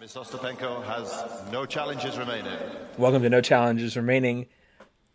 Ms. 0.00 0.14
Ostapenko 0.14 0.82
has 0.84 1.52
no 1.52 1.66
challenges 1.66 2.16
remaining. 2.16 2.56
Welcome 2.96 3.20
to 3.20 3.28
No 3.28 3.42
Challenges 3.42 3.98
Remaining. 3.98 4.46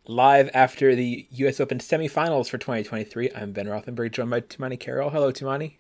Live 0.06 0.52
after 0.54 0.94
the 0.94 1.26
U.S. 1.32 1.60
Open 1.60 1.80
semifinals 1.80 2.50
for 2.50 2.60
2023, 2.60 3.32
I'm 3.36 3.52
Ben 3.52 3.66
Rothenberg, 3.66 4.12
joined 4.12 4.30
by 4.30 4.42
Tumaini 4.42 4.80
Carroll. 4.80 5.10
Hello, 5.10 5.32
Tumaini. 5.32 5.78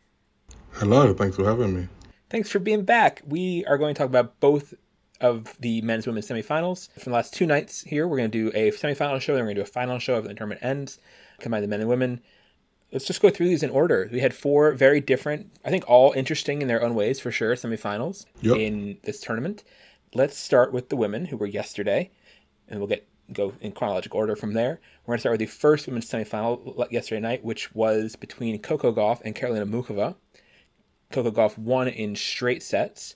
Hello, 0.72 1.14
thanks 1.14 1.36
for 1.36 1.46
having 1.46 1.76
me. 1.76 1.88
Thanks 2.32 2.50
for 2.50 2.58
being 2.58 2.84
back. 2.84 3.22
We 3.28 3.64
are 3.66 3.78
going 3.78 3.94
to 3.94 4.00
talk 4.00 4.10
about 4.10 4.40
both 4.40 4.74
of 5.22 5.56
the 5.60 5.84
men's 5.84 6.08
women's 6.08 6.28
semifinals 6.28 6.92
from 6.94 7.12
the 7.12 7.18
last 7.18 7.32
two 7.32 7.46
nights 7.46 7.84
here. 7.84 8.08
We're 8.08 8.18
going 8.18 8.32
to 8.32 8.50
do 8.50 8.58
a 8.58 8.72
semifinal 8.72 9.22
show, 9.22 9.36
then 9.36 9.44
we're 9.44 9.54
going 9.54 9.58
to 9.58 9.62
do 9.62 9.70
a 9.70 9.72
final 9.72 10.00
show 10.00 10.16
of 10.16 10.24
the 10.24 10.34
tournament 10.34 10.64
ends, 10.64 10.98
combine 11.40 11.62
the 11.62 11.68
men 11.68 11.82
and 11.82 11.90
women. 11.90 12.22
Let's 12.92 13.06
just 13.06 13.22
go 13.22 13.30
through 13.30 13.48
these 13.50 13.64
in 13.64 13.70
order. 13.70 14.08
We 14.12 14.20
had 14.22 14.34
four 14.34 14.72
very 14.72 15.02
different, 15.02 15.52
I 15.66 15.70
think 15.70 15.84
all 15.90 16.14
interesting 16.14 16.62
in 16.62 16.68
their 16.68 16.82
own 16.82 16.96
ways 16.96 17.20
for 17.20 17.32
sure, 17.32 17.56
semifinals 17.56 18.26
Yep. 18.42 18.58
in 18.58 18.98
this 19.04 19.20
tournament. 19.20 19.64
Let's 20.14 20.38
start 20.38 20.72
with 20.72 20.90
the 20.90 20.96
women 20.96 21.26
who 21.26 21.36
were 21.38 21.48
yesterday, 21.48 22.12
and 22.70 22.80
we'll 22.80 22.88
get 22.88 23.08
go 23.34 23.54
in 23.60 23.72
chronological 23.72 24.20
order 24.20 24.36
from 24.36 24.54
there. 24.54 24.80
We're 25.06 25.14
going 25.14 25.18
to 25.18 25.22
start 25.22 25.34
with 25.34 25.40
the 25.40 25.46
first 25.48 25.88
women's 25.88 26.10
semifinal 26.10 26.90
yesterday 26.92 27.20
night, 27.20 27.44
which 27.44 27.74
was 27.74 28.16
between 28.16 28.60
Coco 28.60 28.94
Gauff 28.94 29.20
and 29.26 29.36
Karolina 29.36 29.68
Muchova. 29.68 30.16
Coco 31.12 31.32
Gauff 31.32 31.58
won 31.58 31.88
in 31.88 32.16
straight 32.16 32.62
sets. 32.62 33.16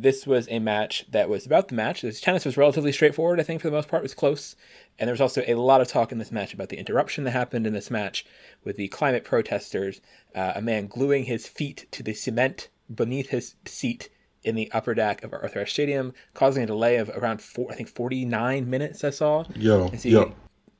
This 0.00 0.28
was 0.28 0.46
a 0.48 0.60
match 0.60 1.06
that 1.10 1.28
was 1.28 1.44
about 1.44 1.66
the 1.66 1.74
match. 1.74 2.02
This 2.02 2.20
tennis 2.20 2.44
was 2.44 2.56
relatively 2.56 2.92
straightforward, 2.92 3.40
I 3.40 3.42
think, 3.42 3.60
for 3.60 3.66
the 3.66 3.76
most 3.76 3.88
part. 3.88 4.02
It 4.02 4.04
was 4.04 4.14
close. 4.14 4.54
And 4.96 5.08
there 5.08 5.12
was 5.12 5.20
also 5.20 5.42
a 5.44 5.54
lot 5.54 5.80
of 5.80 5.88
talk 5.88 6.12
in 6.12 6.18
this 6.18 6.30
match 6.30 6.54
about 6.54 6.68
the 6.68 6.78
interruption 6.78 7.24
that 7.24 7.32
happened 7.32 7.66
in 7.66 7.72
this 7.72 7.90
match 7.90 8.24
with 8.62 8.76
the 8.76 8.86
climate 8.88 9.24
protesters. 9.24 10.00
Uh, 10.36 10.52
a 10.54 10.62
man 10.62 10.86
gluing 10.86 11.24
his 11.24 11.48
feet 11.48 11.88
to 11.90 12.04
the 12.04 12.14
cement 12.14 12.68
beneath 12.94 13.30
his 13.30 13.56
seat 13.64 14.08
in 14.44 14.54
the 14.54 14.70
upper 14.70 14.94
deck 14.94 15.24
of 15.24 15.32
Arthur 15.32 15.62
Ashe 15.62 15.72
Stadium, 15.72 16.14
causing 16.32 16.62
a 16.62 16.66
delay 16.66 16.96
of 16.98 17.08
around 17.08 17.42
four, 17.42 17.66
I 17.72 17.74
think, 17.74 17.88
49 17.88 18.70
minutes. 18.70 19.02
I 19.02 19.10
saw. 19.10 19.44
Yeah, 19.56 19.90
so 19.96 20.08
yeah. 20.08 20.24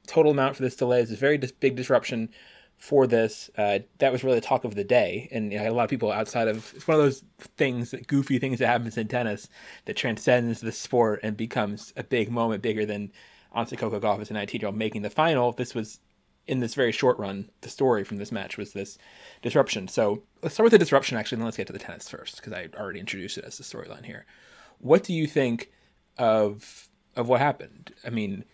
total 0.06 0.30
amount 0.30 0.54
for 0.54 0.62
this 0.62 0.76
delay 0.76 1.00
is 1.00 1.10
a 1.10 1.16
very 1.16 1.38
dis- 1.38 1.50
big 1.50 1.74
disruption 1.74 2.28
for 2.78 3.06
this. 3.06 3.50
Uh, 3.58 3.80
that 3.98 4.12
was 4.12 4.24
really 4.24 4.36
the 4.40 4.46
talk 4.46 4.64
of 4.64 4.74
the 4.74 4.84
day, 4.84 5.28
and 5.32 5.52
you 5.52 5.58
know, 5.58 5.70
a 5.70 5.72
lot 5.72 5.84
of 5.84 5.90
people 5.90 6.10
outside 6.10 6.48
of 6.48 6.72
it's 6.74 6.86
one 6.86 6.96
of 6.96 7.04
those 7.04 7.24
things, 7.56 7.94
goofy 8.06 8.38
things 8.38 8.60
that 8.60 8.68
happens 8.68 8.96
in 8.96 9.08
tennis 9.08 9.48
that 9.84 9.96
transcends 9.96 10.60
the 10.60 10.72
sport 10.72 11.20
and 11.22 11.36
becomes 11.36 11.92
a 11.96 12.04
big 12.04 12.30
moment, 12.30 12.62
bigger 12.62 12.86
than 12.86 13.12
honestly 13.52 13.76
Coco 13.76 14.00
Gauff 14.00 14.20
as 14.20 14.30
an 14.30 14.36
IT 14.36 14.62
old 14.64 14.76
making 14.76 15.02
the 15.02 15.10
final. 15.10 15.52
This 15.52 15.74
was 15.74 15.98
in 16.46 16.60
this 16.60 16.74
very 16.74 16.92
short 16.92 17.18
run. 17.18 17.50
The 17.60 17.68
story 17.68 18.04
from 18.04 18.16
this 18.16 18.32
match 18.32 18.56
was 18.56 18.72
this 18.72 18.96
disruption. 19.42 19.88
So 19.88 20.22
let's 20.42 20.54
start 20.54 20.64
with 20.64 20.72
the 20.72 20.78
disruption 20.78 21.18
actually, 21.18 21.36
and 21.36 21.42
then 21.42 21.46
let's 21.46 21.56
get 21.56 21.66
to 21.66 21.72
the 21.72 21.78
tennis 21.78 22.08
first 22.08 22.36
because 22.36 22.52
I 22.52 22.68
already 22.78 23.00
introduced 23.00 23.38
it 23.38 23.44
as 23.44 23.58
the 23.58 23.64
storyline 23.64 24.06
here. 24.06 24.24
What 24.78 25.02
do 25.02 25.12
you 25.12 25.26
think 25.26 25.70
of 26.16 26.88
of 27.16 27.28
what 27.28 27.40
happened? 27.40 27.92
I 28.06 28.10
mean, 28.10 28.44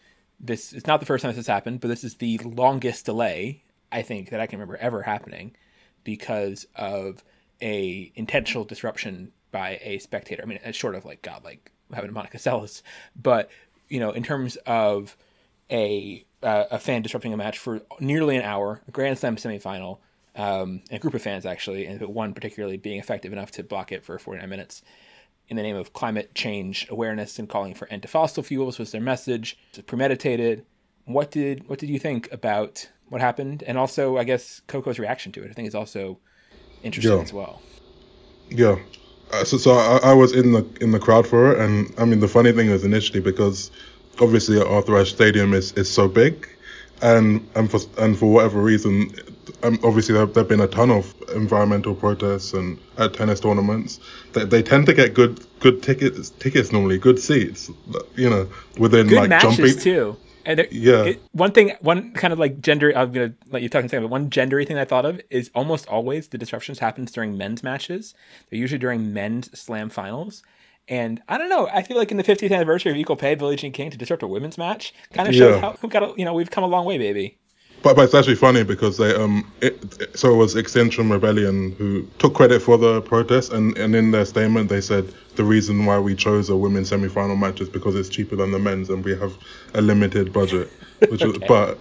this 0.40 0.72
is 0.72 0.86
not 0.86 1.00
the 1.00 1.06
first 1.06 1.22
time 1.22 1.30
this 1.30 1.36
has 1.36 1.46
happened, 1.46 1.80
but 1.80 1.88
this 1.88 2.04
is 2.04 2.14
the 2.14 2.38
longest 2.38 3.04
delay 3.04 3.64
I 3.92 4.02
think 4.02 4.30
that 4.30 4.40
I 4.40 4.46
can 4.46 4.58
remember 4.58 4.76
ever 4.76 5.02
happening 5.02 5.54
because 6.02 6.66
of 6.76 7.24
a 7.62 8.12
intentional 8.14 8.64
disruption 8.64 9.32
by 9.50 9.78
a 9.82 9.98
spectator. 9.98 10.42
I 10.42 10.46
mean, 10.46 10.58
it's 10.64 10.76
short 10.76 10.94
of 10.94 11.04
like 11.04 11.22
God, 11.22 11.44
like 11.44 11.70
having 11.92 12.12
Monica 12.12 12.38
Seles, 12.38 12.82
but 13.20 13.50
you 13.88 14.00
know, 14.00 14.10
in 14.10 14.22
terms 14.22 14.56
of 14.66 15.16
a 15.70 16.24
uh, 16.42 16.64
a 16.70 16.78
fan 16.78 17.02
disrupting 17.02 17.32
a 17.32 17.36
match 17.36 17.58
for 17.58 17.80
nearly 18.00 18.36
an 18.36 18.42
hour, 18.42 18.82
a 18.86 18.90
Grand 18.90 19.18
Slam 19.18 19.36
semifinal, 19.36 19.98
um, 20.36 20.82
and 20.90 20.92
a 20.92 20.98
group 20.98 21.14
of 21.14 21.22
fans 21.22 21.46
actually, 21.46 21.86
and 21.86 22.00
one 22.02 22.34
particularly 22.34 22.76
being 22.76 22.98
effective 22.98 23.32
enough 23.32 23.50
to 23.52 23.62
block 23.62 23.92
it 23.92 24.04
for 24.04 24.18
49 24.18 24.48
minutes 24.48 24.82
in 25.48 25.56
the 25.56 25.62
name 25.62 25.76
of 25.76 25.92
climate 25.92 26.34
change 26.34 26.86
awareness 26.90 27.38
and 27.38 27.48
calling 27.48 27.74
for 27.74 27.88
end 27.88 28.02
to 28.02 28.08
fossil 28.08 28.42
fuels 28.42 28.78
was 28.78 28.92
their 28.92 29.00
message. 29.00 29.58
It 29.72 29.78
was 29.78 29.84
premeditated. 29.84 30.64
What 31.04 31.30
did 31.30 31.68
what 31.68 31.78
did 31.78 31.90
you 31.90 31.98
think 31.98 32.30
about 32.32 32.88
what 33.08 33.20
happened, 33.20 33.62
and 33.66 33.78
also 33.78 34.16
I 34.18 34.24
guess 34.24 34.60
Coco's 34.66 34.98
reaction 34.98 35.32
to 35.32 35.42
it? 35.44 35.50
I 35.50 35.52
think 35.54 35.68
is 35.68 35.74
also 35.74 36.18
interesting 36.82 37.16
Yeah. 37.16 37.22
as 37.22 37.32
well. 37.32 37.60
Yeah. 38.50 38.76
Uh, 39.32 39.44
so 39.44 39.56
so 39.56 39.72
I, 39.72 40.10
I 40.10 40.12
was 40.12 40.32
in 40.32 40.52
the 40.52 40.64
in 40.80 40.90
the 40.92 40.98
crowd 40.98 41.26
for 41.26 41.52
it, 41.52 41.58
and 41.58 41.92
I 41.98 42.04
mean 42.04 42.20
the 42.20 42.28
funny 42.28 42.52
thing 42.52 42.68
is 42.68 42.84
initially 42.84 43.20
because 43.20 43.70
obviously 44.20 44.60
Arthur 44.60 44.96
Ashe 44.98 45.12
Stadium 45.12 45.54
is, 45.54 45.72
is 45.72 45.90
so 45.90 46.08
big, 46.08 46.48
and 47.02 47.46
and 47.54 47.70
for 47.70 47.80
and 47.98 48.18
for 48.18 48.30
whatever 48.30 48.60
reason, 48.60 49.12
um, 49.62 49.78
obviously 49.82 50.14
there 50.14 50.26
there've 50.26 50.46
been 50.48 50.60
a 50.60 50.68
ton 50.68 50.90
of 50.90 51.14
environmental 51.34 51.94
protests 51.94 52.52
and 52.52 52.78
at 52.98 53.14
tennis 53.14 53.40
tournaments. 53.40 53.98
They, 54.34 54.44
they 54.44 54.62
tend 54.62 54.86
to 54.86 54.94
get 54.94 55.14
good 55.14 55.40
good 55.60 55.82
tickets 55.82 56.30
tickets 56.30 56.70
normally, 56.70 56.98
good 56.98 57.18
seats, 57.18 57.70
you 58.16 58.28
know, 58.28 58.46
within 58.78 59.08
Good 59.08 59.16
like 59.16 59.30
matches 59.30 59.56
jumping. 59.56 59.78
too. 59.78 60.16
And 60.46 60.58
there- 60.58 60.68
Yeah. 60.70 61.04
it- 61.04 61.20
one 61.32 61.52
thing, 61.52 61.72
one 61.80 62.12
kind 62.12 62.32
of 62.32 62.38
like 62.38 62.60
gender. 62.60 62.92
I'm 62.96 63.12
gonna 63.12 63.32
let 63.50 63.62
you 63.62 63.68
talk 63.68 63.80
in 63.80 63.86
a 63.86 63.88
second, 63.88 64.04
but 64.04 64.10
one 64.10 64.30
gendery 64.30 64.66
thing 64.66 64.78
I 64.78 64.84
thought 64.84 65.04
of 65.04 65.20
is 65.30 65.50
almost 65.54 65.86
always 65.88 66.28
the 66.28 66.38
disruptions 66.38 66.78
happens 66.80 67.10
during 67.12 67.36
men's 67.38 67.62
matches. 67.62 68.14
They're 68.50 68.58
usually 68.58 68.78
during 68.78 69.12
men's 69.12 69.58
slam 69.58 69.88
finals. 69.90 70.42
And 70.86 71.22
I 71.28 71.38
don't 71.38 71.48
know. 71.48 71.66
I 71.72 71.82
feel 71.82 71.96
like 71.96 72.10
in 72.10 72.18
the 72.18 72.22
50th 72.24 72.52
anniversary 72.52 72.92
of 72.92 72.98
Equal 72.98 73.16
Pay, 73.16 73.34
Billie 73.36 73.56
Jean 73.56 73.72
King 73.72 73.90
to 73.90 73.96
disrupt 73.96 74.22
a 74.22 74.26
women's 74.26 74.58
match 74.58 74.92
kind 75.14 75.26
of 75.28 75.34
shows 75.34 75.54
Yeah. 75.54 75.60
how 75.62 75.76
we've 75.80 75.90
got. 75.90 76.02
A, 76.02 76.12
you 76.18 76.26
know, 76.26 76.34
we've 76.34 76.50
come 76.50 76.62
a 76.62 76.66
long 76.66 76.84
way, 76.84 76.98
baby. 76.98 77.38
But, 77.84 77.96
but 77.96 78.06
it's 78.06 78.14
actually 78.14 78.36
funny 78.36 78.64
because 78.64 78.96
they 78.96 79.14
um 79.14 79.52
it, 79.60 80.16
so 80.18 80.32
it 80.32 80.36
was 80.36 80.56
Extinction 80.56 81.10
Rebellion 81.10 81.72
who 81.72 82.08
took 82.18 82.34
credit 82.34 82.62
for 82.62 82.78
the 82.78 83.02
protest 83.02 83.52
and, 83.52 83.76
and 83.76 83.94
in 83.94 84.10
their 84.10 84.24
statement 84.24 84.70
they 84.70 84.80
said 84.80 85.12
the 85.36 85.44
reason 85.44 85.84
why 85.84 85.98
we 85.98 86.14
chose 86.14 86.48
a 86.48 86.56
women's 86.56 86.88
semi-final 86.88 87.36
match 87.36 87.60
is 87.60 87.68
because 87.68 87.94
it's 87.94 88.08
cheaper 88.08 88.36
than 88.36 88.52
the 88.52 88.58
men's 88.58 88.88
and 88.88 89.04
we 89.04 89.14
have 89.14 89.36
a 89.74 89.82
limited 89.82 90.32
budget. 90.32 90.70
Which 91.10 91.22
was, 91.22 91.36
but 91.48 91.78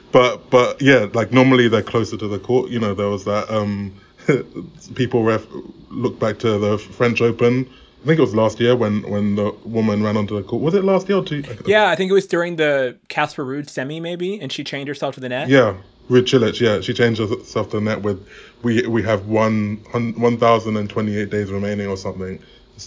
but 0.12 0.48
but 0.48 0.80
yeah, 0.80 1.08
like 1.12 1.32
normally 1.32 1.66
they're 1.66 1.82
closer 1.82 2.16
to 2.16 2.28
the 2.28 2.38
court. 2.38 2.70
You 2.70 2.78
know, 2.78 2.94
there 2.94 3.08
was 3.08 3.24
that 3.24 3.50
um 3.50 3.92
people 4.94 5.24
ref 5.24 5.44
look 5.90 6.20
back 6.20 6.38
to 6.38 6.56
the 6.56 6.78
French 6.78 7.20
Open. 7.20 7.68
I 8.02 8.06
think 8.06 8.18
it 8.18 8.22
was 8.22 8.34
last 8.34 8.60
year 8.60 8.74
when 8.74 9.02
when 9.02 9.36
the 9.36 9.54
woman 9.64 10.02
ran 10.02 10.16
onto 10.16 10.34
the 10.34 10.42
court. 10.42 10.62
Was 10.62 10.74
it 10.74 10.84
last 10.84 11.08
year 11.08 11.18
or 11.18 11.24
two? 11.24 11.44
Yeah, 11.66 11.90
I 11.90 11.96
think 11.96 12.10
it 12.10 12.14
was 12.14 12.26
during 12.26 12.56
the 12.56 12.96
Casper 13.08 13.44
Ruud 13.44 13.68
semi, 13.68 14.00
maybe, 14.00 14.40
and 14.40 14.50
she 14.50 14.64
chained 14.64 14.88
herself 14.88 15.14
to 15.16 15.20
the 15.20 15.28
net. 15.28 15.48
Yeah, 15.48 15.74
Ruud 16.08 16.22
Cilic. 16.22 16.58
Yeah, 16.60 16.80
she 16.80 16.94
changed 16.94 17.20
herself 17.20 17.70
to 17.70 17.76
the 17.76 17.82
net 17.82 18.00
with 18.00 18.26
we 18.62 18.86
we 18.86 19.02
have 19.02 19.26
one 19.26 19.76
one 20.16 20.38
thousand 20.38 20.78
and 20.78 20.88
twenty 20.88 21.16
eight 21.16 21.28
days 21.28 21.50
remaining 21.50 21.88
or 21.88 21.96
something. 21.96 22.38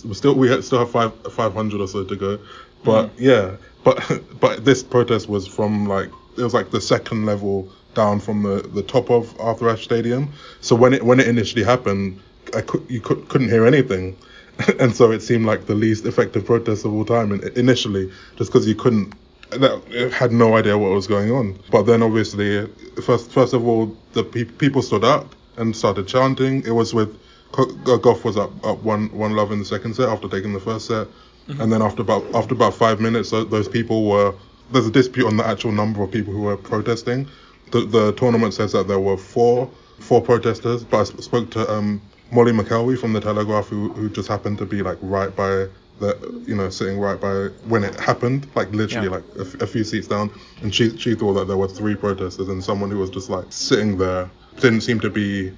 We 0.03 0.13
still 0.15 0.33
we 0.33 0.61
still 0.63 0.79
have 0.79 0.89
five 0.89 1.13
five 1.31 1.53
hundred 1.53 1.81
or 1.81 1.87
so 1.87 2.03
to 2.03 2.15
go. 2.15 2.39
But 2.83 3.07
mm-hmm. 3.09 3.23
yeah, 3.23 3.55
but 3.83 4.21
but 4.39 4.65
this 4.65 4.81
protest 4.81 5.29
was 5.29 5.47
from 5.47 5.85
like 5.85 6.09
it 6.37 6.41
was 6.41 6.55
like 6.55 6.71
the 6.71 6.81
second 6.81 7.27
level 7.27 7.71
down 7.93 8.19
from 8.19 8.41
the, 8.43 8.67
the 8.73 8.81
top 8.81 9.11
of 9.11 9.39
Arthur 9.39 9.69
Ashe 9.69 9.83
Stadium. 9.83 10.33
So 10.61 10.75
when 10.75 10.93
it 10.93 11.03
when 11.03 11.19
it 11.19 11.27
initially 11.27 11.63
happened, 11.63 12.19
I 12.55 12.61
could 12.61 12.83
you 12.89 13.01
could, 13.01 13.29
couldn't 13.29 13.49
hear 13.49 13.65
anything. 13.65 14.17
and 14.79 14.95
so 14.95 15.11
it 15.11 15.21
seemed 15.21 15.45
like 15.45 15.65
the 15.65 15.75
least 15.75 16.05
effective 16.05 16.45
protest 16.45 16.85
of 16.85 16.93
all 16.93 17.05
time 17.05 17.31
in, 17.31 17.47
initially, 17.57 18.11
just 18.37 18.51
because 18.51 18.67
you 18.67 18.75
couldn't 18.75 19.13
that 19.49 20.11
had 20.13 20.31
no 20.31 20.55
idea 20.55 20.77
what 20.77 20.91
was 20.91 21.07
going 21.07 21.31
on. 21.31 21.59
But 21.71 21.83
then 21.83 22.01
obviously, 22.01 22.67
first 23.03 23.31
first 23.31 23.53
of 23.53 23.65
all, 23.67 23.95
the 24.13 24.23
pe- 24.23 24.45
people 24.45 24.81
stood 24.81 25.03
up 25.03 25.35
and 25.57 25.75
started 25.75 26.07
chanting. 26.07 26.65
It 26.65 26.71
was 26.71 26.93
with 26.93 27.17
Gauff 27.51 28.23
was 28.23 28.37
up, 28.37 28.51
up 28.65 28.81
one 28.83 29.11
one 29.11 29.35
love 29.35 29.51
in 29.51 29.59
the 29.59 29.65
second 29.65 29.95
set 29.95 30.09
after 30.09 30.27
taking 30.27 30.53
the 30.53 30.59
first 30.59 30.87
set, 30.87 31.07
and 31.47 31.71
then 31.71 31.81
after 31.81 32.01
about 32.01 32.23
after 32.33 32.53
about 32.55 32.73
five 32.73 32.99
minutes, 32.99 33.31
those 33.31 33.67
people 33.67 34.05
were 34.05 34.33
there's 34.71 34.87
a 34.87 34.91
dispute 34.91 35.27
on 35.27 35.37
the 35.37 35.45
actual 35.45 35.71
number 35.71 36.01
of 36.01 36.11
people 36.11 36.33
who 36.33 36.41
were 36.41 36.57
protesting. 36.57 37.27
The 37.71 37.81
the 37.81 38.11
tournament 38.13 38.53
says 38.53 38.71
that 38.71 38.87
there 38.87 38.99
were 38.99 39.17
four 39.17 39.69
four 39.99 40.21
protesters, 40.21 40.83
but 40.83 41.01
I 41.01 41.03
sp- 41.05 41.21
spoke 41.21 41.51
to 41.51 41.71
um, 41.71 42.01
Molly 42.33 42.51
McElwee 42.51 42.97
from 42.99 43.13
the 43.13 43.21
Telegraph, 43.21 43.67
who 43.67 43.89
who 43.93 44.09
just 44.09 44.27
happened 44.27 44.57
to 44.57 44.65
be 44.65 44.81
like 44.81 44.97
right 45.01 45.33
by 45.35 45.67
the 45.99 46.43
you 46.47 46.55
know 46.55 46.69
sitting 46.69 46.99
right 46.99 47.19
by 47.21 47.47
when 47.67 47.83
it 47.83 47.95
happened, 47.99 48.47
like 48.55 48.71
literally 48.71 49.07
Yeah. 49.07 49.15
like 49.15 49.23
a, 49.37 49.41
f- 49.41 49.61
a 49.61 49.67
few 49.67 49.83
seats 49.83 50.07
down, 50.07 50.31
and 50.61 50.73
she 50.73 50.97
she 50.97 51.13
thought 51.15 51.33
that 51.33 51.47
there 51.47 51.57
were 51.57 51.67
three 51.67 51.95
protesters 51.95 52.49
and 52.49 52.63
someone 52.63 52.89
who 52.89 52.97
was 52.97 53.09
just 53.11 53.29
like 53.29 53.45
sitting 53.49 53.97
there 53.97 54.29
didn't 54.59 54.81
seem 54.81 54.99
to 55.01 55.09
be 55.09 55.51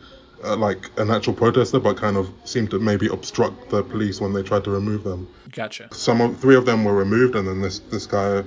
uh, 0.44 0.56
like 0.58 0.90
an 0.98 1.10
actual 1.12 1.34
protester, 1.34 1.80
but 1.80 1.96
kind 1.98 2.18
of 2.18 2.30
seemed 2.44 2.70
to 2.72 2.80
maybe 2.80 3.08
obstruct 3.08 3.70
the 3.70 3.82
police 3.84 4.20
when 4.20 4.34
they 4.34 4.44
tried 4.44 4.64
to 4.66 4.72
remove 4.72 5.04
them. 5.04 5.28
Gotcha. 5.52 5.88
Some 5.94 6.20
of 6.22 6.38
three 6.40 6.56
of 6.56 6.66
them 6.66 6.84
were 6.84 6.94
removed, 6.96 7.36
and 7.36 7.48
then 7.48 7.62
this 7.62 7.80
this 7.80 8.06
guy 8.06 8.44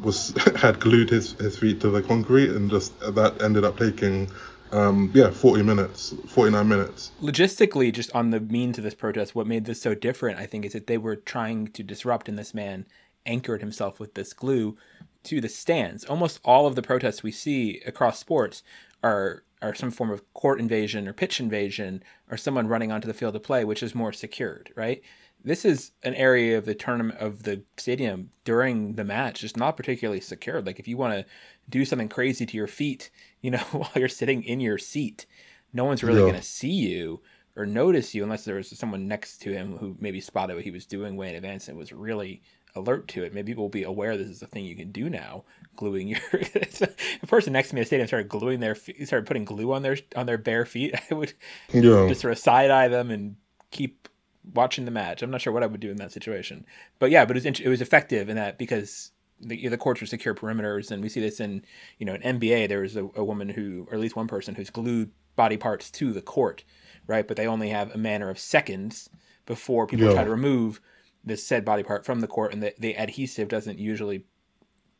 was 0.00 0.34
had 0.56 0.78
glued 0.78 1.08
his 1.08 1.32
his 1.32 1.58
feet 1.58 1.80
to 1.80 1.88
the 1.90 2.02
concrete, 2.02 2.50
and 2.50 2.70
just 2.70 2.98
that 3.00 3.40
ended 3.40 3.64
up 3.64 3.78
taking. 3.78 4.30
Um, 4.72 5.10
yeah, 5.14 5.30
40 5.30 5.62
minutes, 5.62 6.14
49 6.28 6.66
minutes. 6.66 7.10
logistically 7.22 7.92
just 7.92 8.10
on 8.14 8.30
the 8.30 8.40
means 8.40 8.78
of 8.78 8.84
this 8.84 8.94
protest 8.94 9.34
what 9.34 9.46
made 9.46 9.66
this 9.66 9.82
so 9.82 9.94
different 9.94 10.38
i 10.38 10.46
think 10.46 10.64
is 10.64 10.72
that 10.72 10.86
they 10.86 10.96
were 10.98 11.16
trying 11.16 11.68
to 11.68 11.82
disrupt 11.82 12.28
and 12.28 12.38
this 12.38 12.54
man 12.54 12.86
anchored 13.26 13.60
himself 13.60 14.00
with 14.00 14.14
this 14.14 14.32
glue 14.32 14.76
to 15.24 15.40
the 15.40 15.48
stands 15.48 16.04
almost 16.06 16.40
all 16.44 16.66
of 16.66 16.74
the 16.74 16.82
protests 16.82 17.22
we 17.22 17.30
see 17.30 17.80
across 17.86 18.18
sports 18.18 18.62
are 19.02 19.44
are 19.60 19.74
some 19.74 19.90
form 19.90 20.10
of 20.10 20.22
court 20.34 20.58
invasion 20.58 21.06
or 21.06 21.12
pitch 21.12 21.38
invasion 21.38 22.02
or 22.30 22.36
someone 22.36 22.66
running 22.66 22.90
onto 22.90 23.06
the 23.06 23.14
field 23.14 23.36
of 23.36 23.42
play 23.42 23.64
which 23.64 23.82
is 23.82 23.94
more 23.94 24.12
secured 24.12 24.72
right 24.74 25.02
this 25.44 25.64
is 25.64 25.90
an 26.02 26.14
area 26.14 26.56
of 26.56 26.64
the 26.64 26.74
tournament 26.74 27.18
of 27.18 27.42
the 27.42 27.62
stadium 27.76 28.30
during 28.44 28.94
the 28.94 29.04
match 29.04 29.40
just 29.40 29.56
not 29.56 29.76
particularly 29.76 30.20
secured. 30.20 30.64
Like 30.66 30.78
if 30.78 30.86
you 30.86 30.96
want 30.96 31.14
to 31.14 31.24
do 31.72 31.84
something 31.84 32.08
crazy 32.08 32.46
to 32.46 32.56
your 32.56 32.68
feet, 32.68 33.10
you 33.40 33.50
know, 33.50 33.58
while 33.72 33.90
you're 33.96 34.08
sitting 34.08 34.44
in 34.44 34.60
your 34.60 34.78
seat, 34.78 35.26
no 35.72 35.84
one's 35.84 36.04
really 36.04 36.20
Yeah. 36.20 36.30
going 36.30 36.40
to 36.40 36.46
see 36.46 36.70
you 36.70 37.20
or 37.56 37.66
notice 37.66 38.14
you 38.14 38.22
unless 38.22 38.44
there 38.44 38.54
was 38.54 38.70
someone 38.78 39.08
next 39.08 39.38
to 39.38 39.52
him 39.52 39.76
who 39.78 39.96
maybe 39.98 40.20
spotted 40.20 40.54
what 40.54 40.64
he 40.64 40.70
was 40.70 40.86
doing 40.86 41.16
way 41.16 41.28
in 41.30 41.34
advance 41.34 41.68
and 41.68 41.76
was 41.76 41.92
really 41.92 42.42
alert 42.74 43.08
to 43.08 43.22
it. 43.24 43.34
Maybe 43.34 43.52
people 43.52 43.64
will 43.64 43.68
be 43.68 43.82
aware 43.82 44.16
this 44.16 44.28
is 44.28 44.42
a 44.42 44.46
thing 44.46 44.64
you 44.64 44.76
can 44.76 44.92
do 44.92 45.10
now. 45.10 45.44
Gluing 45.76 46.08
your 46.08 46.20
a 47.22 47.26
person 47.26 47.52
next 47.54 47.70
to 47.70 47.74
me 47.74 47.80
in 47.80 47.82
the 47.82 47.86
stadium 47.86 48.06
started 48.06 48.28
gluing 48.28 48.60
their 48.60 48.74
feet, 48.74 49.06
started 49.06 49.26
putting 49.26 49.44
glue 49.46 49.72
on 49.72 49.80
their 49.82 49.96
on 50.14 50.26
their 50.26 50.36
bare 50.38 50.66
feet. 50.66 50.94
I 51.10 51.14
would 51.14 51.32
Yeah. 51.72 52.06
just 52.08 52.20
sort 52.20 52.32
of 52.32 52.38
side 52.38 52.70
eye 52.70 52.88
them 52.88 53.10
and 53.10 53.36
keep 53.70 54.08
watching 54.54 54.84
the 54.84 54.90
match. 54.90 55.22
I'm 55.22 55.30
not 55.30 55.40
sure 55.40 55.52
what 55.52 55.62
I 55.62 55.66
would 55.66 55.80
do 55.80 55.90
in 55.90 55.96
that 55.96 56.12
situation, 56.12 56.66
but 56.98 57.10
yeah, 57.10 57.24
but 57.24 57.36
it 57.36 57.44
was 57.44 57.60
it 57.60 57.68
was 57.68 57.80
effective 57.80 58.28
in 58.28 58.36
that 58.36 58.58
because 58.58 59.12
the 59.42 59.68
the 59.68 59.76
courts 59.76 60.00
are 60.02 60.06
secure 60.06 60.34
perimeters, 60.34 60.90
and 60.90 61.02
we 61.02 61.08
see 61.08 61.20
this 61.20 61.40
in 61.40 61.64
you 61.98 62.06
know 62.06 62.14
in 62.14 62.38
NBA. 62.40 62.68
There 62.68 62.80
was 62.80 62.96
a, 62.96 63.08
a 63.16 63.24
woman 63.24 63.50
who, 63.50 63.86
or 63.90 63.94
at 63.94 64.00
least 64.00 64.16
one 64.16 64.28
person, 64.28 64.54
who's 64.54 64.70
glued 64.70 65.10
body 65.36 65.56
parts 65.56 65.90
to 65.90 66.12
the 66.12 66.22
court, 66.22 66.64
right? 67.06 67.26
But 67.26 67.36
they 67.36 67.46
only 67.46 67.70
have 67.70 67.94
a 67.94 67.98
manner 67.98 68.30
of 68.30 68.38
seconds 68.38 69.08
before 69.46 69.86
people 69.86 70.06
Yeah. 70.06 70.14
try 70.14 70.24
to 70.24 70.30
remove 70.30 70.80
this 71.24 71.44
said 71.46 71.64
body 71.64 71.82
part 71.82 72.04
from 72.04 72.20
the 72.20 72.26
court, 72.26 72.52
and 72.52 72.62
the, 72.62 72.74
the 72.78 72.94
adhesive 72.96 73.48
doesn't 73.48 73.78
usually 73.78 74.24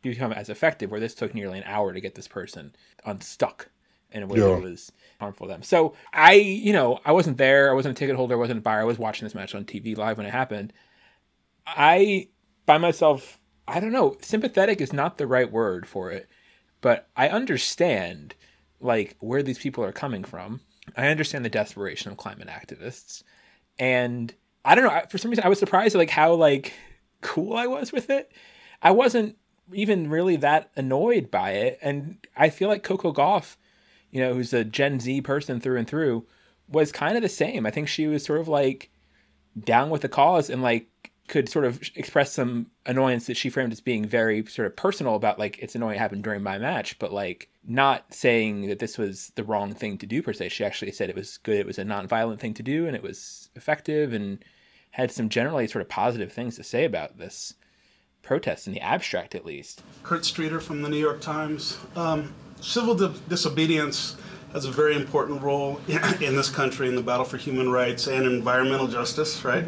become 0.02 0.32
as 0.32 0.48
effective. 0.48 0.90
Where 0.90 1.00
this 1.00 1.14
took 1.14 1.34
nearly 1.34 1.58
an 1.58 1.64
hour 1.66 1.92
to 1.92 2.00
get 2.00 2.14
this 2.14 2.28
person 2.28 2.74
unstuck 3.04 3.70
in 4.10 4.22
a 4.22 4.26
way 4.26 4.38
Yeah. 4.40 4.46
that 4.56 4.62
was 4.62 4.92
harmful 5.20 5.46
to 5.46 5.52
them. 5.52 5.62
So 5.62 5.94
I, 6.12 6.34
you 6.34 6.72
know, 6.72 7.00
I 7.04 7.12
wasn't 7.12 7.38
there. 7.38 7.70
I 7.70 7.74
wasn't 7.74 7.96
a 7.96 7.98
ticket 7.98 8.16
holder. 8.16 8.34
I 8.34 8.38
wasn't 8.38 8.58
a 8.58 8.62
buyer. 8.62 8.80
I 8.80 8.84
was 8.84 8.98
watching 8.98 9.24
this 9.26 9.34
match 9.34 9.54
on 9.54 9.64
TV 9.64 9.96
live 9.96 10.18
when 10.18 10.26
it 10.26 10.32
happened. 10.32 10.72
I, 11.66 12.28
by 12.66 12.78
myself, 12.78 13.38
I 13.66 13.80
don't 13.80 13.92
know. 13.92 14.16
Sympathetic 14.20 14.80
is 14.80 14.92
not 14.92 15.18
the 15.18 15.26
right 15.26 15.50
word 15.50 15.86
for 15.86 16.10
it, 16.10 16.28
but 16.80 17.08
I 17.16 17.28
understand 17.28 18.34
like 18.80 19.16
where 19.20 19.42
these 19.42 19.58
people 19.58 19.84
are 19.84 19.92
coming 19.92 20.24
from. 20.24 20.60
I 20.96 21.08
understand 21.08 21.44
the 21.44 21.50
desperation 21.50 22.10
of 22.10 22.18
climate 22.18 22.48
activists, 22.48 23.22
and 23.78 24.34
I 24.64 24.74
don't 24.74 24.84
know. 24.84 25.00
For 25.08 25.18
some 25.18 25.30
reason, 25.30 25.44
I 25.44 25.48
was 25.48 25.58
surprised 25.58 25.94
at 25.94 25.98
like 25.98 26.10
how 26.10 26.34
like 26.34 26.72
cool 27.20 27.56
I 27.56 27.66
was 27.66 27.92
with 27.92 28.10
it. 28.10 28.32
I 28.82 28.90
wasn't 28.90 29.36
even 29.72 30.10
really 30.10 30.36
that 30.36 30.70
annoyed 30.76 31.30
by 31.30 31.52
it, 31.52 31.78
and 31.82 32.18
I 32.36 32.50
feel 32.50 32.68
like 32.68 32.82
Coco 32.82 33.12
Gauff, 33.12 33.56
you 34.10 34.20
know, 34.20 34.34
who's 34.34 34.52
a 34.52 34.64
Gen 34.64 34.98
Z 34.98 35.20
person 35.22 35.60
through 35.60 35.78
and 35.78 35.88
through, 35.88 36.26
was 36.68 36.90
kind 36.90 37.16
of 37.16 37.22
the 37.22 37.28
same. 37.28 37.64
I 37.64 37.70
think 37.70 37.88
she 37.88 38.08
was 38.08 38.24
sort 38.24 38.40
of 38.40 38.48
like 38.48 38.90
down 39.58 39.90
with 39.90 40.02
the 40.02 40.08
cause 40.08 40.50
and 40.50 40.62
like 40.62 41.11
could 41.32 41.48
sort 41.48 41.64
of 41.64 41.80
express 41.94 42.30
some 42.30 42.66
annoyance 42.84 43.26
that 43.26 43.38
she 43.38 43.48
framed 43.48 43.72
as 43.72 43.80
being 43.80 44.04
very 44.04 44.44
sort 44.44 44.66
of 44.66 44.76
personal 44.76 45.14
about 45.14 45.38
like 45.38 45.58
it's 45.60 45.74
annoying 45.74 45.96
it 45.96 45.98
happened 45.98 46.22
during 46.22 46.42
my 46.42 46.58
match, 46.58 46.98
but 46.98 47.10
like 47.10 47.48
not 47.66 48.12
saying 48.12 48.66
that 48.68 48.80
this 48.80 48.98
was 48.98 49.32
the 49.34 49.42
wrong 49.42 49.72
thing 49.72 49.96
to 49.96 50.04
do 50.04 50.22
per 50.22 50.34
se. 50.34 50.50
She 50.50 50.62
actually 50.62 50.92
said 50.92 51.08
it 51.08 51.16
was 51.16 51.38
good, 51.38 51.56
it 51.56 51.66
was 51.66 51.78
a 51.78 51.86
non-violent 51.86 52.38
thing 52.38 52.52
to 52.52 52.62
do, 52.62 52.86
and 52.86 52.94
it 52.94 53.02
was 53.02 53.48
effective, 53.56 54.12
and 54.12 54.44
had 54.90 55.10
some 55.10 55.30
generally 55.30 55.66
sort 55.66 55.80
of 55.80 55.88
positive 55.88 56.30
things 56.30 56.56
to 56.56 56.62
say 56.62 56.84
about 56.84 57.16
this 57.16 57.54
protest 58.20 58.66
in 58.66 58.74
the 58.74 58.82
abstract, 58.82 59.34
at 59.34 59.46
least. 59.46 59.82
Kurt 60.02 60.26
Streeter 60.26 60.60
from 60.60 60.82
the 60.82 60.90
New 60.90 60.98
York 60.98 61.22
Times. 61.22 61.78
Um, 61.96 62.34
civil 62.60 62.94
di- 62.94 63.18
disobedience 63.30 64.16
has 64.52 64.66
a 64.66 64.70
very 64.70 64.94
important 64.94 65.40
role 65.40 65.80
in 65.88 66.36
this 66.36 66.50
country 66.50 66.88
in 66.88 66.94
the 66.94 67.02
battle 67.02 67.24
for 67.24 67.38
human 67.38 67.70
rights 67.70 68.06
and 68.06 68.26
environmental 68.26 68.86
justice, 68.86 69.42
right? 69.46 69.64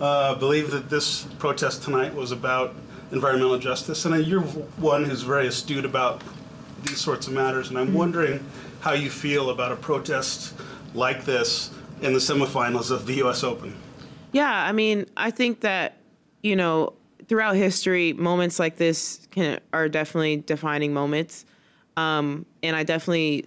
Uh, 0.00 0.34
I 0.34 0.38
believe 0.38 0.70
that 0.70 0.90
this 0.90 1.24
protest 1.38 1.82
tonight 1.82 2.14
was 2.14 2.30
about 2.30 2.74
environmental 3.10 3.58
justice, 3.58 4.04
and 4.04 4.26
you're 4.26 4.42
one 4.42 5.04
who's 5.04 5.22
very 5.22 5.46
astute 5.46 5.84
about 5.84 6.22
these 6.84 7.00
sorts 7.00 7.26
of 7.26 7.32
matters, 7.32 7.70
and 7.70 7.78
I'm 7.78 7.94
wondering 7.94 8.44
how 8.80 8.92
you 8.92 9.10
feel 9.10 9.50
about 9.50 9.72
a 9.72 9.76
protest 9.76 10.54
like 10.94 11.24
this 11.24 11.70
in 12.00 12.12
the 12.12 12.20
semifinals 12.20 12.90
of 12.90 13.06
the 13.06 13.14
U.S. 13.14 13.42
Open. 13.42 13.74
Yeah, 14.30 14.52
I 14.52 14.72
mean, 14.72 15.06
I 15.16 15.30
think 15.30 15.60
that 15.60 15.98
you 16.42 16.56
know, 16.56 16.92
throughout 17.28 17.56
history, 17.56 18.12
moments 18.12 18.58
like 18.58 18.76
this 18.76 19.26
can 19.30 19.60
are 19.72 19.88
definitely 19.88 20.38
defining 20.38 20.92
moments, 20.92 21.44
um, 21.96 22.46
and 22.62 22.76
I 22.76 22.84
definitely, 22.84 23.46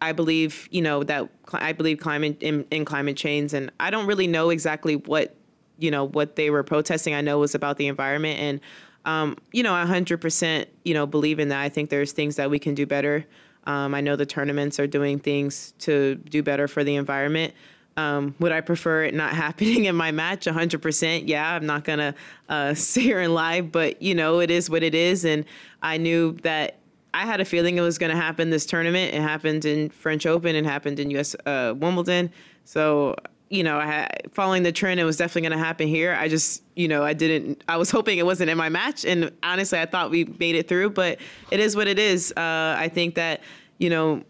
I 0.00 0.12
believe, 0.12 0.68
you 0.70 0.82
know, 0.82 1.04
that 1.04 1.28
I 1.52 1.72
believe 1.72 2.00
climate 2.00 2.38
in, 2.42 2.66
in 2.70 2.84
climate 2.84 3.16
change, 3.16 3.54
and 3.54 3.70
I 3.78 3.90
don't 3.90 4.06
really 4.06 4.26
know 4.26 4.50
exactly 4.50 4.96
what, 4.96 5.34
you 5.78 5.90
know, 5.90 6.04
what 6.04 6.36
they 6.36 6.50
were 6.50 6.62
protesting. 6.62 7.14
I 7.14 7.20
know 7.20 7.38
was 7.38 7.54
about 7.54 7.76
the 7.76 7.86
environment, 7.86 8.38
and 8.40 8.60
um, 9.04 9.36
you 9.52 9.62
know, 9.62 9.74
hundred 9.86 10.20
percent, 10.20 10.68
you 10.84 10.94
know, 10.94 11.06
believe 11.06 11.38
in 11.38 11.48
that. 11.48 11.60
I 11.60 11.68
think 11.68 11.90
there's 11.90 12.12
things 12.12 12.36
that 12.36 12.50
we 12.50 12.58
can 12.58 12.74
do 12.74 12.86
better. 12.86 13.26
Um, 13.66 13.94
I 13.94 14.00
know 14.00 14.16
the 14.16 14.26
tournaments 14.26 14.78
are 14.78 14.86
doing 14.86 15.18
things 15.18 15.74
to 15.80 16.14
do 16.16 16.42
better 16.42 16.68
for 16.68 16.84
the 16.84 16.96
environment. 16.96 17.52
Um, 17.96 18.34
would 18.38 18.52
I 18.52 18.60
prefer 18.60 19.04
it 19.04 19.14
not 19.14 19.32
happening 19.34 19.86
in 19.86 19.96
my 19.96 20.12
match? 20.12 20.46
100%. 20.46 21.22
Yeah, 21.26 21.54
I'm 21.54 21.66
not 21.66 21.84
going 21.84 21.98
to 21.98 22.14
uh, 22.48 22.74
sit 22.74 23.02
here 23.02 23.20
and 23.20 23.34
lie, 23.34 23.60
but 23.60 24.00
you 24.00 24.14
know, 24.14 24.40
it 24.40 24.50
is 24.50 24.70
what 24.70 24.82
it 24.82 24.94
is. 24.94 25.24
And 25.24 25.44
I 25.82 25.96
knew 25.96 26.32
that 26.42 26.78
I 27.14 27.24
had 27.24 27.40
a 27.40 27.44
feeling 27.44 27.78
it 27.78 27.80
was 27.80 27.98
going 27.98 28.10
to 28.10 28.16
happen 28.16 28.50
this 28.50 28.66
tournament. 28.66 29.14
It 29.14 29.22
happened 29.22 29.64
in 29.64 29.88
French 29.88 30.26
Open 30.26 30.54
and 30.54 30.66
happened 30.66 31.00
in 31.00 31.10
US 31.12 31.34
uh, 31.46 31.74
Wimbledon. 31.76 32.30
So, 32.64 33.16
you 33.48 33.62
know, 33.62 33.78
I 33.78 34.08
following 34.32 34.62
the 34.64 34.72
trend, 34.72 34.98
it 34.98 35.04
was 35.04 35.16
definitely 35.16 35.48
going 35.48 35.58
to 35.58 35.64
happen 35.64 35.86
here. 35.86 36.14
I 36.14 36.28
just, 36.28 36.62
you 36.74 36.88
know, 36.88 37.04
I 37.04 37.12
didn't, 37.12 37.62
I 37.68 37.76
was 37.76 37.90
hoping 37.90 38.18
it 38.18 38.26
wasn't 38.26 38.50
in 38.50 38.58
my 38.58 38.68
match. 38.68 39.04
And 39.04 39.30
honestly, 39.42 39.78
I 39.78 39.86
thought 39.86 40.10
we 40.10 40.24
made 40.24 40.56
it 40.56 40.68
through, 40.68 40.90
but 40.90 41.18
it 41.50 41.60
is 41.60 41.76
what 41.76 41.86
it 41.86 41.98
is. 41.98 42.32
Uh, 42.36 42.74
I 42.78 42.88
think 42.92 43.14
that, 43.14 43.42
you 43.78 43.88
know, 43.88 44.24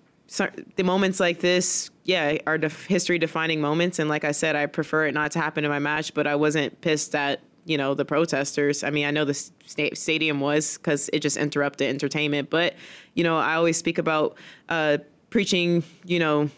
the 0.76 0.82
moments 0.82 1.18
like 1.20 1.40
this, 1.40 1.90
yeah, 2.04 2.36
are 2.46 2.58
def- 2.58 2.86
history 2.86 3.18
defining 3.18 3.60
moments. 3.60 3.98
And 3.98 4.10
like 4.10 4.24
I 4.24 4.32
said, 4.32 4.54
I 4.54 4.66
prefer 4.66 5.06
it 5.06 5.14
not 5.14 5.30
to 5.32 5.40
happen 5.40 5.64
in 5.64 5.70
my 5.70 5.78
match, 5.78 6.14
but 6.14 6.26
I 6.26 6.34
wasn't 6.34 6.80
pissed 6.80 7.14
at, 7.14 7.40
you 7.64 7.78
know, 7.78 7.94
the 7.94 8.04
protesters. 8.04 8.84
I 8.84 8.90
mean, 8.90 9.06
I 9.06 9.10
know 9.12 9.24
the 9.24 9.34
sta- 9.34 9.94
stadium 9.94 10.40
was 10.40 10.76
because 10.76 11.08
it 11.12 11.20
just 11.20 11.36
interrupted 11.36 11.88
entertainment. 11.88 12.50
But, 12.50 12.74
you 13.14 13.24
know, 13.24 13.38
I 13.38 13.54
always 13.54 13.76
speak 13.76 13.98
about 13.98 14.36
uh, 14.68 14.98
preaching, 15.30 15.84
you 16.04 16.18
know, 16.18 16.50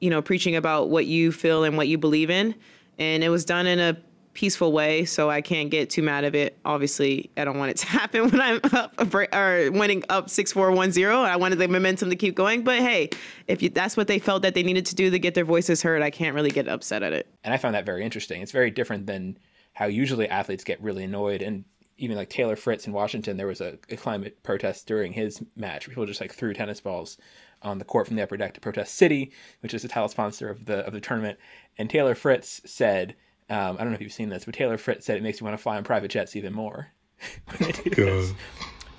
you 0.00 0.10
know, 0.10 0.22
preaching 0.22 0.56
about 0.56 0.88
what 0.88 1.06
you 1.06 1.32
feel 1.32 1.64
and 1.64 1.76
what 1.76 1.88
you 1.88 1.98
believe 1.98 2.30
in. 2.30 2.54
And 2.98 3.22
it 3.22 3.28
was 3.28 3.44
done 3.44 3.66
in 3.66 3.78
a 3.78 3.96
peaceful 4.36 4.70
way, 4.70 5.06
so 5.06 5.30
I 5.30 5.40
can't 5.40 5.70
get 5.70 5.88
too 5.88 6.02
mad 6.02 6.24
of 6.24 6.34
it. 6.34 6.58
Obviously, 6.64 7.30
I 7.36 7.44
don't 7.44 7.58
want 7.58 7.70
it 7.70 7.76
to 7.78 7.86
happen 7.86 8.30
when 8.30 8.40
I'm 8.40 8.60
up 8.72 9.14
or 9.34 9.70
winning 9.72 10.04
up 10.08 10.30
six 10.30 10.52
four 10.52 10.70
one 10.70 10.92
zero. 10.92 11.22
I 11.22 11.36
wanted 11.36 11.58
the 11.58 11.68
momentum 11.68 12.10
to 12.10 12.16
keep 12.16 12.34
going, 12.34 12.62
but 12.62 12.78
hey, 12.78 13.10
if 13.48 13.62
you, 13.62 13.70
that's 13.70 13.96
what 13.96 14.06
they 14.06 14.18
felt 14.18 14.42
that 14.42 14.54
they 14.54 14.62
needed 14.62 14.86
to 14.86 14.94
do 14.94 15.10
to 15.10 15.18
get 15.18 15.34
their 15.34 15.44
voices 15.44 15.82
heard, 15.82 16.02
I 16.02 16.10
can't 16.10 16.34
really 16.34 16.50
get 16.50 16.68
upset 16.68 17.02
at 17.02 17.12
it. 17.12 17.26
and 17.42 17.52
I 17.52 17.56
found 17.56 17.74
that 17.74 17.86
very 17.86 18.04
interesting. 18.04 18.42
It's 18.42 18.52
very 18.52 18.70
different 18.70 19.06
than 19.06 19.38
how 19.72 19.86
usually 19.86 20.28
athletes 20.28 20.64
get 20.64 20.80
really 20.82 21.04
annoyed. 21.04 21.42
And 21.42 21.64
even 21.98 22.16
like 22.16 22.28
Taylor 22.28 22.56
Fritz 22.56 22.86
in 22.86 22.92
Washington, 22.92 23.36
there 23.36 23.46
was 23.46 23.60
a, 23.60 23.78
a 23.90 23.96
climate 23.96 24.42
protest 24.42 24.86
during 24.86 25.12
his 25.12 25.42
match. 25.56 25.88
People 25.88 26.06
just 26.06 26.20
like 26.20 26.32
threw 26.32 26.52
tennis 26.52 26.80
balls 26.80 27.16
on 27.62 27.78
the 27.78 27.84
court 27.84 28.06
from 28.06 28.16
the 28.16 28.22
upper 28.22 28.36
deck 28.36 28.54
to 28.54 28.60
protest 28.60 29.00
Citi, 29.00 29.32
which 29.60 29.74
is 29.74 29.82
the 29.82 29.88
title 29.88 30.08
sponsor 30.08 30.48
of 30.48 30.66
the 30.66 30.86
of 30.86 30.92
the 30.92 31.00
tournament. 31.00 31.38
And 31.78 31.88
Taylor 31.90 32.14
Fritz 32.14 32.60
said, 32.64 33.16
um, 33.50 33.76
I 33.76 33.82
don't 33.82 33.88
know 33.90 33.94
if 33.94 34.00
you've 34.00 34.12
seen 34.12 34.28
this, 34.28 34.44
but 34.44 34.54
Taylor 34.54 34.78
Fritz 34.78 35.06
said 35.06 35.16
it 35.16 35.22
makes 35.22 35.40
you 35.40 35.44
want 35.44 35.56
to 35.56 35.62
fly 35.62 35.76
on 35.76 35.84
private 35.84 36.10
jets 36.10 36.36
even 36.36 36.52
more. 36.52 36.88
when 37.58 37.70
they 37.70 37.72
do 37.72 37.90
this. 37.90 38.30
God. 38.30 38.36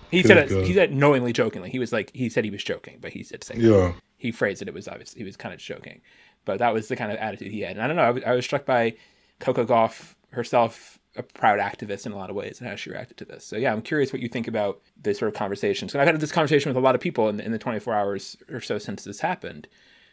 He 0.10 0.22
Good 0.22 0.28
said 0.28 0.52
it, 0.52 0.66
he 0.66 0.74
said 0.74 0.94
knowingly 0.94 1.34
jokingly. 1.34 1.70
He 1.70 1.80
was 1.80 1.92
like 1.92 2.12
he 2.14 2.30
said 2.30 2.46
he 2.46 2.50
was 2.52 2.64
joking, 2.64 2.98
but 3.02 3.12
he 3.12 3.24
said 3.24 3.44
saying 3.44 3.60
Yeah. 3.62 3.94
he 4.18 4.32
phrased 4.32 4.62
it. 4.62 4.68
It 4.68 4.74
was 4.74 4.88
obvious 4.88 5.14
he 5.14 5.24
was 5.24 5.36
kind 5.36 5.54
of 5.54 5.60
joking, 5.60 6.02
but 6.46 6.60
that 6.60 6.74
was 6.74 6.88
the 6.88 6.96
kind 6.96 7.12
of 7.12 7.18
attitude 7.18 7.52
he 7.52 7.62
had. 7.62 7.72
And 7.78 7.82
I 7.82 7.88
don't 7.88 7.98
know. 7.98 8.04
I 8.04 8.12
was, 8.12 8.24
I 8.24 8.32
was 8.34 8.46
struck 8.46 8.66
by 8.66 8.96
Coco 9.40 9.66
Gauff 9.66 10.16
herself, 10.32 10.98
a 11.18 11.24
proud 11.24 11.60
activist 11.60 12.06
in 12.06 12.12
a 12.12 12.18
lot 12.18 12.30
of 12.30 12.36
ways, 12.36 12.60
and 12.60 12.70
how 12.70 12.76
she 12.76 12.90
reacted 12.90 13.18
to 13.18 13.26
this. 13.26 13.44
So 13.46 13.58
yeah, 13.58 13.74
I'm 13.74 13.82
curious 13.82 14.14
what 14.14 14.22
you 14.22 14.30
think 14.30 14.48
about 14.48 14.82
this 15.02 15.20
sort 15.20 15.30
of 15.30 15.36
conversation. 15.36 15.90
So 15.90 16.00
I've 16.00 16.08
had 16.08 16.20
this 16.20 16.32
conversation 16.32 16.70
with 16.70 16.78
a 16.78 16.82
lot 16.82 16.96
of 16.96 17.02
people 17.02 17.30
in 17.30 17.38
the, 17.38 17.46
in 17.46 17.52
the 17.52 17.60
24 17.60 17.94
hours 17.94 18.38
or 18.50 18.62
so 18.62 18.78
since 18.78 19.04
this 19.04 19.22
happened, 19.22 19.68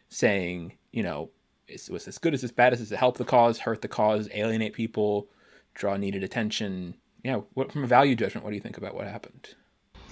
saying, 0.08 0.74
you 0.92 1.02
know, 1.02 1.30
is, 1.68 1.90
was 1.90 2.04
this 2.04 2.18
good? 2.18 2.34
Is 2.34 2.42
this 2.42 2.50
bad? 2.50 2.70
Does 2.70 2.90
it 2.90 2.98
help 2.98 3.18
the 3.18 3.24
cause, 3.24 3.60
hurt 3.60 3.82
the 3.82 3.88
cause, 3.88 4.28
alienate 4.32 4.72
people, 4.72 5.28
draw 5.74 5.96
needed 5.96 6.24
attention? 6.24 6.94
Yeah, 7.22 7.40
what 7.54 7.72
from 7.72 7.84
a 7.84 7.86
value 7.86 8.14
judgment, 8.14 8.44
what 8.44 8.50
do 8.50 8.56
you 8.56 8.62
think 8.62 8.78
about 8.78 8.94
what 8.94 9.06
happened? 9.06 9.54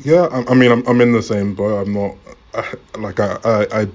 Yeah, 0.03 0.27
I, 0.33 0.53
I 0.53 0.55
mean, 0.55 0.73
I'm, 0.73 0.87
I'm 0.87 1.01
in 1.01 1.13
the 1.13 1.23
same 1.23 1.55
boat. 1.55 1.87
I'm 1.87 1.93
not 1.93 2.17
I, 2.55 2.75
like 2.99 3.21
I 3.21 3.39
I, 3.45 3.83
I 3.83 3.89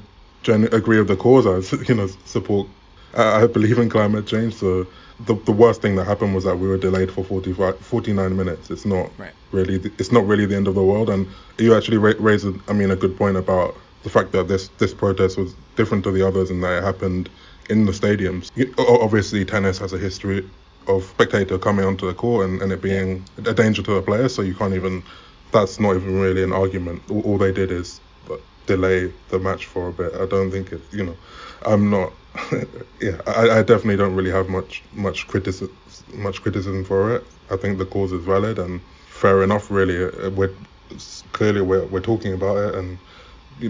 gen- 0.43 0.73
agree 0.73 0.99
with 0.99 1.07
the 1.07 1.17
cause. 1.17 1.45
I 1.45 1.75
you 1.87 1.95
know 1.95 2.07
support. 2.25 2.67
I, 3.15 3.43
I 3.43 3.47
believe 3.47 3.77
in 3.79 3.89
climate 3.89 4.27
change. 4.27 4.55
So 4.55 4.87
the 5.25 5.35
the 5.45 5.51
worst 5.51 5.81
thing 5.81 5.95
that 5.95 6.05
happened 6.05 6.35
was 6.35 6.43
that 6.43 6.57
we 6.57 6.67
were 6.67 6.77
delayed 6.77 7.11
for 7.11 7.23
45, 7.23 7.79
49 7.79 8.35
minutes. 8.35 8.69
It's 8.69 8.85
not 8.85 9.09
Right. 9.17 9.33
really 9.51 9.77
the, 9.77 9.91
it's 9.97 10.11
not 10.11 10.25
really 10.27 10.45
the 10.45 10.55
end 10.55 10.67
of 10.67 10.75
the 10.75 10.83
world. 10.83 11.09
And 11.09 11.27
you 11.57 11.75
actually 11.75 11.97
ra- 11.97 12.13
raised 12.19 12.45
a, 12.45 12.53
I 12.67 12.73
mean 12.73 12.91
a 12.91 12.95
good 12.95 13.17
point 13.17 13.37
about 13.37 13.75
the 14.03 14.09
fact 14.09 14.31
that 14.33 14.47
this 14.47 14.67
this 14.77 14.93
protest 14.93 15.37
was 15.37 15.55
different 15.75 16.03
to 16.03 16.11
the 16.11 16.25
others 16.27 16.49
and 16.51 16.63
that 16.63 16.77
it 16.79 16.83
happened 16.83 17.29
in 17.69 17.85
the 17.85 17.91
stadiums. 17.91 18.49
You- 18.55 18.73
Obviously, 18.77 19.43
tennis 19.45 19.77
has 19.79 19.91
a 19.93 19.97
history 19.97 20.49
of 20.87 21.03
spectator 21.03 21.57
coming 21.57 21.83
onto 21.85 22.07
the 22.07 22.13
court 22.13 22.45
and, 22.47 22.61
and 22.61 22.71
it 22.71 22.81
being 22.81 23.25
a 23.37 23.53
danger 23.53 23.81
to 23.83 23.93
the 23.95 24.01
players. 24.01 24.35
So 24.35 24.41
you 24.41 24.53
can't 24.55 24.73
even. 24.73 25.03
That's 25.51 25.79
not 25.79 25.95
even 25.95 26.19
really 26.19 26.43
an 26.43 26.51
argument. 26.51 27.01
All, 27.09 27.21
all 27.21 27.37
they 27.37 27.53
did 27.53 27.71
is 27.71 28.01
uh, 28.29 28.35
delay 28.65 29.13
the 29.29 29.39
match 29.39 29.65
for 29.65 29.87
a 29.87 29.93
bit. 29.93 30.13
I 30.13 30.25
don't 30.25 30.51
think 30.51 30.71
it. 30.73 30.81
You 30.91 31.05
know, 31.05 31.17
I'm 31.65 31.89
not. 31.89 32.11
yeah, 33.01 33.21
I, 33.27 33.59
I 33.59 33.63
definitely 33.63 33.97
don't 33.97 34.15
really 34.15 34.31
have 34.31 34.49
much 34.49 34.83
much 34.93 35.27
criticism 35.27 35.75
much 36.13 36.41
criticism 36.41 36.83
for 36.83 37.15
it. 37.15 37.23
I 37.49 37.57
think 37.57 37.77
the 37.77 37.85
cause 37.85 38.11
is 38.11 38.23
valid 38.25 38.59
and 38.59 38.79
fair 39.07 39.43
enough. 39.43 39.71
Really, 39.71 40.03
uh, 40.03 40.29
we're 40.31 40.53
clearly 41.33 41.61
we're 41.61 41.85
we're 41.85 42.01
talking 42.01 42.33
about 42.33 42.57
it, 42.57 42.75
and 42.75 42.97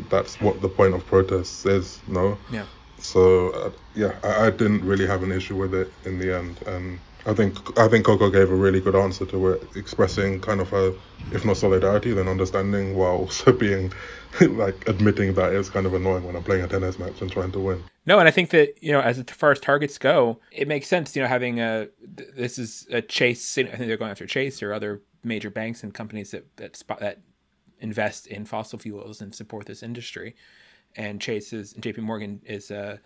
that's 0.10 0.40
what 0.42 0.62
the 0.62 0.70
point 0.70 0.94
of 0.94 1.06
protest 1.06 1.66
is. 1.66 2.00
No. 2.08 2.38
Yeah. 2.52 2.66
So 3.00 3.50
uh, 3.52 3.72
yeah, 3.96 4.14
I, 4.24 4.48
I 4.48 4.50
didn't 4.50 4.84
really 4.84 5.08
have 5.08 5.24
an 5.24 5.32
issue 5.32 5.56
with 5.56 5.74
it 5.74 5.92
in 6.06 6.20
the 6.20 6.36
end, 6.36 6.62
and 6.66 7.00
I 7.28 7.34
think 7.34 7.78
I 7.78 7.90
think 7.90 8.06
Coco 8.06 8.30
gave 8.30 8.50
a 8.50 8.56
really 8.56 8.80
good 8.80 8.96
answer 8.96 9.26
to 9.26 9.50
it, 9.50 9.64
expressing 9.76 10.40
kind 10.40 10.62
of 10.62 10.72
a, 10.72 10.96
if 11.34 11.44
not 11.44 11.58
solidarity, 11.58 12.14
then 12.14 12.30
understanding 12.30 12.96
while 12.96 13.18
also 13.18 13.52
being 13.66 13.92
like 14.42 14.88
admitting 14.88 15.34
that 15.34 15.52
it's 15.52 15.70
kind 15.70 15.86
of 15.86 15.94
annoying 15.94 16.24
when 16.24 16.38
I'm 16.38 16.44
playing 16.44 16.64
a 16.64 16.68
tennis 16.70 16.98
match 16.98 17.22
and 17.22 17.30
trying 17.30 17.52
to 17.52 17.60
win. 17.60 17.84
No, 18.06 18.20
and 18.20 18.30
I 18.30 18.32
think 18.32 18.52
that 18.52 18.82
you 18.82 18.94
know, 18.94 19.02
as 19.02 19.22
far 19.28 19.52
as 19.52 19.60
targets 19.60 19.98
go, 19.98 20.40
it 20.52 20.70
makes 20.70 20.88
sense. 20.88 21.16
You 21.18 21.22
know, 21.22 21.28
having 21.28 21.60
a 21.60 21.90
this 22.02 22.58
is 22.58 22.88
a 22.92 23.02
Chase. 23.02 23.58
I 23.58 23.64
think 23.64 23.78
they're 23.88 23.98
going 23.98 24.12
after 24.12 24.26
Chase 24.26 24.64
or 24.64 24.74
other 24.74 25.02
major 25.22 25.50
banks 25.50 25.84
and 25.84 25.94
companies 25.94 26.32
that 26.32 26.56
that 26.56 26.78
spot 26.78 27.02
that 27.02 27.20
invest 27.80 28.28
in 28.28 28.46
fossil 28.46 28.80
fuels 28.80 29.20
and 29.20 29.36
support 29.36 29.66
this 29.66 29.84
industry. 29.84 30.34
And 30.96 31.20
Chase 31.20 31.52
is 31.52 31.74
J.P. 31.74 32.02
Morgan 32.02 32.42
is 32.46 32.72
a 32.72 33.02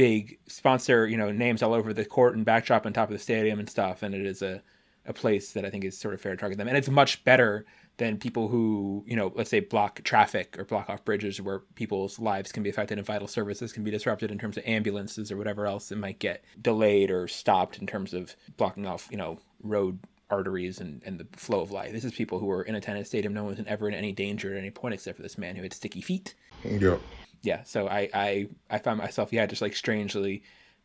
big 0.00 0.38
sponsor. 0.46 1.06
You 1.06 1.18
know, 1.18 1.30
names 1.30 1.62
all 1.62 1.74
over 1.74 1.92
the 1.92 2.06
court 2.06 2.34
and 2.34 2.42
backdrop 2.42 2.86
on 2.86 2.94
top 2.94 3.10
of 3.10 3.12
the 3.12 3.18
stadium 3.18 3.58
and 3.58 3.68
stuff. 3.68 4.02
And 4.02 4.14
it 4.14 4.24
is 4.24 4.40
a 4.40 4.62
a 5.04 5.12
place 5.12 5.52
that 5.52 5.64
I 5.64 5.70
think 5.70 5.84
is 5.84 5.98
sort 5.98 6.14
of 6.14 6.20
fair 6.22 6.32
to 6.32 6.38
target 6.38 6.56
them. 6.56 6.68
And 6.68 6.76
it's 6.76 6.88
much 6.88 7.22
better 7.24 7.66
than 7.96 8.16
people 8.16 8.48
who, 8.48 9.04
you 9.06 9.16
know, 9.16 9.32
let's 9.34 9.50
say 9.50 9.60
block 9.60 10.02
traffic 10.04 10.58
or 10.58 10.64
block 10.64 10.88
off 10.88 11.04
bridges 11.04 11.40
where 11.40 11.60
people's 11.74 12.18
lives 12.18 12.52
can 12.52 12.62
be 12.62 12.70
affected 12.70 12.96
and 12.96 13.06
vital 13.06 13.28
services 13.28 13.72
can 13.72 13.84
be 13.84 13.90
disrupted 13.90 14.30
in 14.30 14.38
terms 14.38 14.56
of 14.56 14.64
ambulances 14.66 15.30
or 15.30 15.36
whatever 15.36 15.66
else 15.66 15.88
that 15.88 15.98
might 15.98 16.18
get 16.18 16.44
delayed 16.60 17.10
or 17.10 17.28
stopped 17.28 17.78
in 17.78 17.86
terms 17.86 18.14
of 18.14 18.36
blocking 18.56 18.86
off, 18.86 19.08
you 19.10 19.16
know, 19.18 19.38
road 19.62 19.98
arteries 20.30 20.80
and, 20.80 21.02
and 21.04 21.18
the 21.18 21.26
flow 21.36 21.60
of 21.60 21.70
life. 21.70 21.92
This 21.92 22.04
is 22.04 22.12
people 22.12 22.38
who 22.38 22.46
were 22.46 22.62
in 22.62 22.74
a 22.74 22.80
tennis 22.80 23.08
stadium. 23.08 23.34
No 23.34 23.44
one 23.44 23.56
was 23.56 23.66
ever 23.66 23.88
in 23.88 23.94
any 23.94 24.12
danger 24.12 24.52
at 24.52 24.58
any 24.58 24.70
point 24.70 24.94
except 24.94 25.16
for 25.16 25.22
this 25.22 25.38
man 25.38 25.56
who 25.56 25.62
had 25.62 25.72
sticky 25.72 26.00
feet. 26.02 26.34
Yeah. 26.64 26.96
Yeah. 27.42 27.62
So 27.64 27.88
I, 27.88 28.08
I, 28.12 28.48
I 28.68 28.78
found 28.78 28.98
myself, 28.98 29.32
yeah, 29.32 29.46
just 29.46 29.62
like 29.62 29.74
strangely 29.74 30.42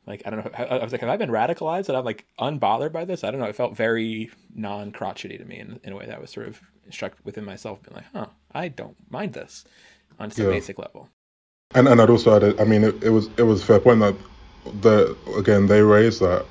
like 0.07 0.21
I 0.25 0.29
don't 0.29 0.45
know. 0.45 0.51
I, 0.57 0.83
was 0.83 0.91
like, 0.91 1.01
have 1.01 1.09
I 1.09 1.17
been 1.17 1.29
radicalized 1.29 1.87
that 1.87 1.95
I'm 1.95 2.05
like 2.05 2.25
unbothered 2.39 2.91
by 2.91 3.05
this? 3.05 3.23
I 3.23 3.31
don't 3.31 3.39
know. 3.39 3.47
It 3.47 3.55
felt 3.55 3.75
very 3.75 4.29
non 4.53 4.91
crotchety 4.91 5.37
to 5.37 5.45
me 5.45 5.59
in, 5.59 5.79
in 5.83 5.93
a 5.93 5.95
way 5.95 6.05
that 6.05 6.21
was 6.21 6.29
sort 6.29 6.47
of 6.47 6.61
struck 6.89 7.13
within 7.23 7.45
myself, 7.45 7.81
being 7.81 7.95
like, 7.95 8.05
huh, 8.13 8.27
I 8.53 8.67
don't 8.67 8.95
mind 9.09 9.33
this 9.33 9.65
on 10.19 10.31
some 10.31 10.45
yeah. 10.45 10.51
basic 10.51 10.77
level. 10.77 11.09
And 11.73 11.87
and 11.87 12.01
I'd 12.01 12.09
also 12.09 12.35
add, 12.35 12.59
I 12.59 12.63
mean, 12.63 12.83
it, 12.83 13.03
it 13.03 13.09
was 13.09 13.29
it 13.37 13.43
was 13.43 13.63
a 13.63 13.65
fair 13.65 13.79
point 13.79 13.99
that 14.01 14.15
the 14.81 15.17
again 15.37 15.67
they 15.67 15.81
raised 15.81 16.21
that. 16.21 16.45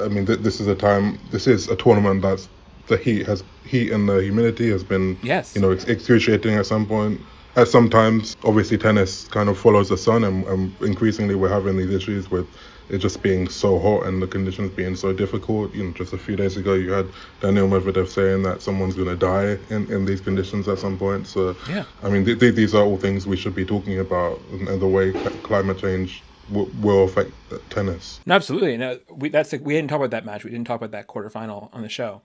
I 0.00 0.08
mean, 0.08 0.26
th- 0.26 0.40
this 0.40 0.60
is 0.60 0.68
a 0.68 0.74
time. 0.74 1.18
This 1.30 1.46
is 1.46 1.68
a 1.68 1.76
tournament 1.76 2.22
that's 2.22 2.48
the 2.86 2.96
heat 2.96 3.26
has 3.26 3.42
heat 3.64 3.92
and 3.92 4.08
the 4.08 4.22
humidity 4.22 4.68
has 4.68 4.82
been 4.82 5.16
yes 5.22 5.54
you 5.54 5.60
know 5.60 5.70
excruciating 5.70 6.54
at 6.54 6.66
some 6.66 6.84
point 6.84 7.20
at 7.56 7.68
some 7.68 7.90
times 7.90 8.36
obviously 8.44 8.78
tennis 8.78 9.28
kind 9.28 9.48
of 9.48 9.58
follows 9.58 9.88
the 9.88 9.96
sun 9.96 10.24
and, 10.24 10.44
and 10.46 10.80
increasingly 10.80 11.34
we're 11.34 11.48
having 11.48 11.76
these 11.76 11.90
issues 11.90 12.30
with 12.30 12.48
it 12.88 12.98
just 12.98 13.22
being 13.22 13.48
so 13.48 13.78
hot 13.78 14.06
and 14.06 14.20
the 14.20 14.26
conditions 14.26 14.70
being 14.72 14.94
so 14.94 15.12
difficult. 15.12 15.74
You 15.74 15.84
know, 15.84 15.92
just 15.92 16.12
a 16.12 16.18
few 16.18 16.36
days 16.36 16.56
ago, 16.56 16.74
you 16.74 16.92
had 16.92 17.08
Daniil 17.40 17.68
Medvedev 17.68 18.08
saying 18.08 18.42
that 18.42 18.60
someone's 18.60 18.94
going 18.94 19.08
to 19.08 19.16
die 19.16 19.58
in, 19.74 19.90
in 19.90 20.04
these 20.04 20.20
conditions 20.20 20.68
at 20.68 20.78
some 20.78 20.98
point. 20.98 21.26
So, 21.26 21.56
yeah. 21.68 21.84
I 22.02 22.10
mean, 22.10 22.24
th- 22.24 22.38
th- 22.38 22.54
these 22.54 22.74
are 22.74 22.84
all 22.84 22.98
things 22.98 23.26
we 23.26 23.36
should 23.36 23.54
be 23.54 23.64
talking 23.64 23.98
about 23.98 24.40
and, 24.50 24.68
and 24.68 24.82
the 24.82 24.86
way 24.86 25.12
climate 25.42 25.78
change 25.78 26.22
w- 26.50 26.70
will 26.80 27.04
affect 27.04 27.30
tennis. 27.70 28.20
No, 28.26 28.34
absolutely. 28.34 28.76
No, 28.76 28.98
we 29.10 29.30
that's 29.30 29.52
we 29.52 29.74
didn't 29.74 29.88
talk 29.88 29.96
about 29.96 30.10
that 30.10 30.26
match. 30.26 30.44
We 30.44 30.50
didn't 30.50 30.66
talk 30.66 30.80
about 30.80 30.90
that 30.90 31.06
quarterfinal 31.06 31.70
on 31.72 31.82
the 31.82 31.88
show. 31.88 32.20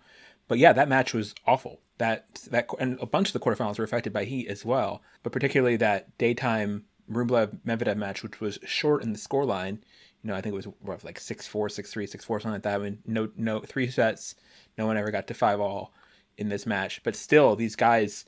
But 0.47 0.59
yeah, 0.59 0.73
that 0.73 0.89
match 0.89 1.13
was 1.13 1.35
awful. 1.45 1.81
That 1.97 2.35
that 2.51 2.69
and 2.79 2.99
a 3.01 3.05
bunch 3.05 3.29
of 3.29 3.33
the 3.33 3.39
quarterfinals 3.39 3.77
were 3.77 3.85
affected 3.85 4.13
by 4.13 4.25
heat 4.25 4.47
as 4.47 4.63
well. 4.63 5.01
But 5.23 5.31
particularly 5.31 5.77
that 5.77 6.17
daytime 6.17 6.85
Rublev 7.11 7.59
Medvedev 7.65 7.97
match, 7.97 8.23
which 8.23 8.39
was 8.39 8.59
short 8.63 9.03
in 9.03 9.13
the 9.13 9.19
scoreline 9.19 9.79
you 10.23 10.29
know, 10.29 10.35
I 10.35 10.41
think 10.41 10.53
it 10.53 10.57
was 10.57 10.67
what, 10.81 11.03
like 11.03 11.19
six 11.19 11.47
four, 11.47 11.69
six 11.69 11.91
three, 11.91 12.07
six 12.07 12.25
four, 12.25 12.39
something 12.39 12.53
like 12.53 12.63
that. 12.63 12.81
I 12.81 12.83
mean, 12.83 12.99
no, 13.05 13.29
no, 13.35 13.59
three 13.59 13.89
sets. 13.89 14.35
No 14.77 14.85
one 14.85 14.97
ever 14.97 15.11
got 15.11 15.27
to 15.27 15.33
five 15.33 15.59
all 15.59 15.93
in 16.37 16.49
this 16.49 16.65
match. 16.65 17.01
But 17.03 17.15
still, 17.15 17.55
these 17.55 17.75
guys, 17.75 18.25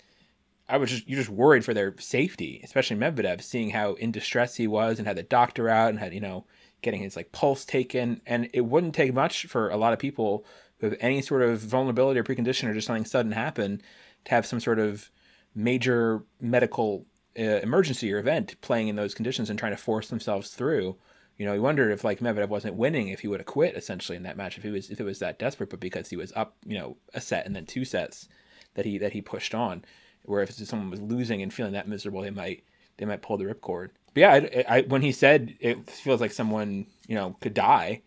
I 0.67 0.77
was 0.77 0.91
just 0.91 1.07
you're 1.07 1.19
just 1.19 1.29
worried 1.29 1.65
for 1.65 1.73
their 1.73 1.95
safety, 1.99 2.61
especially 2.63 2.97
Medvedev, 2.97 3.41
seeing 3.41 3.71
how 3.71 3.93
in 3.95 4.11
distress 4.11 4.55
he 4.55 4.67
was 4.67 4.99
and 4.99 5.07
had 5.07 5.17
the 5.17 5.23
doctor 5.23 5.67
out 5.67 5.89
and 5.89 5.99
had 5.99 6.13
you 6.13 6.21
know 6.21 6.45
getting 6.81 7.01
his 7.01 7.15
like 7.15 7.31
pulse 7.31 7.65
taken. 7.65 8.21
And 8.25 8.49
it 8.53 8.61
wouldn't 8.61 8.95
take 8.95 9.13
much 9.13 9.47
for 9.47 9.69
a 9.69 9.77
lot 9.77 9.93
of 9.93 9.99
people 9.99 10.45
have 10.87 10.97
any 10.99 11.21
sort 11.21 11.41
of 11.41 11.59
vulnerability 11.59 12.19
or 12.19 12.23
precondition 12.23 12.69
or 12.69 12.73
just 12.73 12.87
something 12.87 13.05
sudden 13.05 13.31
happen 13.31 13.81
to 14.25 14.31
have 14.31 14.45
some 14.45 14.59
sort 14.59 14.79
of 14.79 15.11
major 15.55 16.23
medical 16.39 17.05
uh, 17.37 17.59
emergency 17.61 18.11
or 18.13 18.17
event 18.17 18.59
playing 18.61 18.87
in 18.87 18.95
those 18.95 19.13
conditions 19.13 19.49
and 19.49 19.59
trying 19.59 19.71
to 19.71 19.77
force 19.77 20.09
themselves 20.09 20.51
through. 20.51 20.97
You 21.37 21.45
know, 21.45 21.53
he 21.53 21.59
wondered 21.59 21.91
if 21.91 22.03
like 22.03 22.19
Medvedev 22.19 22.49
wasn't 22.49 22.75
winning, 22.75 23.07
if 23.07 23.21
he 23.21 23.27
would 23.27 23.39
have 23.39 23.47
quit 23.47 23.75
essentially 23.75 24.17
in 24.17 24.23
that 24.23 24.37
match 24.37 24.57
if 24.57 24.63
he 24.63 24.69
was 24.69 24.89
if 24.89 24.99
it 24.99 25.05
was 25.05 25.19
that 25.19 25.39
desperate, 25.39 25.69
but 25.69 25.79
because 25.79 26.09
he 26.09 26.17
was 26.17 26.33
up, 26.35 26.55
you 26.65 26.77
know, 26.77 26.97
a 27.13 27.21
set 27.21 27.45
and 27.45 27.55
then 27.55 27.65
two 27.65 27.85
sets 27.85 28.27
that 28.73 28.85
he 28.85 28.97
that 28.97 29.13
he 29.13 29.21
pushed 29.21 29.55
on. 29.55 29.85
Where 30.23 30.41
if 30.43 30.51
someone 30.51 30.89
was 30.89 31.01
losing 31.01 31.41
and 31.41 31.53
feeling 31.53 31.71
that 31.73 31.87
miserable, 31.87 32.21
they 32.21 32.29
might 32.29 32.63
they 32.97 33.05
might 33.05 33.21
pull 33.21 33.37
the 33.37 33.45
ripcord. 33.45 33.89
But 34.13 34.21
yeah, 34.21 34.33
I, 34.33 34.65
I, 34.67 34.81
when 34.81 35.01
he 35.01 35.13
said 35.13 35.55
it 35.61 35.89
feels 35.89 36.19
like 36.19 36.31
someone 36.31 36.87
you 37.07 37.15
know 37.15 37.37
could 37.39 37.53
die, 37.53 38.01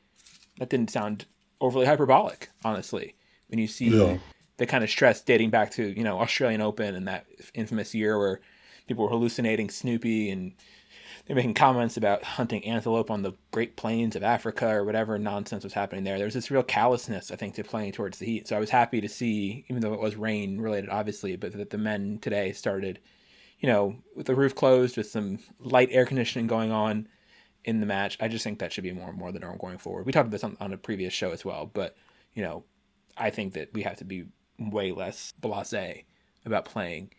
that 0.59 0.69
didn't 0.69 0.91
sound 0.91 1.25
overly 1.63 1.87
hyperbolic, 1.87 2.51
honestly. 2.65 3.15
When 3.49 3.59
you 3.59 3.67
see 3.67 3.89
yeah. 3.89 4.19
the 4.59 4.67
kind 4.67 4.85
of 4.85 4.91
stress 4.91 5.23
dating 5.23 5.51
back 5.51 5.71
to 5.73 5.87
you 5.97 6.05
know 6.05 6.21
Australian 6.21 6.61
Open 6.61 6.95
and 6.95 7.09
that 7.09 7.27
infamous 7.55 7.95
year 7.95 8.19
where 8.19 8.41
people 8.87 9.05
were 9.05 9.11
hallucinating 9.11 9.71
Snoopy 9.71 10.31
and 10.31 10.53
they're 11.27 11.37
making 11.37 11.55
comments 11.55 11.97
about 11.97 12.25
hunting 12.25 12.65
antelope 12.65 13.11
on 13.11 13.23
the 13.23 13.33
Great 13.53 13.77
Plains 13.77 14.17
of 14.17 14.25
Africa 14.25 14.69
or 14.69 14.85
whatever 14.85 15.19
nonsense 15.19 15.63
was 15.63 15.73
happening 15.73 16.03
there. 16.03 16.17
There 16.17 16.27
was 16.27 16.35
this 16.35 16.51
real 16.51 16.65
callousness, 16.65 17.31
I 17.31 17.37
think, 17.37 17.55
to 17.55 17.65
playing 17.65 17.93
towards 17.93 18.19
the 18.19 18.27
heat. 18.27 18.49
So 18.49 18.57
I 18.57 18.61
was 18.61 18.71
happy 18.71 19.01
to 19.01 19.09
see, 19.09 19.65
even 19.69 19.83
though 19.83 19.95
it 19.95 20.01
was 20.01 20.17
rain 20.17 20.61
related, 20.61 20.91
obviously, 20.91 21.37
but 21.37 21.53
that 21.53 21.71
the 21.71 21.79
men 21.79 22.19
today 22.21 22.53
started, 22.53 22.99
you 23.61 23.69
know, 23.69 23.97
with 24.17 24.27
the 24.27 24.35
roof 24.35 24.57
closed, 24.57 24.97
with 24.97 25.09
some 25.09 25.39
light 25.61 25.91
air 25.93 26.07
conditioning 26.07 26.49
going 26.49 26.73
on 26.73 27.07
in 27.65 27.81
the 27.81 27.87
match. 27.87 28.17
I 28.21 28.29
just 28.29 28.45
think 28.45 28.59
that 28.59 28.73
should 28.73 28.85
be 28.85 28.93
more 28.93 29.09
and 29.09 29.19
more 29.19 29.33
the 29.33 29.39
norm 29.39 29.59
going 29.59 29.79
forward. 29.79 30.07
We 30.07 30.13
talked 30.13 30.27
about 30.27 30.33
this 30.33 30.45
on, 30.45 30.57
on 30.61 30.73
a 30.73 30.79
previous 30.79 31.13
show 31.13 31.31
as 31.33 31.45
well, 31.45 31.71
but 31.73 31.97
you 32.35 32.43
know, 32.43 32.65
I 33.17 33.31
think 33.31 33.53
that 33.55 33.73
we 33.73 33.83
have 33.83 33.97
to 33.97 34.05
be 34.05 34.25
way 34.59 34.93
less 34.93 35.35
blasé 35.41 36.05
about 36.45 36.65
playing 36.65 37.13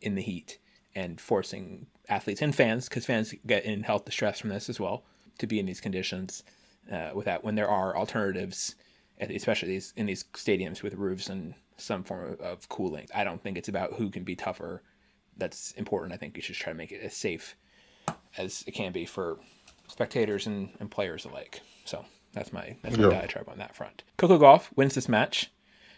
in 0.00 0.14
the 0.14 0.22
heat 0.22 0.58
and 0.94 1.20
forcing 1.20 1.86
athletes 2.08 2.42
and 2.42 2.54
fans, 2.54 2.88
because 2.88 3.06
fans 3.06 3.34
get 3.46 3.64
in 3.64 3.82
health 3.82 4.04
distress 4.04 4.40
from 4.40 4.50
this 4.50 4.68
as 4.68 4.80
well, 4.80 5.04
to 5.38 5.46
be 5.46 5.58
in 5.58 5.66
these 5.66 5.80
conditions 5.80 6.42
uh, 6.90 7.10
without 7.14 7.44
when 7.44 7.54
there 7.54 7.68
are 7.68 7.96
alternatives, 7.96 8.74
especially 9.20 9.68
these 9.68 9.92
in 9.96 10.06
these 10.06 10.24
stadiums 10.34 10.82
with 10.82 10.94
roofs 10.94 11.28
and 11.28 11.54
some 11.76 12.02
form 12.02 12.32
of, 12.32 12.40
of 12.40 12.68
cooling. 12.68 13.06
I 13.14 13.24
don't 13.24 13.42
think 13.42 13.56
it's 13.56 13.68
about 13.68 13.94
who 13.94 14.10
can 14.10 14.24
be 14.24 14.36
tougher. 14.36 14.82
That's 15.36 15.72
important. 15.72 16.12
I 16.12 16.16
think 16.16 16.36
you 16.36 16.42
should 16.42 16.56
try 16.56 16.72
to 16.72 16.76
make 16.76 16.92
it 16.92 17.02
as 17.02 17.14
safe 17.14 17.56
as 18.36 18.64
it 18.66 18.72
can 18.72 18.92
be 18.92 19.06
for 19.06 19.38
spectators 19.90 20.46
and, 20.46 20.70
and 20.80 20.90
players 20.90 21.24
alike. 21.24 21.60
So 21.84 22.04
that's 22.32 22.52
my 22.52 22.76
that's 22.82 22.96
my 22.96 23.04
yeah. 23.04 23.10
diatribe 23.10 23.48
on 23.48 23.58
that 23.58 23.74
front. 23.74 24.04
Coco 24.16 24.38
Gauff 24.38 24.68
wins 24.76 24.94
this 24.94 25.08
match. 25.08 25.50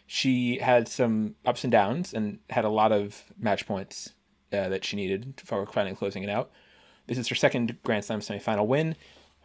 She 0.07 0.59
had 0.59 0.89
some 0.89 1.37
ups 1.45 1.65
and 1.65 1.71
downs 1.71 2.13
and 2.13 2.39
had 2.51 2.65
a 2.65 2.71
lot 2.71 2.93
of 2.93 3.25
match 3.39 3.67
points 3.67 4.11
uh, 4.53 4.69
that 4.69 4.85
she 4.85 4.97
needed 4.97 5.41
for 5.45 5.65
finally 5.67 5.97
closing 5.97 6.23
it 6.23 6.31
out. 6.31 6.51
This 7.07 7.19
is 7.19 7.29
her 7.29 7.35
second 7.35 7.79
Grand 7.83 8.05
Slam 8.05 8.21
semifinal 8.21 8.67
win, 8.67 8.97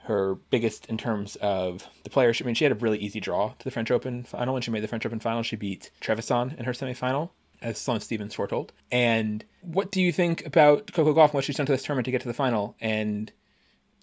her 0.03 0.35
biggest 0.49 0.85
in 0.87 0.97
terms 0.97 1.35
of 1.37 1.87
the 2.03 2.09
players. 2.09 2.41
I 2.41 2.45
mean, 2.45 2.55
she 2.55 2.65
had 2.65 2.71
a 2.71 2.75
really 2.75 2.97
easy 2.97 3.19
draw 3.19 3.53
to 3.59 3.63
the 3.63 3.71
French 3.71 3.91
Open 3.91 4.23
final. 4.23 4.53
When 4.53 4.61
she 4.61 4.71
made 4.71 4.83
the 4.83 4.87
French 4.87 5.05
Open 5.05 5.19
final, 5.19 5.43
she 5.43 5.55
beat 5.55 5.91
Trevisan 6.01 6.57
in 6.57 6.65
her 6.65 6.73
semifinal, 6.73 7.29
as 7.61 7.77
Sloane 7.77 7.99
Stevens 7.99 8.35
foretold. 8.35 8.73
And 8.91 9.43
what 9.61 9.91
do 9.91 10.01
you 10.01 10.11
think 10.11 10.45
about 10.45 10.91
Coco 10.93 11.13
Gauff 11.13 11.25
and 11.25 11.33
what 11.33 11.43
she's 11.43 11.57
done 11.57 11.65
to 11.65 11.71
this 11.71 11.83
tournament 11.83 12.05
to 12.05 12.11
get 12.11 12.21
to 12.21 12.27
the 12.27 12.33
final? 12.33 12.75
And 12.79 13.31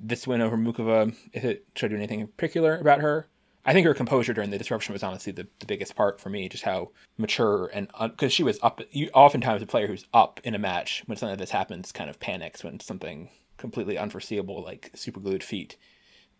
this 0.01 0.27
win 0.27 0.41
over 0.41 0.57
Muchova, 0.57 1.15
if 1.33 1.45
it 1.45 1.67
showed 1.75 1.91
you 1.91 1.97
anything 1.97 2.21
in 2.21 2.27
particular 2.29 2.77
about 2.79 3.01
her? 3.01 3.29
I 3.67 3.73
think 3.73 3.87
her 3.87 3.95
composure 3.95 4.35
during 4.35 4.51
the 4.51 4.59
disruption 4.59 4.93
was 4.93 5.03
honestly 5.03 5.33
the, 5.33 5.47
the 5.59 5.67
biggest 5.67 5.97
part 5.97 6.21
for 6.21 6.29
me, 6.29 6.49
just 6.49 6.65
how 6.65 6.91
mature 7.17 7.71
and 7.73 7.89
because 8.03 8.33
she 8.33 8.43
was 8.43 8.59
up. 8.63 8.83
You, 8.91 9.09
oftentimes, 9.15 9.63
a 9.63 9.67
player 9.67 9.87
who's 9.87 10.05
up 10.13 10.39
in 10.45 10.55
a 10.55 10.59
match 10.59 11.03
when 11.07 11.17
something 11.17 11.33
like 11.33 11.39
this 11.39 11.51
happens 11.51 11.91
kind 11.91 12.11
of 12.11 12.21
panics 12.21 12.63
when 12.63 12.81
something 12.81 13.31
completely 13.57 13.97
unforeseeable 13.97 14.63
like 14.63 14.91
super 14.95 15.21
glued 15.21 15.43
feet 15.43 15.77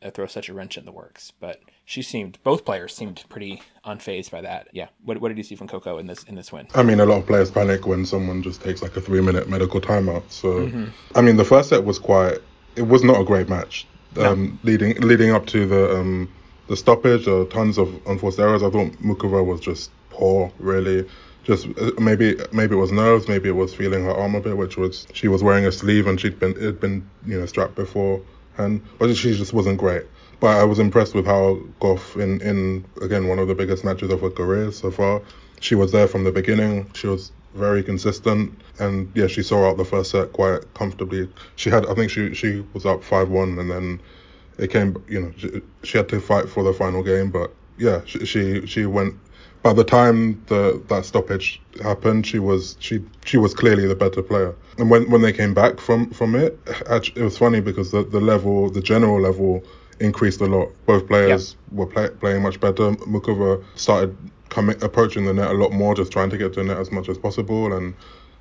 uh, 0.03 0.11
throw 0.11 0.27
such 0.27 0.49
a 0.49 0.55
wrench 0.55 0.77
in 0.77 0.85
the 0.85 0.93
works. 0.93 1.33
But 1.41 1.63
she 1.85 2.03
seemed 2.03 2.39
both 2.43 2.65
players 2.65 2.95
seemed 2.95 3.25
pretty 3.29 3.63
unfazed 3.87 4.31
by 4.31 4.43
that. 4.43 4.69
Yeah. 4.73 4.89
What, 5.05 5.21
what 5.21 5.29
did 5.29 5.39
you 5.39 5.45
see 5.45 5.55
from 5.55 5.69
Coco 5.69 5.99
in 5.99 6.07
this 6.07 6.25
in 6.25 6.35
this 6.35 6.53
win? 6.53 6.69
I 6.75 6.83
mean, 6.83 7.01
a 7.01 7.07
lot 7.07 7.19
of 7.19 7.27
players 7.27 7.51
panic 7.51 7.87
when 7.87 8.05
someone 8.05 8.43
just 8.43 8.63
takes 8.63 8.83
like 8.83 8.97
a 8.97 9.01
three 9.01 9.21
minute 9.21 9.49
medical 9.49 9.81
timeout. 9.81 10.25
So, 10.29 10.71
I 11.15 11.23
mean, 11.23 11.37
the 11.37 11.45
first 11.45 11.71
set 11.71 11.85
was 11.85 11.99
quite. 11.99 12.39
It 12.77 12.83
was 12.83 13.05
not 13.05 13.21
a 13.21 13.25
great 13.25 13.49
match. 13.49 13.87
Um, 14.17 14.59
leading 14.63 15.01
leading 15.01 15.31
up 15.33 15.47
to 15.47 15.67
the 15.67 15.97
um, 15.97 16.29
the 16.69 16.77
stoppage, 16.77 17.27
uh, 17.27 17.45
tons 17.47 17.79
of 17.79 17.89
unforced 18.07 18.39
errors. 18.39 18.63
I 18.63 18.71
thought 18.71 18.93
Muchova 19.03 19.45
was 19.45 19.61
just 19.61 19.91
poor, 20.11 20.53
really. 20.59 21.09
Just 21.43 21.67
uh, 21.79 21.91
maybe 21.99 22.37
maybe 22.53 22.75
it 22.75 22.79
was 22.79 22.93
nerves, 22.93 23.29
maybe 23.29 23.49
it 23.49 23.57
was 23.57 23.75
feeling 23.75 24.05
her 24.05 24.13
arm 24.15 24.35
a 24.35 24.41
bit, 24.41 24.57
which 24.57 24.77
was 24.77 25.07
she 25.13 25.29
was 25.29 25.43
wearing 25.43 25.67
a 25.67 25.73
sleeve 25.73 26.07
and 26.07 26.21
she'd 26.21 26.39
been 26.39 26.53
it'd 26.53 26.81
been 26.81 27.09
you 27.27 27.39
know 27.39 27.47
strapped 27.47 27.75
before, 27.75 28.21
and 28.57 28.81
but 28.99 29.15
she 29.15 29.35
just 29.35 29.53
wasn't 29.53 29.79
great. 29.79 30.05
But 30.41 30.59
I 30.59 30.65
was 30.65 30.79
impressed 30.79 31.15
with 31.15 31.27
how 31.27 31.59
Gauff 31.81 32.21
in 32.21 32.41
in 32.41 32.85
again 33.03 33.29
one 33.29 33.39
of 33.39 33.49
the 33.49 33.55
biggest 33.55 33.85
matches 33.85 34.11
of 34.11 34.21
her 34.21 34.31
career 34.31 34.73
so 34.73 34.91
far. 34.91 35.21
She 35.61 35.75
was 35.75 35.93
there 35.93 36.09
from 36.09 36.25
the 36.25 36.33
beginning. 36.33 36.91
She 36.95 37.07
was 37.07 37.33
very 37.55 37.83
consistent, 37.83 38.53
and 38.79 39.11
yeah, 39.15 39.27
she 39.29 39.43
saw 39.43 39.69
out 39.69 39.77
the 39.77 39.85
first 39.85 40.11
set 40.11 40.33
quite 40.33 40.63
comfortably. 40.75 41.29
She 41.57 41.71
had 41.71 41.87
I 41.87 41.95
think 41.95 42.11
she 42.11 42.35
she 42.35 42.65
was 42.73 42.85
up 42.85 43.03
five 43.03 43.29
one, 43.29 43.59
and 43.59 43.71
then 43.71 44.01
it 44.59 44.71
came 44.71 45.03
you 45.09 45.21
know 45.21 45.33
she, 45.37 45.63
she 45.83 45.99
had 45.99 46.09
to 46.09 46.21
fight 46.21 46.49
for 46.49 46.63
the 46.63 46.73
final 46.73 47.03
game, 47.03 47.31
but 47.31 47.53
yeah, 47.79 48.01
she 48.05 48.25
she, 48.25 48.67
she 48.67 48.87
went. 48.87 49.15
By 49.63 49.73
the 49.73 49.85
time 49.85 50.43
the 50.47 50.83
that 50.89 51.07
stoppage 51.07 51.61
happened, 51.83 52.27
she 52.27 52.39
was 52.39 52.77
she 52.81 53.03
she 53.25 53.39
was 53.39 53.55
clearly 53.55 53.87
the 53.87 53.95
better 53.95 54.23
player. 54.23 54.55
And 54.77 54.91
when 54.91 55.09
when 55.11 55.23
they 55.23 55.33
came 55.33 55.55
back 55.55 55.81
from 55.81 56.11
from 56.11 56.35
it, 56.35 56.59
it 56.67 57.17
was 57.17 57.39
funny 57.39 57.61
because 57.61 57.91
the 57.91 58.05
the 58.05 58.21
level, 58.21 58.69
the 58.69 58.83
general 58.83 59.21
level, 59.21 59.65
increased 60.01 60.41
a 60.41 60.47
lot. 60.47 60.71
Both 60.87 61.07
players 61.07 61.57
were 61.73 61.87
play, 61.87 62.09
playing 62.09 62.43
much 62.43 62.61
better. 62.61 62.93
Muchova 62.93 63.63
started 63.77 64.17
coming 64.49 64.77
approaching 64.83 65.25
the 65.25 65.33
net 65.33 65.51
a 65.51 65.55
lot 65.55 65.73
more, 65.73 65.95
just 65.95 66.13
trying 66.13 66.31
to 66.31 66.39
get 66.39 66.53
to 66.55 66.61
the 66.61 66.65
net 66.65 66.79
as 66.79 66.91
much 66.93 67.09
as 67.09 67.19
possible, 67.19 67.73
and 67.73 67.95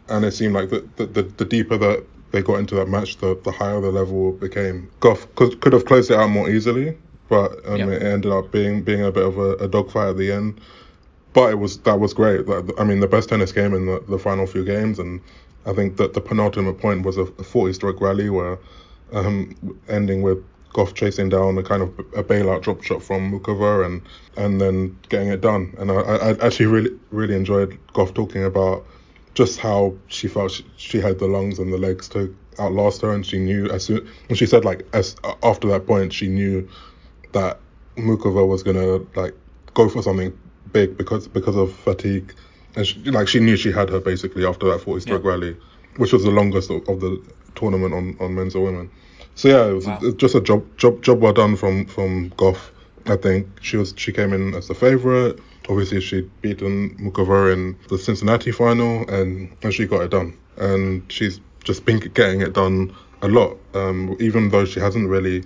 and 0.10 0.26
it 0.26 0.32
seemed 0.32 0.54
like 0.54 0.70
the 0.70 0.88
the, 0.98 1.06
the, 1.06 1.22
the 1.24 1.46
deeper 1.46 1.78
that 1.78 2.04
they 2.32 2.42
got 2.42 2.56
into 2.56 2.74
that 2.76 2.88
match, 2.90 3.18
the, 3.18 3.40
the 3.44 3.52
higher 3.52 3.80
the 3.80 3.92
level 3.92 4.32
became. 4.32 4.90
Gauff 5.02 5.28
could, 5.36 5.62
could 5.62 5.72
have 5.72 5.86
closed 5.86 6.10
it 6.10 6.18
out 6.18 6.30
more 6.32 6.50
easily, 6.50 6.98
but 7.30 7.52
um, 7.68 7.78
Yeah. 7.80 7.90
it 7.90 8.02
ended 8.02 8.32
up 8.32 8.52
being 8.52 8.82
being 8.82 9.04
a 9.04 9.12
bit 9.12 9.24
of 9.26 9.38
a, 9.38 9.54
a 9.58 9.68
dogfight 9.68 10.10
at 10.10 10.18
the 10.18 10.32
end. 10.32 10.60
But 11.34 11.52
it 11.52 11.56
was 11.60 11.80
that 11.80 12.00
was 12.00 12.14
great. 12.14 12.46
That- 12.48 12.74
I 12.80 12.84
mean, 12.84 13.00
the 13.02 13.08
best 13.08 13.30
tennis 13.30 13.52
game 13.52 13.74
in 13.74 13.86
the, 13.86 14.04
the 14.10 14.18
final 14.20 14.46
few 14.48 14.66
games, 14.66 14.98
and 15.00 15.22
I 15.66 15.74
think 15.74 15.98
that 15.98 16.14
the 16.14 16.22
penultimate 16.22 16.80
point 16.80 17.06
was 17.06 17.18
a 17.18 17.26
40 17.26 17.74
stroke 17.74 18.02
rally 18.02 18.30
where 18.30 18.58
um, 19.14 19.56
ending 19.88 20.22
with 20.24 20.44
Gauff 20.74 20.94
chasing 20.94 21.30
down 21.30 21.58
a 21.58 21.64
kind 21.64 21.82
of 21.84 21.90
a 22.16 22.24
bailout 22.24 22.64
drop 22.64 22.82
shot 22.84 23.02
from 23.04 23.32
Muchova 23.32 23.86
and 23.86 24.02
and 24.38 24.60
then 24.60 24.98
getting 25.10 25.30
it 25.30 25.42
done. 25.42 25.74
And 25.78 25.92
I, 25.92 25.96
I 25.96 26.30
actually 26.46 26.66
really 26.68 26.92
really 27.12 27.36
enjoyed 27.36 27.78
Gauff 27.94 28.14
talking 28.14 28.44
about 28.44 28.86
just 29.36 29.60
how 29.60 29.96
she 30.08 30.28
felt 30.28 30.52
she, 30.52 30.66
she 30.78 31.00
had 31.00 31.20
the 31.20 31.28
lungs 31.28 31.60
and 31.60 31.72
the 31.72 31.78
legs 31.78 32.08
to 32.10 32.36
outlast 32.60 33.02
her, 33.02 33.14
and 33.14 33.26
she 33.26 33.40
knew 33.40 33.68
as 33.70 33.86
soon 33.86 34.08
and 34.30 34.38
she 34.38 34.46
said 34.46 34.66
like 34.66 34.86
as 34.94 35.16
after 35.42 35.68
that 35.70 35.88
point 35.88 36.14
she 36.14 36.28
knew 36.28 36.68
that 37.32 37.60
Muchova 37.98 38.48
was 38.48 38.64
gonna 38.64 39.00
like 39.16 39.34
go 39.74 39.90
for 39.90 40.02
something 40.02 40.38
big 40.72 40.98
because 40.98 41.28
because 41.28 41.56
of 41.56 41.74
fatigue, 41.74 42.34
and 42.76 42.86
she, 42.88 43.00
like 43.12 43.28
she 43.28 43.40
knew 43.40 43.56
she 43.56 43.72
had 43.72 43.90
her 43.90 44.00
basically 44.00 44.46
after 44.46 44.68
that 44.72 44.80
40 44.82 45.02
stroke 45.02 45.24
Yeah. 45.24 45.30
rally, 45.30 45.58
which 45.98 46.14
was 46.14 46.24
the 46.24 46.32
longest 46.32 46.70
of, 46.72 46.88
of 46.90 47.00
the 47.00 47.22
tournament 47.56 47.94
on, 47.94 48.18
on 48.20 48.36
men's 48.36 48.56
or 48.56 48.66
women. 48.66 48.90
So 49.36 49.48
yeah, 49.50 49.66
it 49.68 49.74
was 49.74 49.88
Wow. 49.88 50.00
just 50.18 50.36
a 50.36 50.42
job 50.42 50.64
job 50.78 51.02
job 51.02 51.20
well 51.22 51.34
done 51.34 51.56
from 51.56 51.86
from 51.86 52.30
Gauff. 52.32 52.70
I 53.06 53.18
think 53.18 53.48
she 53.62 53.78
was 53.78 53.94
she 53.98 54.12
came 54.12 54.34
in 54.34 54.54
as 54.56 54.68
the 54.68 54.74
favorite. 54.76 55.40
Obviously, 55.70 56.02
she'd 56.02 56.30
beaten 56.42 56.96
Muchova 57.00 57.52
in 57.54 57.78
the 57.90 57.98
Cincinnati 57.98 58.52
final, 58.52 59.08
and, 59.10 59.50
and 59.64 59.74
she 59.74 59.86
got 59.86 60.02
it 60.02 60.12
done. 60.12 60.38
And 60.58 61.04
she's 61.10 61.40
just 61.64 61.86
been 61.86 62.00
getting 62.00 62.42
it 62.42 62.54
done 62.54 62.94
a 63.22 63.28
lot, 63.30 63.58
um, 63.74 64.16
even 64.20 64.50
though 64.50 64.66
she 64.66 64.82
hasn't 64.82 65.08
really 65.10 65.44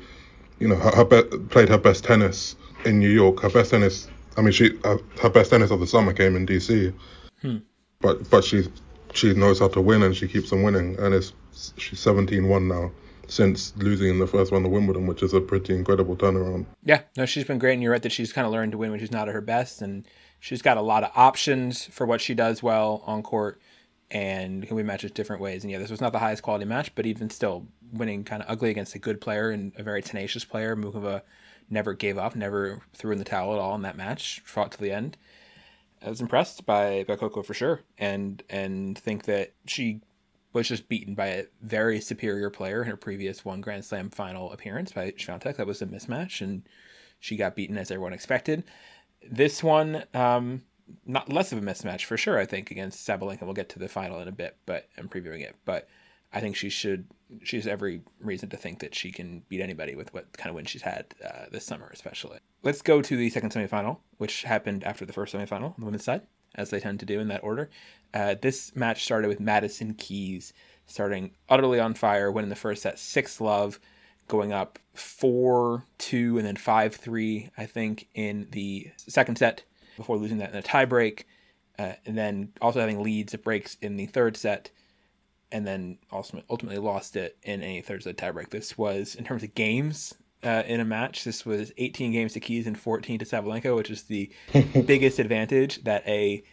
you 0.60 0.68
know, 0.68 0.76
her, 0.76 0.90
her 0.92 1.06
be- 1.06 1.38
played 1.50 1.70
her 1.70 1.78
best 1.78 2.04
tennis 2.04 2.56
in 2.84 3.00
New 3.00 3.10
York. 3.10 3.42
Her 3.42 3.50
best 3.50 3.72
tennis, 3.72 4.08
I 4.38 4.42
mean, 4.42 4.52
she 4.52 4.72
uh, 4.84 4.98
her 5.22 5.30
best 5.30 5.52
tennis 5.52 5.72
of 5.72 5.80
the 5.80 5.88
summer 5.88 6.14
came 6.14 6.36
in 6.36 6.46
DC. 6.48 6.94
But 8.02 8.30
but 8.30 8.44
she 8.44 8.68
she 9.14 9.34
knows 9.34 9.60
how 9.60 9.68
to 9.70 9.82
win 9.82 10.04
and 10.04 10.16
she 10.16 10.28
keeps 10.28 10.52
on 10.52 10.64
winning. 10.64 10.98
And 11.00 11.14
it's 11.14 11.34
she's 11.78 12.00
17-1 12.00 12.68
now 12.68 12.92
since 13.28 13.76
losing 13.78 14.10
in 14.10 14.20
the 14.20 14.28
first 14.28 14.52
round 14.52 14.66
of 14.66 14.72
Wimbledon, 14.72 15.08
which 15.08 15.24
is 15.24 15.34
a 15.34 15.42
pretty 15.42 15.76
incredible 15.76 16.16
turnaround. 16.16 16.66
Yeah, 16.84 17.02
no, 17.18 17.26
she's 17.26 17.44
been 17.44 17.60
great, 17.60 17.74
and 17.74 17.84
you're 17.84 17.92
right 17.92 18.02
that 18.02 18.12
she's 18.12 18.34
kind 18.34 18.46
of 18.46 18.54
learned 18.54 18.72
to 18.74 18.78
win 18.78 18.92
when 18.92 19.00
she's 19.00 19.12
not 19.12 19.28
at 19.28 19.34
her 19.34 19.42
best, 19.42 19.82
and 19.82 20.06
she's 20.40 20.62
got 20.62 20.78
a 20.78 20.82
lot 20.82 21.04
of 21.04 21.12
options 21.16 21.86
for 21.86 22.06
what 22.06 22.22
she 22.22 22.34
does 22.34 22.64
well 22.64 23.04
on 23.06 23.24
court, 23.24 23.62
and 24.10 24.66
can 24.66 24.76
win 24.76 24.86
matches 24.86 25.12
different 25.12 25.42
ways. 25.42 25.64
And 25.64 25.72
yeah, 25.72 25.80
this 25.80 25.92
was 25.92 26.02
not 26.02 26.12
the 26.14 26.20
highest 26.20 26.44
quality 26.44 26.66
match, 26.66 26.96
but 26.96 27.06
even 27.06 27.30
still, 27.30 27.68
winning 27.92 28.24
kind 28.24 28.42
of 28.42 28.50
ugly 28.50 28.70
against 28.70 28.96
a 28.96 29.00
good 29.00 29.22
player 29.22 29.50
and 29.50 29.74
a 29.78 29.84
very 29.84 30.02
tenacious 30.02 30.44
player, 30.44 30.76
Muchova 30.76 31.22
never 31.70 31.94
gave 31.94 32.18
up, 32.18 32.36
never 32.36 32.82
threw 32.94 33.12
in 33.12 33.18
the 33.18 33.24
towel 33.24 33.54
at 33.54 33.60
all 33.60 33.76
in 33.76 33.82
that 33.82 33.98
match, 33.98 34.42
fought 34.46 34.72
to 34.72 34.80
the 34.80 34.92
end. 34.92 35.18
I 36.06 36.10
was 36.10 36.22
impressed 36.22 36.66
by, 36.66 37.06
by 37.08 37.16
Coco 37.16 37.42
for 37.42 37.54
sure, 37.54 37.82
and 37.98 38.44
and 38.50 38.98
think 38.98 39.26
that 39.26 39.54
she 39.66 40.02
was 40.58 40.68
just 40.68 40.90
beaten 40.90 41.14
by 41.14 41.28
a 41.28 41.46
very 41.62 42.02
superior 42.02 42.50
player 42.50 42.82
in 42.82 42.90
her 42.90 42.98
previous 42.98 43.46
one 43.46 43.62
Grand 43.62 43.86
Slam 43.86 44.10
final 44.10 44.52
appearance 44.52 44.92
by 44.92 45.12
Swiatek. 45.12 45.58
That 45.58 45.68
was 45.68 45.82
a 45.82 45.86
mismatch, 45.86 46.42
and 46.42 46.64
she 47.20 47.38
got 47.38 47.56
beaten 47.56 47.78
as 47.78 47.92
everyone 47.92 48.14
expected. 48.14 48.64
This 49.22 49.64
one, 49.64 50.04
um, 50.14 50.64
not 51.06 51.32
less 51.32 51.52
of 51.52 51.60
a 51.60 51.62
mismatch 51.62 52.06
for 52.06 52.18
sure. 52.18 52.40
I 52.40 52.46
think 52.46 52.72
against 52.72 53.08
Sabalenka. 53.08 53.44
We'll 53.44 53.54
get 53.54 53.70
to 53.70 53.80
the 53.80 53.88
final 53.88 54.20
in 54.20 54.28
a 54.28 54.32
bit, 54.32 54.58
but 54.66 54.90
I'm 54.98 55.08
previewing 55.08 55.42
it. 55.42 55.56
But 55.64 55.88
I 56.34 56.40
think 56.40 56.56
she 56.56 56.70
should. 56.70 57.06
She 57.44 57.58
has 57.58 57.68
every 57.68 58.02
reason 58.20 58.50
to 58.50 58.58
think 58.58 58.80
that 58.80 58.96
she 58.96 59.12
can 59.12 59.44
beat 59.50 59.62
anybody 59.62 59.96
with 59.96 60.14
what 60.14 60.36
kind 60.38 60.50
of 60.50 60.56
win 60.56 60.66
she's 60.66 60.82
had 60.82 61.14
uh, 61.24 61.46
this 61.52 61.66
summer, 61.66 61.90
especially. 61.94 62.40
Let's 62.64 62.82
go 62.82 63.02
to 63.02 63.16
the 63.16 63.30
second 63.30 63.52
semifinal, 63.52 64.00
which 64.18 64.42
happened 64.44 64.84
after 64.84 65.06
the 65.06 65.14
first 65.14 65.36
semifinal 65.36 65.66
on 65.66 65.76
the 65.78 65.86
women's 65.86 66.04
side, 66.04 66.24
as 66.56 66.72
they 66.72 66.80
tend 66.80 67.00
to 67.02 67.06
do 67.06 67.20
in 67.20 67.28
that 67.28 67.44
order. 67.44 67.70
Uh, 68.14 68.36
this 68.42 68.76
match 68.76 69.04
started 69.04 69.28
with 69.28 69.40
Madison 69.40 69.94
Keys 69.94 70.54
starting 70.88 71.32
utterly 71.50 71.80
on 71.80 71.94
fire, 71.94 72.32
winning 72.32 72.50
the 72.50 72.56
first 72.56 72.82
set 72.82 72.98
six 72.98 73.40
love, 73.40 73.80
going 74.28 74.52
up 74.52 74.80
four 74.94 75.86
two 75.98 76.38
and 76.38 76.48
then 76.48 76.56
five 76.56 76.96
three, 76.96 77.52
I 77.58 77.66
think, 77.66 78.08
in 78.16 78.48
the 78.52 78.90
second 78.98 79.38
set 79.38 79.64
before 79.96 80.18
losing 80.18 80.40
that 80.40 80.52
in 80.52 80.58
a 80.58 80.64
tiebreak, 80.64 81.24
uh, 81.78 81.94
and 82.06 82.18
then 82.18 82.50
also 82.62 82.80
having 82.80 83.04
leads 83.04 83.34
at 83.34 83.44
breaks 83.44 83.78
in 83.82 83.98
the 83.98 84.08
third 84.08 84.38
set, 84.38 84.72
and 85.52 85.68
then 85.68 86.00
also 86.12 86.42
ultimately 86.50 86.80
lost 86.80 87.16
it 87.16 87.38
in 87.44 87.62
a 87.62 87.82
third 87.82 88.04
set 88.04 88.18
tiebreak. 88.18 88.50
This 88.50 88.78
was 88.78 89.14
in 89.14 89.24
terms 89.24 89.44
of 89.44 89.54
games. 89.54 90.16
Uh, 90.44 90.62
in 90.68 90.80
a 90.80 90.86
match, 90.86 91.24
this 91.24 91.48
was 91.48 91.72
18 91.78 92.12
games 92.12 92.34
to 92.34 92.40
Keys 92.40 92.68
and 92.68 92.78
14 92.78 93.20
to 93.20 93.26
Sabalenka, 93.26 93.76
which 93.76 93.90
is 93.90 94.04
the 94.04 94.32
biggest 94.86 95.18
advantage 95.18 95.84
that 95.84 96.08
a 96.08 96.44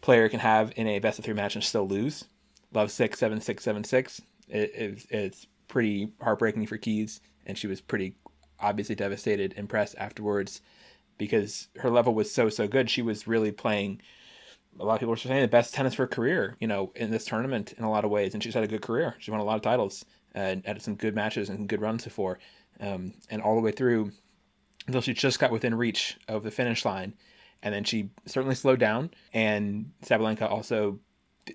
player 0.00 0.28
can 0.28 0.40
have 0.40 0.72
in 0.76 0.86
a 0.86 0.98
best 0.98 1.18
of 1.18 1.24
three 1.24 1.34
match 1.34 1.54
and 1.54 1.64
still 1.64 1.86
lose. 1.86 2.24
Love 2.72 2.90
six 2.90 3.18
seven 3.18 3.40
six 3.40 3.64
seven 3.64 3.84
six. 3.84 4.20
It, 4.48 4.72
it's 4.74 5.06
it's 5.10 5.46
pretty 5.68 6.12
heartbreaking 6.20 6.66
for 6.66 6.78
Keys, 6.78 7.20
and 7.46 7.56
she 7.56 7.66
was 7.66 7.80
pretty 7.80 8.14
obviously 8.60 8.94
devastated, 8.94 9.52
and 9.52 9.60
impressed 9.60 9.94
afterwards, 9.98 10.60
because 11.18 11.68
her 11.76 11.90
level 11.90 12.14
was 12.14 12.32
so 12.32 12.48
so 12.48 12.68
good. 12.68 12.90
She 12.90 13.02
was 13.02 13.26
really 13.26 13.52
playing. 13.52 14.00
A 14.78 14.84
lot 14.84 14.94
of 14.94 15.00
people 15.00 15.10
were 15.10 15.16
saying 15.16 15.42
the 15.42 15.48
best 15.48 15.74
tennis 15.74 15.94
for 15.94 16.02
her 16.02 16.08
career, 16.08 16.56
you 16.60 16.68
know, 16.68 16.92
in 16.94 17.10
this 17.10 17.24
tournament 17.24 17.74
in 17.76 17.82
a 17.82 17.90
lot 17.90 18.04
of 18.04 18.10
ways, 18.10 18.34
and 18.34 18.42
she's 18.42 18.54
had 18.54 18.62
a 18.62 18.68
good 18.68 18.82
career. 18.82 19.16
She 19.18 19.30
won 19.32 19.40
a 19.40 19.44
lot 19.44 19.56
of 19.56 19.62
titles 19.62 20.04
and 20.32 20.64
had 20.64 20.80
some 20.80 20.94
good 20.94 21.14
matches 21.14 21.48
and 21.48 21.68
good 21.68 21.80
runs 21.80 22.04
before, 22.04 22.38
um, 22.78 23.14
and 23.30 23.42
all 23.42 23.56
the 23.56 23.60
way 23.60 23.72
through 23.72 24.12
until 24.86 25.00
she 25.00 25.12
just 25.12 25.40
got 25.40 25.50
within 25.50 25.74
reach 25.74 26.18
of 26.28 26.44
the 26.44 26.50
finish 26.50 26.84
line 26.84 27.14
and 27.62 27.74
then 27.74 27.84
she 27.84 28.10
certainly 28.26 28.54
slowed 28.54 28.80
down 28.80 29.10
and 29.32 29.92
Sabalenka 30.04 30.50
also 30.50 31.00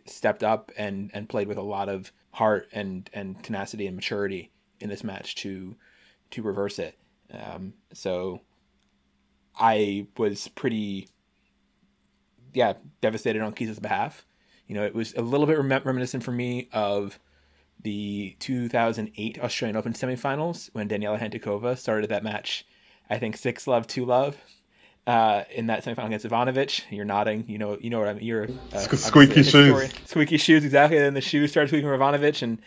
stepped 0.06 0.44
up 0.44 0.72
and 0.78 1.12
and 1.14 1.30
played 1.30 1.48
with 1.48 1.58
a 1.58 1.64
lot 1.64 1.90
of 1.90 2.12
heart 2.32 2.68
and 2.74 3.10
and 3.14 3.42
tenacity 3.44 3.88
and 3.88 3.96
maturity 3.96 4.52
in 4.80 4.90
this 4.90 5.04
match 5.04 5.36
to 5.36 5.76
to 6.32 6.42
reverse 6.42 6.80
it. 6.80 6.98
Um, 7.32 7.74
so 7.94 8.42
I 9.58 10.08
was 10.18 10.48
pretty 10.50 11.08
yeah 12.54 12.74
devastated 13.02 13.42
on 13.42 13.54
Keys' 13.54 13.80
behalf. 13.80 14.26
You 14.68 14.76
know 14.76 14.84
it 14.84 14.96
was 14.96 15.14
a 15.16 15.22
little 15.22 15.46
bit 15.46 15.58
rem- 15.58 15.84
reminiscent 15.84 16.24
for 16.24 16.32
me 16.32 16.70
of 16.72 17.20
the 17.82 18.36
2008 18.40 19.40
Australian 19.42 19.76
Open 19.76 19.94
semifinals 19.94 20.70
when 20.74 20.90
Daniela 20.90 21.20
Hantuchova 21.20 21.78
started 21.78 22.10
that 22.10 22.24
match. 22.24 22.66
I 23.10 23.20
think 23.20 23.38
six 23.38 23.68
love 23.68 23.86
two 23.86 24.06
love 24.06 24.38
uh, 25.08 25.44
in 25.52 25.68
that 25.68 25.84
semifinal 25.84 26.08
against 26.08 26.26
Ivanovic. 26.26 26.84
You're 26.90 27.06
nodding. 27.06 27.46
You 27.48 27.58
know, 27.58 27.78
you 27.80 27.90
know 27.90 28.00
what 28.00 28.08
I 28.08 28.14
mean. 28.14 28.24
You're 28.24 28.48
uh, 28.74 28.80
Squeaky 28.80 29.44
shoes. 29.44 29.94
Squeaky 30.06 30.38
shoes, 30.38 30.64
exactly. 30.64 30.98
And 30.98 31.06
then 31.06 31.14
the 31.14 31.22
shoes 31.22 31.52
started 31.52 31.70
squeaking 31.70 31.90
for 31.90 31.98
Ivanovic, 31.98 32.42
and 32.42 32.62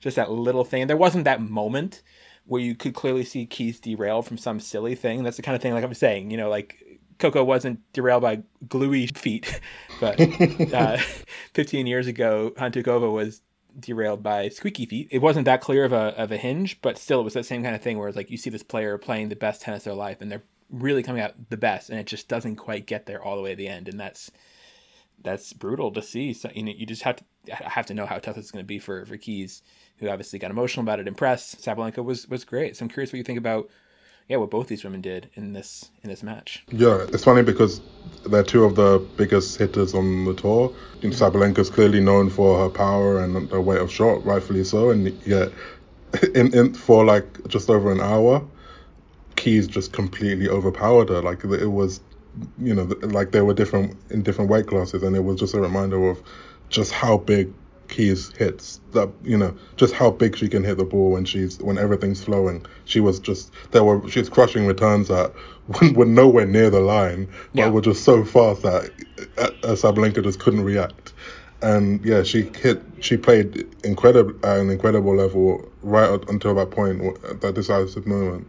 just 0.00 0.16
that 0.16 0.30
little 0.30 0.64
thing. 0.64 0.86
There 0.86 0.96
wasn't 0.96 1.24
that 1.24 1.40
moment 1.40 2.02
where 2.46 2.60
you 2.60 2.74
could 2.74 2.94
clearly 2.94 3.24
see 3.24 3.46
Keys 3.46 3.78
derailed 3.78 4.26
from 4.26 4.38
some 4.38 4.60
silly 4.60 4.94
thing. 4.94 5.22
That's 5.22 5.36
the 5.36 5.42
kind 5.42 5.54
of 5.54 5.62
thing, 5.62 5.72
like 5.72 5.84
I'm 5.84 5.94
saying, 5.94 6.30
you 6.30 6.36
know, 6.36 6.48
like 6.48 6.82
Coco 7.18 7.44
wasn't 7.44 7.80
derailed 7.92 8.22
by 8.22 8.42
gluey 8.68 9.06
feet, 9.08 9.60
but 10.00 10.20
uh, 10.74 10.96
15 11.54 11.86
years 11.86 12.06
ago, 12.06 12.52
Hantuchova 12.56 13.12
was 13.12 13.42
derailed 13.78 14.22
by 14.22 14.48
squeaky 14.48 14.86
feet. 14.86 15.08
It 15.10 15.18
wasn't 15.18 15.44
that 15.44 15.60
clear 15.60 15.84
of 15.84 15.92
a 15.92 16.18
of 16.20 16.32
a 16.32 16.36
hinge, 16.36 16.80
but 16.82 16.98
still, 16.98 17.20
it 17.20 17.24
was 17.24 17.34
that 17.34 17.46
same 17.46 17.62
kind 17.62 17.74
of 17.74 17.82
thing 17.82 17.98
where 17.98 18.08
it's 18.08 18.16
like 18.16 18.30
you 18.30 18.36
see 18.36 18.50
this 18.50 18.62
player 18.62 18.98
playing 18.98 19.28
the 19.28 19.36
best 19.36 19.62
tennis 19.62 19.82
of 19.82 19.84
their 19.84 19.94
life, 19.94 20.20
and 20.20 20.32
they're 20.32 20.42
really 20.70 21.02
coming 21.02 21.22
out 21.22 21.50
the 21.50 21.56
best, 21.56 21.90
and 21.90 21.98
it 21.98 22.06
just 22.06 22.28
doesn't 22.28 22.56
quite 22.56 22.86
get 22.86 23.06
there 23.06 23.22
all 23.22 23.36
the 23.36 23.42
way 23.42 23.50
to 23.50 23.56
the 23.56 23.68
end, 23.68 23.88
and 23.88 23.98
that's 23.98 24.30
that's 25.22 25.52
brutal 25.52 25.90
to 25.92 26.02
see. 26.02 26.32
So 26.32 26.50
you 26.54 26.62
know, 26.62 26.72
you 26.74 26.86
just 26.86 27.02
have 27.02 27.16
to 27.16 27.54
have 27.54 27.86
to 27.86 27.94
know 27.94 28.06
how 28.06 28.18
tough 28.18 28.38
it's 28.38 28.50
going 28.50 28.64
to 28.64 28.66
be 28.66 28.78
for 28.78 29.04
for 29.04 29.16
Keys, 29.16 29.62
who 29.98 30.08
obviously 30.08 30.38
got 30.38 30.50
emotional 30.50 30.84
about 30.84 31.00
it. 31.00 31.08
Impressed, 31.08 31.62
Sabalenka 31.62 32.04
was 32.04 32.28
was 32.28 32.44
great. 32.44 32.76
So 32.76 32.84
I'm 32.84 32.88
curious 32.88 33.12
what 33.12 33.18
you 33.18 33.24
think 33.24 33.38
about 33.38 33.68
yeah 34.28 34.36
what 34.36 34.50
both 34.50 34.68
these 34.68 34.84
women 34.84 35.00
did 35.00 35.28
in 35.34 35.52
this 35.52 35.90
in 36.02 36.10
this 36.10 36.22
match. 36.22 36.64
Yeah, 36.70 37.04
it's 37.08 37.24
funny 37.24 37.42
because 37.42 37.80
they're 38.26 38.42
two 38.42 38.64
of 38.64 38.76
the 38.76 39.04
biggest 39.16 39.58
hitters 39.58 39.94
on 39.94 40.24
the 40.24 40.34
tour. 40.34 40.72
You 41.00 41.10
know, 41.10 41.16
Sabalenka's 41.16 41.70
clearly 41.70 42.00
known 42.00 42.30
for 42.30 42.58
her 42.58 42.68
power 42.68 43.22
and 43.22 43.50
her 43.50 43.60
weight 43.60 43.80
of 43.80 43.90
shot, 43.90 44.24
rightfully 44.24 44.64
so, 44.64 44.90
and 44.90 45.08
yet 45.26 45.50
in, 46.34 46.54
in 46.54 46.74
for 46.74 47.04
like 47.04 47.48
just 47.48 47.70
over 47.70 47.92
an 47.92 48.00
hour, 48.00 48.42
Keys 49.36 49.66
just 49.66 49.92
completely 49.92 50.48
overpowered 50.48 51.08
her. 51.08 51.22
Like 51.22 51.44
it 51.44 51.68
was 51.68 52.00
you 52.58 52.74
know, 52.74 52.84
like 53.02 53.32
they 53.32 53.40
were 53.40 53.54
different 53.54 53.96
in 54.10 54.22
different 54.22 54.50
weight 54.50 54.66
classes, 54.66 55.02
and 55.02 55.16
it 55.16 55.24
was 55.24 55.38
just 55.38 55.54
a 55.54 55.60
reminder 55.60 56.08
of 56.08 56.22
just 56.68 56.92
how 56.92 57.18
big 57.18 57.52
Keys 57.88 58.32
hits. 58.32 58.80
That 58.92 59.10
you 59.22 59.36
know, 59.36 59.56
just 59.76 59.94
how 59.94 60.10
big 60.10 60.36
she 60.36 60.48
can 60.48 60.64
hit 60.64 60.78
the 60.78 60.84
ball 60.84 61.10
when 61.12 61.24
she's 61.24 61.58
when 61.58 61.78
everything's 61.78 62.22
flowing. 62.22 62.64
She 62.84 63.00
was 63.00 63.18
just 63.18 63.52
there 63.72 63.84
were 63.84 64.08
she's 64.08 64.28
crushing 64.28 64.66
returns 64.66 65.08
that 65.08 65.32
were 65.94 66.06
nowhere 66.06 66.46
near 66.46 66.70
the 66.70 66.80
line, 66.80 67.28
but 67.54 67.72
were 67.72 67.80
just 67.80 68.04
so 68.04 68.24
fast 68.24 68.62
that 68.62 68.90
uh, 69.38 69.74
Sabalenka 69.74 70.22
just 70.22 70.38
couldn't 70.38 70.62
react. 70.62 71.12
And 71.62 72.04
yeah, 72.04 72.22
she 72.22 72.42
hit. 72.42 72.82
She 73.00 73.16
played 73.16 73.66
incredible 73.84 74.34
at 74.46 74.58
an 74.58 74.70
incredible 74.70 75.14
level 75.14 75.70
right 75.82 76.08
up 76.08 76.28
until 76.28 76.54
that 76.54 76.70
point, 76.70 77.00
that 77.40 77.54
decisive 77.54 78.06
moment 78.06 78.46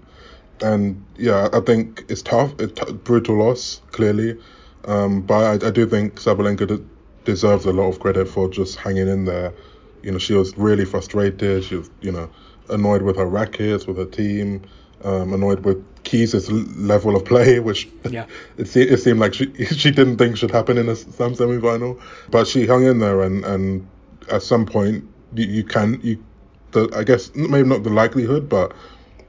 and 0.62 1.04
yeah, 1.18 1.50
I 1.54 1.60
think 1.60 2.06
it's 2.10 2.22
tough. 2.22 2.54
It's 2.60 2.80
t- 2.80 2.94
brutal 2.94 3.38
loss, 3.38 3.82
clearly. 3.92 4.38
Um, 4.86 5.22
but 5.22 5.64
I, 5.64 5.68
I 5.68 5.72
do 5.72 5.86
think 5.86 6.16
Sabalenka 6.16 6.68
de- 6.68 6.84
deserves 7.26 7.66
a 7.66 7.72
lot 7.74 7.88
of 7.90 8.00
credit 8.00 8.28
for 8.28 8.50
just 8.50 8.78
hanging 8.78 9.08
in 9.08 9.26
there. 9.26 9.54
You 10.02 10.12
know, 10.12 10.18
she 10.18 10.34
was 10.34 10.58
really 10.58 10.86
frustrated. 10.86 11.64
She 11.64 11.76
was, 11.76 11.90
you 12.02 12.12
know, 12.12 12.30
annoyed 12.70 13.04
with 13.04 13.18
her 13.18 13.26
rackets, 13.26 13.86
with 13.86 13.98
her 13.98 14.06
team, 14.06 14.64
um, 15.04 15.34
annoyed 15.34 15.60
with 15.64 15.84
Keys' 16.04 16.50
level 16.52 17.16
of 17.16 17.26
play, 17.26 17.60
which 17.68 17.88
Yeah. 18.10 18.26
it, 18.58 18.68
se- 18.68 18.90
it 18.90 18.98
seemed 18.98 19.20
like 19.20 19.34
she 19.34 19.54
she 19.66 19.92
didn't 19.92 20.18
think 20.18 20.38
should 20.38 20.52
happen 20.52 20.78
in 20.78 20.90
a, 20.90 20.96
some 20.96 21.36
semi-final. 21.36 22.00
But 22.30 22.48
she 22.48 22.66
hung 22.66 22.86
in 22.86 23.00
there, 23.00 23.22
and, 23.22 23.46
and 23.46 23.88
at 24.32 24.42
some 24.42 24.66
point 24.66 25.04
you, 25.36 25.46
you 25.46 25.64
can 25.64 26.00
you, 26.02 26.24
the 26.72 26.90
I 26.96 27.04
guess 27.04 27.34
maybe 27.36 27.68
not 27.68 27.84
the 27.84 27.90
likelihood, 27.92 28.50
but 28.50 28.74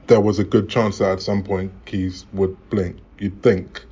there 0.07 0.21
was 0.21 0.39
a 0.39 0.43
good 0.43 0.69
chance 0.69 0.97
that 0.97 1.11
at 1.11 1.21
some 1.21 1.43
point 1.43 1.71
Keys 1.85 2.25
would 2.33 2.57
blink. 2.69 2.97
You'd 3.19 3.41
think 3.41 3.83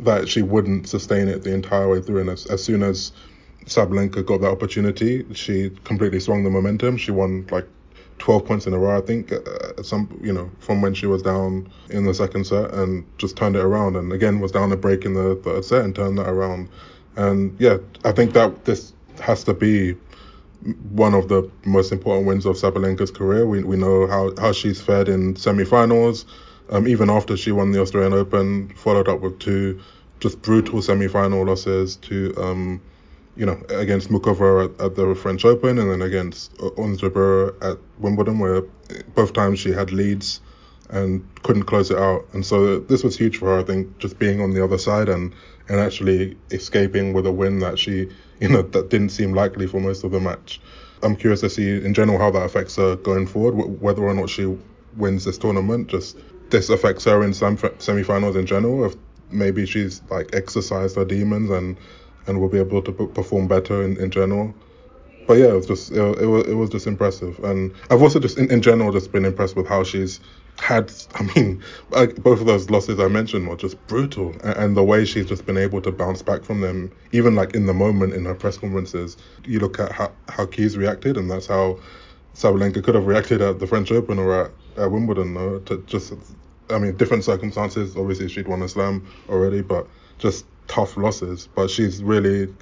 that 0.00 0.28
she 0.28 0.42
wouldn't 0.42 0.88
sustain 0.88 1.28
it 1.28 1.42
the 1.42 1.52
entire 1.52 1.88
way 1.88 2.00
through, 2.00 2.20
and 2.20 2.30
as, 2.30 2.46
as 2.46 2.62
soon 2.62 2.82
as 2.82 3.12
Sabalenka 3.64 4.24
got 4.24 4.40
that 4.40 4.50
opportunity, 4.50 5.26
she 5.34 5.70
completely 5.84 6.20
swung 6.20 6.44
the 6.44 6.50
momentum. 6.50 6.96
She 6.96 7.10
won 7.10 7.46
like 7.50 7.66
12 8.18 8.44
points 8.46 8.66
in 8.66 8.72
a 8.72 8.78
row, 8.78 8.96
I 8.96 9.00
think, 9.00 9.32
uh, 9.32 9.82
some 9.82 10.20
you 10.22 10.32
know 10.32 10.50
from 10.60 10.82
when 10.82 10.94
she 10.94 11.06
was 11.06 11.22
down 11.22 11.70
in 11.90 12.04
the 12.04 12.14
second 12.14 12.46
set, 12.46 12.72
and 12.72 13.04
just 13.18 13.36
turned 13.36 13.56
it 13.56 13.62
around. 13.62 13.96
And 13.96 14.12
again, 14.12 14.40
was 14.40 14.52
down 14.52 14.72
a 14.72 14.76
break 14.76 15.04
in 15.04 15.14
the 15.14 15.36
third 15.36 15.64
set 15.64 15.84
and 15.84 15.94
turned 15.94 16.18
that 16.18 16.28
around. 16.28 16.68
And 17.16 17.56
yeah, 17.58 17.78
I 18.04 18.12
think 18.12 18.32
that 18.34 18.64
this 18.64 18.92
has 19.20 19.42
to 19.44 19.54
be 19.54 19.96
one 20.90 21.14
of 21.14 21.28
the 21.28 21.50
most 21.64 21.92
important 21.92 22.26
wins 22.26 22.44
of 22.46 22.56
Sabalenka's 22.56 23.10
career. 23.10 23.46
We, 23.46 23.62
we 23.62 23.76
know 23.76 24.06
how, 24.06 24.32
how 24.38 24.52
she's 24.52 24.80
fared 24.80 25.08
in 25.08 25.36
semi-finals, 25.36 26.26
um, 26.70 26.88
even 26.88 27.10
after 27.10 27.36
she 27.36 27.52
won 27.52 27.70
the 27.70 27.80
Australian 27.80 28.12
Open, 28.12 28.68
followed 28.70 29.08
up 29.08 29.20
with 29.20 29.38
two 29.38 29.80
just 30.20 30.42
brutal 30.42 30.82
semi-final 30.82 31.44
losses 31.44 31.96
to, 31.96 32.34
um, 32.36 32.80
you 33.36 33.46
know, 33.46 33.62
against 33.68 34.10
Muchova 34.10 34.64
at, 34.64 34.80
at 34.80 34.96
the 34.96 35.14
French 35.14 35.44
Open 35.44 35.78
and 35.78 35.90
then 35.90 36.02
against 36.02 36.60
Ons 36.76 37.00
Jabeur 37.00 37.54
at 37.62 37.78
Wimbledon, 37.98 38.40
where 38.40 38.62
both 39.14 39.32
times 39.32 39.60
she 39.60 39.70
had 39.70 39.92
leads 39.92 40.40
and 40.90 41.24
couldn't 41.44 41.64
close 41.64 41.90
it 41.90 41.98
out. 41.98 42.26
And 42.32 42.44
so 42.44 42.80
this 42.80 43.04
was 43.04 43.16
huge 43.16 43.36
for 43.36 43.46
her, 43.46 43.60
I 43.60 43.62
think, 43.62 43.98
just 43.98 44.18
being 44.18 44.40
on 44.40 44.54
the 44.54 44.64
other 44.64 44.78
side 44.78 45.08
and, 45.08 45.32
and 45.68 45.78
actually 45.78 46.36
escaping 46.50 47.12
with 47.12 47.26
a 47.26 47.32
win 47.32 47.60
that 47.60 47.78
she, 47.78 48.10
you 48.40 48.48
know, 48.48 48.62
that 48.62 48.90
didn't 48.90 49.10
seem 49.10 49.32
likely 49.32 49.66
for 49.66 49.80
most 49.80 50.04
of 50.04 50.10
the 50.10 50.20
match. 50.20 50.60
I'm 51.02 51.16
curious 51.16 51.40
to 51.40 51.50
see 51.50 51.84
in 51.84 51.94
general 51.94 52.18
how 52.18 52.30
that 52.30 52.42
affects 52.44 52.76
her 52.76 52.96
going 52.96 53.26
forward, 53.26 53.80
whether 53.80 54.02
or 54.02 54.14
not 54.14 54.28
she 54.28 54.56
wins 54.96 55.24
this 55.24 55.38
tournament. 55.38 55.88
Just 55.88 56.16
this 56.50 56.70
affects 56.70 57.04
her 57.04 57.22
in 57.22 57.34
some 57.34 57.58
semi-finals 57.78 58.36
in 58.36 58.46
general. 58.46 58.84
If 58.84 58.96
maybe 59.30 59.66
she's 59.66 60.02
like 60.10 60.34
exercised 60.34 60.96
her 60.96 61.04
demons 61.04 61.50
and 61.50 61.76
and 62.26 62.40
will 62.40 62.48
be 62.48 62.58
able 62.58 62.82
to 62.82 62.92
perform 62.92 63.48
better 63.48 63.82
in, 63.82 63.96
in 63.96 64.10
general. 64.10 64.54
But 65.26 65.34
yeah, 65.34 65.48
it 65.48 65.54
was 65.54 65.66
just 65.66 65.92
it, 65.92 65.96
it 65.96 66.26
was 66.26 66.46
it 66.48 66.54
was 66.54 66.70
just 66.70 66.86
impressive, 66.86 67.38
and 67.44 67.74
I've 67.90 68.02
also 68.02 68.18
just 68.18 68.38
in, 68.38 68.50
in 68.50 68.62
general 68.62 68.92
just 68.92 69.12
been 69.12 69.24
impressed 69.24 69.56
with 69.56 69.66
how 69.66 69.84
she's 69.84 70.20
had. 70.58 70.92
I 71.14 71.22
mean, 71.34 71.62
both 71.90 72.40
of 72.40 72.46
those 72.46 72.70
losses 72.70 73.00
I 73.00 73.08
mentioned 73.08 73.48
were 73.48 73.56
just 73.56 73.84
brutal, 73.86 74.34
and, 74.42 74.76
the 74.76 74.84
way 74.84 75.04
she's 75.04 75.26
just 75.26 75.46
been 75.46 75.56
able 75.56 75.80
to 75.82 75.92
bounce 75.92 76.22
back 76.22 76.44
from 76.44 76.60
them, 76.60 76.92
even 77.12 77.34
like 77.34 77.54
in 77.54 77.66
the 77.66 77.74
moment 77.74 78.14
in 78.14 78.24
her 78.24 78.34
press 78.34 78.58
conferences. 78.58 79.16
You 79.44 79.60
look 79.60 79.78
at 79.78 79.92
how 79.92 80.12
how 80.28 80.46
Keys 80.46 80.76
reacted, 80.76 81.16
and 81.16 81.30
that's 81.30 81.46
how 81.46 81.78
Sabalenka 82.34 82.82
could 82.84 82.94
have 82.94 83.06
reacted 83.06 83.40
at 83.40 83.58
the 83.58 83.66
French 83.66 83.90
Open 83.90 84.18
or 84.18 84.46
at, 84.46 84.50
at 84.76 84.90
Wimbledon. 84.90 85.34
Though, 85.34 85.58
to 85.60 85.82
just, 85.86 86.12
I 86.70 86.78
mean, 86.78 86.96
different 86.96 87.24
circumstances. 87.24 87.96
Obviously, 87.96 88.28
she'd 88.28 88.48
won 88.48 88.62
a 88.62 88.68
slam 88.68 89.06
already, 89.28 89.62
but 89.62 89.86
just 90.18 90.44
tough 90.66 90.96
losses. 90.96 91.48
But 91.54 91.70
she's 91.70 92.02
really 92.02 92.52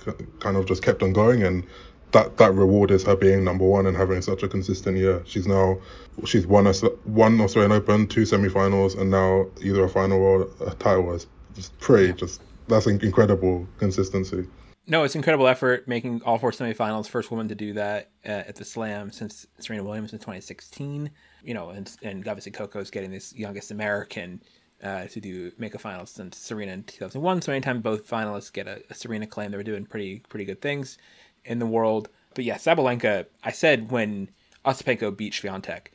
kind 0.40 0.56
of 0.56 0.66
just 0.66 0.82
kept 0.82 1.02
on 1.02 1.12
going, 1.12 1.42
and 1.42 1.64
that 2.12 2.37
that 2.38 2.55
reward 2.55 2.90
is 2.90 3.03
her 3.05 3.16
being 3.16 3.45
number 3.45 3.64
one 3.64 3.87
and 3.87 3.97
having 3.97 4.23
such 4.23 4.42
a 4.42 4.49
consistent 4.49 4.97
year. 4.97 5.23
She's 5.27 5.47
now 5.47 5.79
she's 6.25 6.47
won 6.47 6.66
a 6.66 6.71
s- 6.71 6.85
one 7.05 7.40
Australian 7.40 7.73
Open, 7.73 8.07
two 8.07 8.25
semi-finals, 8.25 8.95
and 8.95 9.11
now 9.11 9.47
either 9.62 9.85
a 9.85 9.88
final 9.88 10.21
or 10.23 10.49
a 10.66 10.75
title. 10.75 11.14
It's 11.14 11.27
just 11.55 11.79
pretty, 11.79 12.12
just 12.12 12.40
that's 12.69 12.87
incredible 12.87 13.66
consistency. 13.79 14.47
No, 14.88 15.03
it's 15.03 15.16
incredible 15.16 15.49
effort 15.49 15.88
making 15.88 16.23
all 16.25 16.38
four 16.38 16.53
semifinals. 16.53 17.09
First 17.09 17.31
woman 17.33 17.49
to 17.49 17.57
do 17.57 17.73
that 17.73 18.11
uh, 18.25 18.31
at 18.31 18.55
the 18.55 18.64
Slam 18.64 19.11
since 19.11 19.47
Serena 19.59 19.83
Williams 19.83 20.12
in 20.12 20.21
2016. 20.21 21.11
You 21.42 21.55
know, 21.55 21.71
and 21.71 21.90
and 22.03 22.27
obviously 22.29 22.53
Coco's 22.53 22.90
getting 22.90 23.11
this 23.11 23.35
youngest 23.35 23.73
American 23.73 24.42
uh, 24.83 25.07
to 25.07 25.21
do 25.21 25.51
make 25.59 25.75
a 25.75 25.79
final 25.79 26.07
since 26.07 26.37
Serena 26.38 26.73
in 26.73 26.85
2001. 26.85 27.42
So 27.42 27.53
anytime 27.53 27.81
both 27.81 28.09
finalists 28.09 28.53
get 28.53 28.69
a, 28.69 28.83
a 28.88 28.95
Serena 28.95 29.27
claim, 29.27 29.51
they 29.51 29.57
were 29.57 29.64
doing 29.64 29.87
pretty 29.87 30.21
pretty 30.29 30.45
good 30.45 30.62
things 30.62 30.99
in 31.46 31.59
the 31.59 31.66
world. 31.66 32.09
But 32.35 32.44
yeah, 32.44 32.56
Sabalenka. 32.56 33.26
I 33.42 33.52
said 33.52 33.90
when 33.90 34.30
Ostapenko 34.64 35.16
beat 35.16 35.32
Swiatek, 35.32 35.88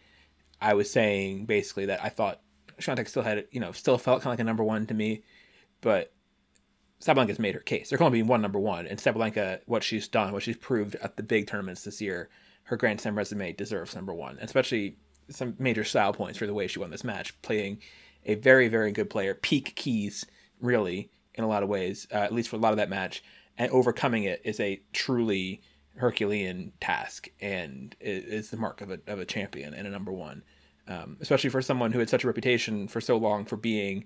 I 0.59 0.73
was 0.73 0.89
saying 0.91 1.45
basically 1.45 1.85
that 1.87 2.03
I 2.03 2.09
thought 2.09 2.41
Swiatek 2.79 3.07
still 3.07 3.23
had 3.23 3.45
you 3.51 3.59
know 3.59 3.71
still 3.71 3.97
felt 3.97 4.21
kind 4.21 4.33
of 4.33 4.33
like 4.33 4.39
a 4.39 4.45
number 4.45 4.63
one 4.63 4.87
to 4.87 4.93
me, 4.93 5.23
but 5.81 6.13
Sabalenka's 7.01 7.39
made 7.39 7.55
her 7.55 7.61
case. 7.61 7.89
They're 7.89 7.97
going 7.97 8.11
to 8.11 8.17
be 8.17 8.23
one 8.23 8.41
number 8.41 8.59
one, 8.59 8.87
and 8.87 8.99
Sabalenka, 8.99 9.61
what 9.65 9.83
she's 9.83 10.07
done, 10.07 10.33
what 10.33 10.43
she's 10.43 10.57
proved 10.57 10.95
at 10.95 11.17
the 11.17 11.23
big 11.23 11.47
tournaments 11.47 11.83
this 11.83 12.01
year, 12.01 12.29
her 12.63 12.77
Grand 12.77 13.01
Slam 13.01 13.17
resume 13.17 13.53
deserves 13.53 13.95
number 13.95 14.13
one, 14.13 14.37
especially 14.41 14.97
some 15.29 15.55
major 15.57 15.83
style 15.83 16.13
points 16.13 16.37
for 16.37 16.45
the 16.45 16.53
way 16.53 16.67
she 16.67 16.79
won 16.79 16.91
this 16.91 17.03
match, 17.03 17.39
playing 17.41 17.79
a 18.25 18.35
very, 18.35 18.67
very 18.67 18.91
good 18.91 19.09
player, 19.09 19.33
peak 19.33 19.75
keys, 19.75 20.25
really, 20.59 21.09
in 21.35 21.43
a 21.43 21.47
lot 21.47 21.63
of 21.63 21.69
ways, 21.69 22.07
uh, 22.11 22.17
at 22.17 22.33
least 22.33 22.49
for 22.49 22.57
a 22.57 22.59
lot 22.59 22.73
of 22.73 22.77
that 22.77 22.89
match, 22.89 23.23
and 23.61 23.71
overcoming 23.71 24.23
it 24.23 24.41
is 24.43 24.59
a 24.59 24.81
truly 24.93 25.61
Herculean 25.95 26.71
task, 26.79 27.29
and 27.39 27.95
is 27.99 28.49
the 28.49 28.57
mark 28.57 28.81
of 28.81 28.89
a 28.91 28.99
of 29.07 29.19
a 29.19 29.25
champion 29.25 29.73
and 29.73 29.87
a 29.87 29.91
number 29.91 30.11
one, 30.11 30.43
um, 30.87 31.17
especially 31.19 31.49
for 31.49 31.61
someone 31.61 31.91
who 31.91 31.99
had 31.99 32.09
such 32.09 32.23
a 32.23 32.27
reputation 32.27 32.87
for 32.87 33.01
so 33.01 33.17
long 33.17 33.45
for 33.45 33.57
being 33.57 34.05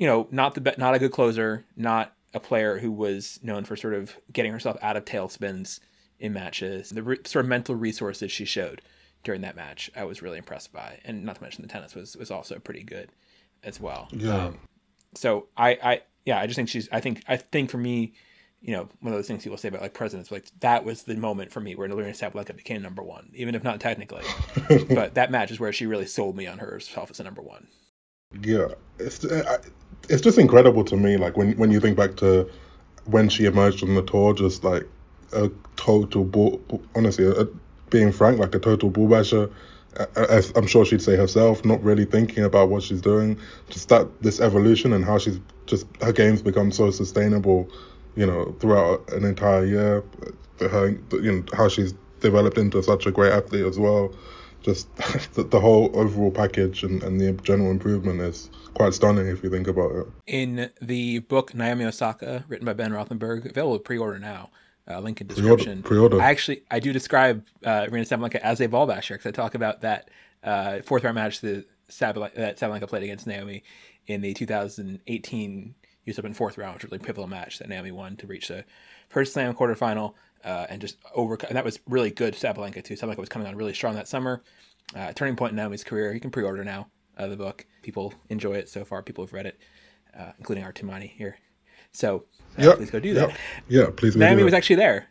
you 0.00 0.06
know, 0.06 0.26
not 0.30 0.54
the 0.54 0.74
not 0.78 0.94
a 0.94 0.98
good 0.98 1.12
closer, 1.12 1.66
not 1.76 2.14
a 2.32 2.40
player 2.40 2.78
who 2.78 2.90
was 2.90 3.38
known 3.42 3.64
for 3.64 3.76
sort 3.76 3.92
of 3.92 4.16
getting 4.32 4.50
herself 4.50 4.78
out 4.80 4.96
of 4.96 5.04
tailspins 5.04 5.78
in 6.18 6.32
matches. 6.32 6.88
The 6.88 7.02
re- 7.02 7.18
sort 7.26 7.44
of 7.44 7.50
mental 7.50 7.74
resources 7.74 8.32
she 8.32 8.46
showed 8.46 8.80
during 9.24 9.42
that 9.42 9.56
match, 9.56 9.90
I 9.94 10.04
was 10.04 10.22
really 10.22 10.38
impressed 10.38 10.72
by, 10.72 11.00
and 11.04 11.22
not 11.24 11.36
to 11.36 11.42
mention 11.42 11.60
the 11.60 11.68
tennis 11.68 11.94
was 11.94 12.16
was 12.16 12.30
also 12.30 12.58
pretty 12.58 12.82
good 12.82 13.10
as 13.62 13.78
well. 13.78 14.08
Yeah. 14.10 14.52
so 15.14 15.48
I 15.54 15.78
I 15.82 16.02
yeah 16.24 16.40
I 16.40 16.46
just 16.46 16.56
think 16.56 16.70
she's 16.70 16.88
I 16.90 17.00
think 17.00 17.22
I 17.28 17.36
think 17.36 17.68
for 17.68 17.78
me 17.78 18.14
you 18.62 18.72
know, 18.72 18.88
one 19.00 19.12
of 19.12 19.18
those 19.18 19.26
things 19.26 19.42
people 19.42 19.56
say 19.56 19.68
about 19.68 19.80
like 19.80 19.94
presidents, 19.94 20.30
like 20.30 20.46
that 20.60 20.84
was 20.84 21.04
the 21.04 21.16
moment 21.16 21.50
for 21.50 21.60
me 21.60 21.74
where 21.74 21.88
Aryna 21.88 22.10
Sabalenka 22.10 22.54
became 22.54 22.82
number 22.82 23.02
one, 23.02 23.30
even 23.34 23.54
if 23.54 23.64
not 23.64 23.80
technically. 23.80 24.24
but 24.94 25.14
that 25.14 25.30
match 25.30 25.50
is 25.50 25.58
where 25.58 25.72
she 25.72 25.86
really 25.86 26.06
sold 26.06 26.36
me 26.36 26.46
on 26.46 26.58
herself 26.58 27.10
as 27.10 27.20
a 27.20 27.24
number 27.24 27.40
one. 27.40 27.66
Yeah, 28.42 28.68
it's 28.98 29.24
it's 30.08 30.22
just 30.22 30.38
incredible 30.38 30.84
to 30.84 30.96
me. 30.96 31.16
Like 31.16 31.36
when 31.36 31.56
when 31.56 31.70
you 31.70 31.80
think 31.80 31.96
back 31.96 32.16
to 32.16 32.48
when 33.06 33.28
she 33.28 33.46
emerged 33.46 33.82
on 33.82 33.94
the 33.94 34.02
tour, 34.02 34.34
just 34.34 34.62
like 34.62 34.86
a 35.32 35.50
total 35.76 36.24
bull. 36.24 36.60
Honestly, 36.94 37.26
a, 37.26 37.46
being 37.88 38.12
frank, 38.12 38.38
like 38.38 38.54
a 38.54 38.58
total 38.58 38.90
bull 38.90 39.08
basher. 39.08 39.50
As 40.14 40.52
I'm 40.54 40.68
sure 40.68 40.84
she'd 40.84 41.02
say 41.02 41.16
herself, 41.16 41.64
not 41.64 41.82
really 41.82 42.04
thinking 42.04 42.44
about 42.44 42.68
what 42.68 42.84
she's 42.84 43.00
doing. 43.00 43.36
Just 43.70 43.88
that 43.88 44.22
this 44.22 44.38
evolution 44.38 44.92
and 44.92 45.04
how 45.04 45.18
she's 45.18 45.40
just 45.66 45.86
her 46.00 46.12
game's 46.12 46.42
become 46.42 46.70
so 46.70 46.92
sustainable 46.92 47.68
you 48.16 48.26
know, 48.26 48.54
throughout 48.60 49.10
an 49.12 49.24
entire 49.24 49.64
year. 49.64 50.04
Her, 50.60 50.90
you 51.12 51.32
know, 51.32 51.44
how 51.54 51.68
she's 51.68 51.94
developed 52.20 52.58
into 52.58 52.82
such 52.82 53.06
a 53.06 53.10
great 53.10 53.32
athlete 53.32 53.64
as 53.64 53.78
well. 53.78 54.12
Just 54.62 54.94
the, 55.34 55.42
the 55.42 55.60
whole 55.60 55.90
overall 55.94 56.30
package 56.30 56.82
and, 56.82 57.02
and 57.02 57.20
the 57.20 57.32
general 57.42 57.70
improvement 57.70 58.20
is 58.20 58.50
quite 58.74 58.92
stunning 58.94 59.26
if 59.26 59.42
you 59.42 59.50
think 59.50 59.66
about 59.66 59.92
it. 59.92 60.06
In 60.26 60.70
the 60.82 61.20
book 61.20 61.54
Naomi 61.54 61.86
Osaka, 61.86 62.44
written 62.48 62.66
by 62.66 62.74
Ben 62.74 62.92
Rothenberg, 62.92 63.48
available 63.48 63.78
pre-order 63.78 64.18
now. 64.18 64.50
Uh, 64.88 64.98
link 64.98 65.20
in 65.20 65.26
description. 65.28 65.82
Pre-order. 65.82 66.16
pre-order. 66.16 66.20
I 66.20 66.30
actually 66.30 66.62
I 66.70 66.80
do 66.80 66.92
describe 66.92 67.44
uh, 67.64 67.86
Aryna 67.86 68.08
Sabalenka 68.08 68.36
as 68.36 68.60
a 68.60 68.66
ball 68.66 68.86
basher 68.86 69.14
because 69.14 69.26
I 69.26 69.30
talk 69.30 69.54
about 69.54 69.82
that 69.82 70.10
uh, 70.42 70.80
fourth 70.82 71.04
round 71.04 71.14
match 71.14 71.40
that 71.42 71.66
Sabalenka, 71.88 72.34
that 72.34 72.58
Sabalenka 72.58 72.88
played 72.88 73.04
against 73.04 73.26
Naomi 73.26 73.62
in 74.06 74.20
the 74.20 74.34
2018 74.34 75.74
US 76.06 76.18
in 76.18 76.34
fourth 76.34 76.58
round, 76.58 76.74
which 76.74 76.84
was 76.84 76.90
a 76.90 76.94
really 76.94 77.04
pivotal 77.04 77.26
match 77.26 77.58
that 77.58 77.68
Naomi 77.68 77.90
won 77.90 78.16
to 78.16 78.26
reach 78.26 78.48
the 78.48 78.64
first 79.08 79.32
slam 79.32 79.54
quarterfinal 79.54 80.14
uh, 80.44 80.66
and 80.68 80.80
just 80.80 80.96
over. 81.14 81.38
And 81.46 81.56
that 81.56 81.64
was 81.64 81.80
really 81.86 82.10
good 82.10 82.34
Sabalenka 82.34 82.82
too. 82.82 82.94
Sabalenka 82.94 83.18
was 83.18 83.28
coming 83.28 83.48
on 83.48 83.56
really 83.56 83.74
strong 83.74 83.94
that 83.94 84.08
summer. 84.08 84.42
Uh, 84.94 85.12
turning 85.12 85.36
point 85.36 85.50
in 85.50 85.56
Naomi's 85.56 85.84
career. 85.84 86.12
You 86.12 86.20
can 86.20 86.30
pre-order 86.30 86.64
now 86.64 86.88
uh, 87.16 87.28
the 87.28 87.36
book. 87.36 87.66
People 87.82 88.14
enjoy 88.28 88.54
it 88.54 88.68
so 88.68 88.84
far. 88.84 89.02
People 89.02 89.24
have 89.24 89.32
read 89.32 89.46
it, 89.46 89.60
uh, 90.18 90.32
including 90.38 90.64
our 90.64 90.72
Tumaini 90.72 91.10
here. 91.10 91.38
So 91.92 92.24
yep. 92.58 92.76
please 92.76 92.90
go 92.90 93.00
do 93.00 93.14
that. 93.14 93.28
Yep. 93.28 93.38
Yeah, 93.68 93.86
please. 93.96 94.16
Naomi 94.16 94.42
was 94.42 94.54
actually 94.54 94.76
there 94.76 95.08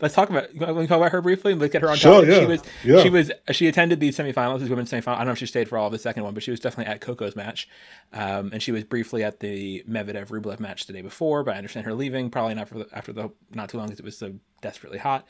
let's 0.00 0.14
talk 0.14 0.30
about 0.30 0.54
let 0.56 0.74
me 0.74 0.86
talk 0.86 0.98
about 0.98 1.12
her 1.12 1.20
briefly 1.20 1.52
and 1.52 1.60
look 1.60 1.74
at 1.74 1.82
her 1.82 1.90
on 1.90 1.96
sure, 1.96 2.20
top. 2.20 2.28
Yeah, 2.28 2.40
she 2.40 2.46
was 2.46 2.62
yeah. 2.84 3.02
she 3.02 3.10
was 3.10 3.30
she 3.52 3.66
attended 3.68 4.00
the 4.00 4.10
semifinals, 4.10 4.60
the 4.60 4.68
women's 4.68 4.90
semifinal. 4.90 5.14
I 5.14 5.18
don't 5.18 5.26
know 5.26 5.32
if 5.32 5.38
she 5.38 5.46
stayed 5.46 5.68
for 5.68 5.78
all 5.78 5.90
the 5.90 5.98
second 5.98 6.22
one, 6.24 6.34
but 6.34 6.42
she 6.42 6.50
was 6.50 6.60
definitely 6.60 6.92
at 6.92 7.00
Coco's 7.00 7.36
match, 7.36 7.68
um, 8.12 8.50
and 8.52 8.62
she 8.62 8.72
was 8.72 8.84
briefly 8.84 9.22
at 9.22 9.40
the 9.40 9.84
Medvedev 9.88 10.26
Rublev 10.28 10.60
match 10.60 10.86
the 10.86 10.92
day 10.92 11.02
before. 11.02 11.42
But 11.42 11.54
I 11.54 11.58
understand 11.58 11.86
her 11.86 11.94
leaving 11.94 12.30
probably 12.30 12.54
not 12.54 12.68
for 12.68 12.78
the, 12.78 12.88
after 12.92 13.12
the 13.12 13.30
not 13.52 13.68
too 13.68 13.78
long 13.78 13.86
because 13.86 14.00
it 14.00 14.04
was 14.04 14.18
so 14.18 14.34
desperately 14.60 14.98
hot. 14.98 15.26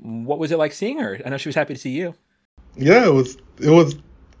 What 0.00 0.38
was 0.38 0.52
it 0.52 0.58
like 0.58 0.72
seeing 0.72 0.98
her? 0.98 1.20
I 1.24 1.28
know 1.28 1.36
she 1.36 1.48
was 1.48 1.56
happy 1.56 1.74
to 1.74 1.80
see 1.80 1.90
you. 1.90 2.14
Yeah, 2.76 3.06
it 3.06 3.12
was 3.12 3.38
it 3.60 3.70
was 3.70 3.96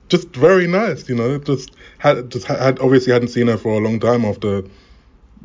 just 0.08 0.28
very 0.28 0.66
nice. 0.66 1.08
You 1.08 1.14
know, 1.14 1.38
just 1.38 1.72
had 1.98 2.30
just 2.30 2.46
had 2.46 2.78
obviously 2.80 3.12
hadn't 3.12 3.28
seen 3.28 3.48
her 3.48 3.56
for 3.56 3.70
a 3.70 3.78
long 3.78 3.98
time 4.00 4.24
after 4.24 4.62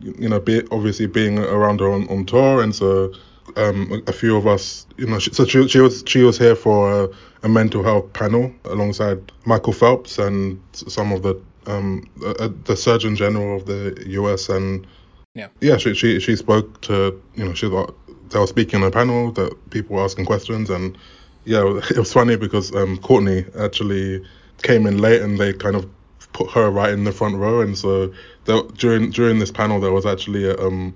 you 0.01 0.29
know 0.29 0.39
be, 0.39 0.61
obviously 0.71 1.07
being 1.07 1.39
around 1.39 1.79
her 1.79 1.91
on, 1.91 2.07
on 2.09 2.25
tour 2.25 2.61
and 2.61 2.73
so 2.73 3.13
um, 3.55 4.03
a 4.07 4.13
few 4.13 4.37
of 4.37 4.47
us, 4.47 4.85
you 4.97 5.07
know, 5.07 5.19
she, 5.19 5.33
so 5.33 5.45
she, 5.45 5.67
she 5.67 5.79
was 5.79 6.03
she 6.05 6.23
was 6.23 6.37
here 6.37 6.55
for 6.55 7.03
a, 7.03 7.09
a, 7.43 7.49
mental 7.49 7.83
health 7.83 8.13
panel 8.13 8.53
alongside 8.65 9.31
Michael 9.45 9.73
Phelps 9.73 10.19
and 10.19 10.61
some 10.73 11.11
of 11.11 11.23
the 11.23 11.41
um, 11.67 12.09
uh, 12.25 12.49
the 12.65 12.75
Surgeon 12.75 13.15
General 13.15 13.57
of 13.57 13.65
the 13.65 14.03
U.S. 14.07 14.49
and 14.49 14.87
yeah, 15.33 15.47
yeah, 15.59 15.77
she 15.77 15.93
she, 15.93 16.19
she 16.19 16.35
spoke 16.35 16.81
to 16.81 17.21
you 17.35 17.45
know 17.45 17.53
she 17.53 17.67
was, 17.67 17.93
they 18.29 18.39
were 18.39 18.47
speaking 18.47 18.81
on 18.81 18.87
a 18.87 18.91
panel 18.91 19.31
that 19.33 19.69
people 19.69 19.95
were 19.95 20.03
asking 20.03 20.25
questions 20.25 20.69
and 20.69 20.97
yeah, 21.45 21.61
it 21.89 21.97
was 21.97 22.13
funny 22.13 22.37
because 22.37 22.73
um, 22.75 22.97
Courtney 22.97 23.45
actually 23.59 24.23
came 24.61 24.85
in 24.85 24.99
late 24.99 25.21
and 25.21 25.39
they 25.39 25.53
kind 25.53 25.75
of 25.75 25.89
put 26.33 26.49
her 26.51 26.69
right 26.69 26.93
in 26.93 27.03
the 27.03 27.11
front 27.11 27.35
row 27.35 27.61
and 27.61 27.77
so 27.77 28.13
there, 28.45 28.61
during 28.77 29.11
during 29.11 29.39
this 29.39 29.51
panel 29.51 29.81
there 29.81 29.91
was 29.91 30.05
actually 30.05 30.45
a, 30.45 30.57
um 30.59 30.95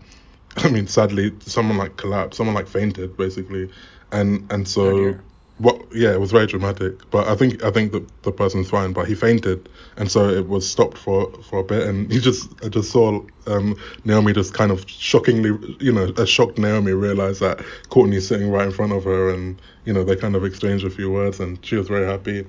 I 0.65 0.69
mean, 0.69 0.87
sadly, 0.87 1.33
someone 1.39 1.77
like 1.77 1.97
collapsed, 1.97 2.37
someone 2.37 2.55
like 2.55 2.67
fainted, 2.67 3.17
basically, 3.17 3.69
and 4.11 4.51
and 4.51 4.67
so 4.67 4.87
oh 4.87 5.19
what? 5.57 5.81
Yeah, 5.93 6.11
it 6.11 6.19
was 6.19 6.31
very 6.31 6.47
dramatic. 6.47 7.09
But 7.11 7.27
I 7.27 7.35
think 7.35 7.63
I 7.63 7.71
think 7.71 7.91
the 7.93 8.05
the 8.23 8.31
person's 8.31 8.69
fine, 8.69 8.91
but 8.91 9.07
he 9.07 9.15
fainted, 9.15 9.69
and 9.95 10.11
so 10.11 10.27
it 10.27 10.47
was 10.47 10.69
stopped 10.69 10.97
for 10.97 11.31
for 11.43 11.59
a 11.59 11.63
bit, 11.63 11.87
and 11.87 12.11
he 12.11 12.19
just 12.19 12.49
I 12.63 12.67
just 12.67 12.91
saw 12.91 13.21
um, 13.47 13.77
Naomi 14.03 14.33
just 14.33 14.53
kind 14.53 14.71
of 14.71 14.89
shockingly, 14.89 15.57
you 15.79 15.93
know, 15.93 16.11
a 16.17 16.27
shocked 16.27 16.57
Naomi 16.57 16.91
realized 16.91 17.39
that 17.39 17.63
Courtney's 17.89 18.27
sitting 18.27 18.49
right 18.49 18.65
in 18.65 18.71
front 18.71 18.91
of 18.91 19.05
her, 19.05 19.29
and 19.29 19.61
you 19.85 19.93
know 19.93 20.03
they 20.03 20.15
kind 20.15 20.35
of 20.35 20.43
exchanged 20.43 20.85
a 20.85 20.89
few 20.89 21.09
words, 21.09 21.39
and 21.39 21.63
she 21.65 21.75
was 21.77 21.87
very 21.87 22.05
happy. 22.05 22.45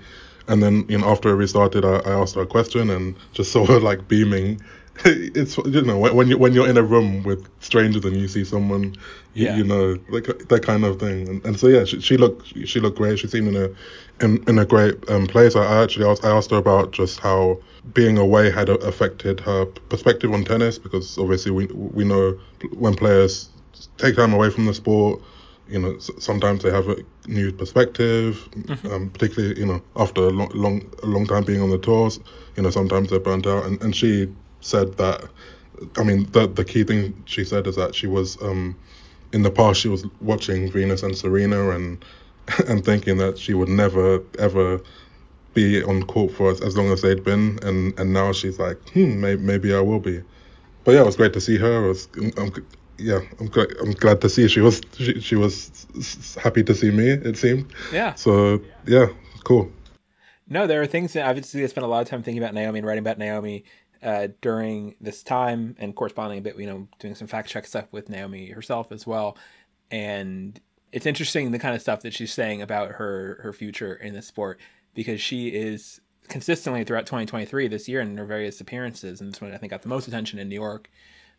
And 0.48 0.62
then, 0.62 0.86
you 0.88 0.96
know, 0.96 1.08
after 1.08 1.28
it 1.30 1.34
restarted, 1.34 1.84
I, 1.84 1.96
I 1.96 2.12
asked 2.12 2.36
her 2.36 2.42
a 2.42 2.46
question 2.46 2.88
and 2.88 3.16
just 3.32 3.50
saw 3.50 3.66
her 3.66 3.80
like 3.80 4.06
beaming 4.06 4.60
it's 5.04 5.58
you 5.58 5.82
know 5.82 5.98
when 5.98 6.28
you 6.28 6.38
when 6.38 6.54
you're 6.54 6.68
in 6.68 6.76
a 6.76 6.82
room 6.82 7.22
with 7.22 7.46
strangers 7.60 8.04
and 8.04 8.16
you 8.16 8.28
see 8.28 8.44
someone 8.44 8.94
you, 9.34 9.46
yeah. 9.46 9.56
you 9.56 9.64
know 9.64 9.98
like 10.08 10.24
that 10.24 10.62
kind 10.64 10.84
of 10.84 10.98
thing 10.98 11.28
and, 11.28 11.44
and 11.44 11.58
so 11.60 11.66
yeah 11.66 11.84
she, 11.84 12.00
she, 12.00 12.16
looked 12.16 12.46
she 12.66 12.80
looked 12.80 12.96
great 12.96 13.18
she 13.18 13.26
seemed 13.26 13.48
in 13.48 13.56
a 13.56 14.24
in, 14.24 14.42
in 14.48 14.58
a 14.58 14.64
great 14.64 14.94
um, 15.10 15.26
place 15.26 15.54
I, 15.54 15.82
actually 15.82 16.06
asked, 16.06 16.24
I 16.24 16.30
asked 16.30 16.50
her 16.50 16.56
about 16.56 16.92
just 16.92 17.20
how 17.20 17.58
being 17.92 18.16
away 18.16 18.50
had 18.50 18.70
affected 18.70 19.40
her 19.40 19.66
perspective 19.66 20.32
on 20.32 20.44
tennis 20.44 20.78
because 20.78 21.18
obviously 21.18 21.50
we 21.50 21.66
we 21.66 22.04
know 22.04 22.38
when 22.72 22.94
players 22.94 23.50
take 23.98 24.16
time 24.16 24.32
away 24.32 24.48
from 24.50 24.64
the 24.64 24.72
sport 24.72 25.20
you 25.68 25.78
know 25.78 25.98
sometimes 25.98 26.62
they 26.62 26.70
have 26.70 26.88
a 26.88 26.96
new 27.26 27.52
perspective 27.52 28.48
mm-hmm. 28.52 28.86
um, 28.86 29.10
particularly 29.10 29.58
you 29.58 29.66
know 29.66 29.82
after 29.96 30.22
a 30.22 30.30
long, 30.30 30.50
long 30.54 30.90
a 31.02 31.06
long 31.06 31.26
time 31.26 31.44
being 31.44 31.60
on 31.60 31.68
the 31.68 31.78
tours 31.78 32.18
you 32.56 32.62
know 32.62 32.70
sometimes 32.70 33.10
they're 33.10 33.20
burnt 33.20 33.46
out 33.46 33.66
and, 33.66 33.82
and 33.82 33.94
she 33.94 34.32
said 34.66 34.96
that. 34.98 35.22
I 35.96 36.02
mean, 36.04 36.30
the 36.32 36.46
the 36.46 36.64
key 36.64 36.84
thing 36.84 37.22
she 37.26 37.44
said 37.44 37.66
is 37.66 37.76
that 37.76 37.94
she 37.94 38.06
was 38.06 38.40
um, 38.42 38.76
in 39.32 39.42
the 39.42 39.50
past 39.50 39.80
she 39.80 39.88
was 39.88 40.06
watching 40.20 40.70
Venus 40.70 41.02
and 41.02 41.16
Serena 41.16 41.70
and 41.70 42.04
and 42.68 42.84
thinking 42.84 43.18
that 43.18 43.38
she 43.38 43.54
would 43.54 43.68
never 43.68 44.22
ever 44.38 44.80
be 45.54 45.82
on 45.82 46.02
court 46.02 46.32
for 46.32 46.50
as, 46.50 46.60
as 46.60 46.76
long 46.76 46.92
as 46.92 47.02
they'd 47.02 47.24
been, 47.24 47.58
and 47.62 47.98
and 47.98 48.12
now 48.12 48.32
she's 48.32 48.58
like, 48.58 48.78
hmm, 48.90 49.20
maybe, 49.20 49.42
maybe 49.42 49.74
I 49.74 49.80
will 49.80 50.00
be. 50.00 50.22
But 50.84 50.92
yeah, 50.92 51.00
it 51.00 51.06
was 51.06 51.16
great 51.16 51.32
to 51.32 51.40
see 51.40 51.56
her. 51.56 51.82
was, 51.82 52.08
I'm, 52.36 52.52
yeah, 52.98 53.20
I'm 53.40 53.48
glad, 53.48 53.68
I'm 53.80 53.92
glad 53.92 54.20
to 54.20 54.28
see 54.28 54.46
she 54.48 54.60
was 54.60 54.80
she, 54.96 55.20
she 55.20 55.34
was 55.34 55.86
happy 56.42 56.62
to 56.62 56.74
see 56.74 56.90
me. 56.90 57.08
It 57.08 57.36
seemed. 57.36 57.72
Yeah. 57.92 58.14
So 58.14 58.60
yeah, 58.86 59.06
cool. 59.44 59.70
No, 60.48 60.68
there 60.68 60.80
are 60.80 60.86
things 60.86 61.12
that 61.14 61.26
obviously 61.26 61.64
I 61.64 61.66
spent 61.66 61.84
a 61.84 61.88
lot 61.88 62.02
of 62.02 62.08
time 62.08 62.22
thinking 62.22 62.40
about 62.40 62.54
Naomi 62.54 62.78
and 62.78 62.86
writing 62.86 63.02
about 63.02 63.18
Naomi 63.18 63.64
uh, 64.06 64.28
during 64.40 64.94
this 65.00 65.24
time 65.24 65.74
and 65.80 65.96
corresponding 65.96 66.38
a 66.38 66.40
bit, 66.40 66.56
you 66.56 66.66
know, 66.66 66.86
doing 67.00 67.16
some 67.16 67.26
fact 67.26 67.48
check 67.48 67.66
stuff 67.66 67.86
with 67.90 68.08
Naomi 68.08 68.50
herself 68.50 68.92
as 68.92 69.04
well. 69.04 69.36
And 69.90 70.60
it's 70.92 71.06
interesting 71.06 71.50
the 71.50 71.58
kind 71.58 71.74
of 71.74 71.82
stuff 71.82 72.02
that 72.02 72.14
she's 72.14 72.32
saying 72.32 72.62
about 72.62 72.92
her 72.92 73.40
her 73.42 73.52
future 73.52 73.94
in 73.94 74.14
the 74.14 74.22
sport 74.22 74.60
because 74.94 75.20
she 75.20 75.48
is 75.48 76.00
consistently 76.28 76.84
throughout 76.84 77.06
2023 77.06 77.66
this 77.66 77.88
year 77.88 78.00
in 78.00 78.16
her 78.16 78.24
various 78.24 78.60
appearances, 78.60 79.20
and 79.20 79.32
this 79.32 79.40
one 79.40 79.52
I 79.52 79.58
think 79.58 79.70
got 79.70 79.82
the 79.82 79.88
most 79.88 80.06
attention 80.06 80.38
in 80.38 80.48
New 80.48 80.54
York 80.54 80.88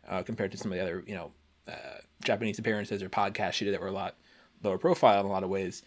uh, 0.06 0.22
compared 0.22 0.52
to 0.52 0.58
some 0.58 0.70
of 0.70 0.76
the 0.76 0.82
other, 0.82 1.02
you 1.06 1.14
know, 1.14 1.32
uh, 1.66 2.00
Japanese 2.22 2.58
appearances 2.58 3.02
or 3.02 3.08
podcasts 3.08 3.54
she 3.54 3.64
did 3.64 3.72
that 3.72 3.80
were 3.80 3.88
a 3.88 3.92
lot 3.92 4.16
lower 4.62 4.78
profile 4.78 5.20
in 5.20 5.26
a 5.26 5.30
lot 5.30 5.42
of 5.42 5.48
ways. 5.48 5.82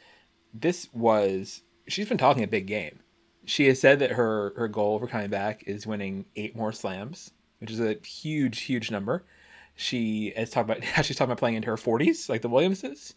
This 0.51 0.87
was 0.93 1.61
she's 1.87 2.09
been 2.09 2.17
talking 2.17 2.43
a 2.43 2.47
big 2.47 2.65
game 2.65 3.01
she 3.45 3.67
has 3.67 3.79
said 3.79 3.99
that 3.99 4.11
her 4.11 4.53
her 4.55 4.67
goal 4.67 4.99
for 4.99 5.07
coming 5.07 5.29
back 5.29 5.63
is 5.65 5.87
winning 5.87 6.25
eight 6.35 6.55
more 6.55 6.71
slams, 6.71 7.31
which 7.59 7.71
is 7.71 7.79
a 7.79 7.97
huge, 8.03 8.61
huge 8.61 8.91
number. 8.91 9.25
She 9.75 10.33
has 10.35 10.49
talked 10.49 10.69
about 10.69 10.83
she's 11.05 11.15
talking 11.15 11.31
about 11.31 11.39
playing 11.39 11.55
into 11.55 11.69
her 11.69 11.77
forties, 11.77 12.29
like 12.29 12.41
the 12.41 12.49
Williamses, 12.49 13.13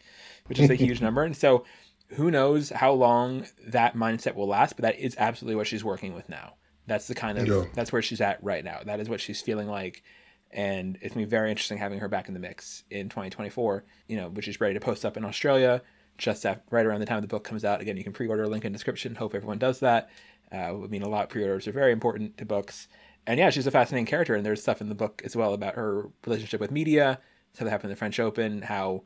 which 0.46 0.58
is 0.58 0.70
a 0.70 0.74
huge 0.74 1.00
number. 1.02 1.22
And 1.22 1.36
so, 1.36 1.64
who 2.08 2.30
knows 2.30 2.70
how 2.70 2.92
long 2.92 3.46
that 3.66 3.96
mindset 3.96 4.34
will 4.34 4.48
last? 4.48 4.76
But 4.76 4.82
that 4.82 4.98
is 4.98 5.14
absolutely 5.18 5.56
what 5.56 5.66
she's 5.66 5.84
working 5.84 6.14
with 6.14 6.28
now. 6.28 6.54
That's 6.86 7.06
the 7.06 7.14
kind 7.14 7.38
of 7.38 7.46
yeah. 7.46 7.64
that's 7.74 7.92
where 7.92 8.02
she's 8.02 8.20
at 8.20 8.42
right 8.42 8.64
now. 8.64 8.80
That 8.84 9.00
is 9.00 9.08
what 9.08 9.20
she's 9.20 9.40
feeling 9.40 9.68
like, 9.68 10.02
and 10.50 10.98
it's 11.00 11.14
gonna 11.14 11.26
be 11.26 11.30
very 11.30 11.50
interesting 11.50 11.78
having 11.78 12.00
her 12.00 12.08
back 12.08 12.28
in 12.28 12.34
the 12.34 12.40
mix 12.40 12.84
in 12.90 13.08
2024. 13.08 13.84
You 14.08 14.16
know, 14.16 14.28
which 14.28 14.48
is 14.48 14.60
ready 14.60 14.74
to 14.74 14.80
post 14.80 15.04
up 15.04 15.16
in 15.16 15.24
Australia 15.24 15.82
just 16.18 16.46
after, 16.46 16.62
right 16.70 16.86
around 16.86 17.00
the 17.00 17.06
time 17.06 17.20
the 17.20 17.28
book 17.28 17.44
comes 17.44 17.64
out. 17.64 17.80
Again, 17.80 17.96
you 17.96 18.04
can 18.04 18.12
pre-order. 18.12 18.44
A 18.44 18.48
link 18.48 18.64
in 18.64 18.72
description. 18.72 19.14
Hope 19.14 19.34
everyone 19.34 19.58
does 19.58 19.80
that. 19.80 20.10
Uh, 20.52 20.56
I 20.56 20.72
mean, 20.72 21.02
a 21.02 21.08
lot. 21.08 21.28
Pre-orders 21.28 21.66
are 21.66 21.72
very 21.72 21.92
important 21.92 22.36
to 22.38 22.44
books. 22.44 22.88
And 23.26 23.38
yeah, 23.38 23.50
she's 23.50 23.66
a 23.66 23.70
fascinating 23.70 24.06
character, 24.06 24.34
and 24.34 24.44
there's 24.44 24.60
stuff 24.60 24.80
in 24.80 24.88
the 24.88 24.94
book 24.94 25.22
as 25.24 25.34
well 25.34 25.54
about 25.54 25.74
her 25.74 26.10
relationship 26.26 26.60
with 26.60 26.70
media, 26.70 27.18
how 27.58 27.64
that 27.64 27.70
happened 27.70 27.90
in 27.90 27.94
the 27.94 27.96
French 27.96 28.20
Open, 28.20 28.62
how 28.62 29.04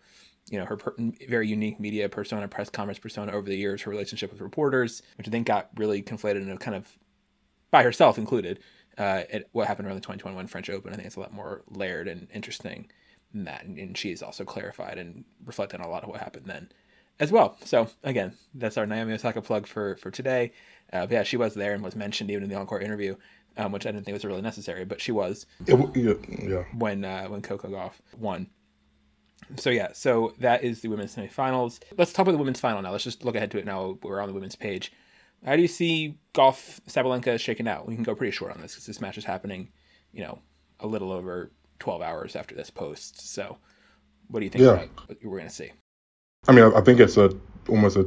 you 0.51 0.59
know 0.59 0.65
her 0.65 0.77
per- 0.77 0.95
very 1.29 1.47
unique 1.47 1.79
media 1.79 2.09
persona, 2.09 2.49
press 2.49 2.69
conference 2.69 2.99
persona 2.99 3.33
over 3.33 3.49
the 3.49 3.57
years, 3.57 3.83
her 3.83 3.91
relationship 3.91 4.33
with 4.33 4.41
reporters, 4.41 5.03
which 5.17 5.29
I 5.29 5.31
think 5.31 5.47
got 5.47 5.71
really 5.77 6.03
conflated 6.03 6.43
and 6.43 6.59
kind 6.59 6.77
of 6.77 6.99
by 7.71 7.83
herself 7.83 8.19
included. 8.19 8.61
Uh, 8.97 9.23
at 9.33 9.45
what 9.53 9.69
happened 9.69 9.87
around 9.87 9.95
the 9.95 10.01
2021 10.01 10.49
French 10.49 10.69
Open, 10.69 10.93
I 10.93 10.97
think 10.97 11.07
it's 11.07 11.15
a 11.15 11.21
lot 11.21 11.33
more 11.33 11.63
layered 11.71 12.09
and 12.09 12.27
interesting 12.35 12.91
than 13.33 13.45
that, 13.45 13.65
and, 13.65 13.79
and 13.79 13.97
she's 13.97 14.25
also 14.25 14.45
clarified 14.45 14.99
and 14.99 15.25
reflected 15.45 15.81
on 15.81 15.87
a 15.87 15.91
lot 15.91 16.03
of 16.03 16.09
what 16.09 16.19
happened 16.19 16.47
then 16.47 16.69
as 17.21 17.33
well. 17.33 17.57
So 17.65 17.89
again, 18.03 18.35
that's 18.55 18.77
our 18.77 18.87
Naomi 18.87 19.15
Osaka 19.15 19.43
plug 19.43 19.67
for 19.67 19.97
for 19.97 20.11
today. 20.11 20.53
Uh, 20.93 21.07
yeah, 21.11 21.23
she 21.23 21.37
was 21.37 21.55
there 21.55 21.75
and 21.75 21.83
was 21.83 21.97
mentioned 21.97 22.31
even 22.31 22.45
in 22.45 22.49
the 22.51 22.57
encore 22.57 22.81
interview, 22.81 23.17
um, 23.57 23.73
which 23.73 23.87
I 23.87 23.91
didn't 23.93 24.05
think 24.05 24.15
was 24.15 24.25
really 24.25 24.41
necessary, 24.43 24.85
but 24.85 25.01
she 25.01 25.13
was 25.13 25.47
yeah, 25.67 25.77
yeah. 25.95 26.65
when 26.75 27.05
uh, 27.05 27.27
when 27.27 27.43
Coco 27.43 27.69
Gauff 27.69 27.93
won. 28.17 28.49
So 29.57 29.71
yeah, 29.71 29.93
so 29.93 30.35
that 30.41 30.65
is 30.65 30.81
the 30.81 30.89
women's 30.89 31.15
semifinals. 31.15 31.79
Let's 31.97 32.13
talk 32.13 32.25
about 32.25 32.33
the 32.33 32.39
women's 32.39 32.61
final 32.61 32.83
now. 32.83 32.91
Let's 32.93 33.05
just 33.05 33.25
look 33.25 33.37
ahead 33.37 33.51
to 33.53 33.59
it 33.59 33.65
now. 33.67 33.99
We're 34.03 34.21
on 34.21 34.29
the 34.29 34.35
women's 34.35 34.57
page. 34.57 34.93
How 35.45 35.55
do 35.55 35.63
you 35.63 35.69
see 35.69 36.19
Gauff 36.35 36.81
Sabalenka 36.89 37.39
shaken 37.39 37.69
out? 37.69 37.87
We 37.87 37.95
can 37.95 38.03
go 38.03 38.15
pretty 38.15 38.33
short 38.33 38.53
on 38.53 38.61
this 38.61 38.73
because 38.73 38.87
this 38.87 39.01
match 39.01 39.17
is 39.17 39.25
happening, 39.25 39.69
you 40.13 40.23
know, 40.23 40.41
a 40.81 40.87
little 40.87 41.13
over 41.13 41.53
twelve 41.79 42.03
hours 42.03 42.35
after 42.35 42.55
this 42.55 42.71
post. 42.71 43.33
So, 43.33 43.59
what 44.29 44.41
do 44.41 44.45
you 44.45 44.51
think 44.51 44.65
Yeah. 44.65 44.87
we're 45.23 45.39
going 45.39 45.49
to 45.49 45.55
see? 45.55 45.71
I 46.49 46.53
mean, 46.53 46.65
I, 46.65 46.79
I 46.79 46.81
think 46.81 46.99
it's 46.99 47.17
a 47.17 47.31
almost 47.69 47.97
a 47.97 48.07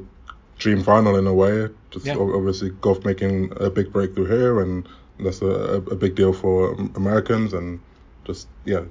dream 0.58 0.84
final 0.84 1.16
in 1.16 1.28
a 1.28 1.34
way. 1.34 1.70
Just 1.92 2.06
Yeah. 2.06 2.18
obviously 2.18 2.72
Gauff 2.82 3.06
making 3.06 3.54
a 3.58 3.70
big 3.70 3.92
breakthrough 3.94 4.26
here, 4.26 4.60
and 4.60 4.88
that's 5.20 5.42
a, 5.42 5.84
a, 5.92 5.96
big 5.96 6.16
deal 6.16 6.34
for 6.34 6.74
Americans, 6.96 7.54
and 7.54 7.80
just 8.26 8.48
yeah, 8.66 8.82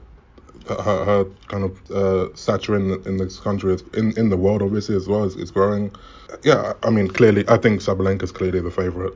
her, 0.68 1.04
her 1.04 1.26
kind 1.48 1.64
of 1.64 1.90
uh, 1.90 2.34
stature 2.34 2.76
in 2.76 3.02
in 3.04 3.16
this 3.16 3.40
country, 3.40 3.74
is, 3.74 3.82
in 3.94 4.16
in 4.16 4.30
the 4.30 4.36
world, 4.36 4.62
obviously 4.62 4.96
as 4.96 5.08
well, 5.08 5.24
is, 5.24 5.36
is 5.36 5.50
growing. 5.50 5.90
Yeah, 6.44 6.74
I 6.82 6.90
mean, 6.90 7.08
clearly, 7.08 7.44
I 7.48 7.56
think 7.56 7.80
Sabalenka 7.80 8.22
is 8.22 8.32
clearly 8.32 8.60
the 8.60 8.70
favorite, 8.70 9.14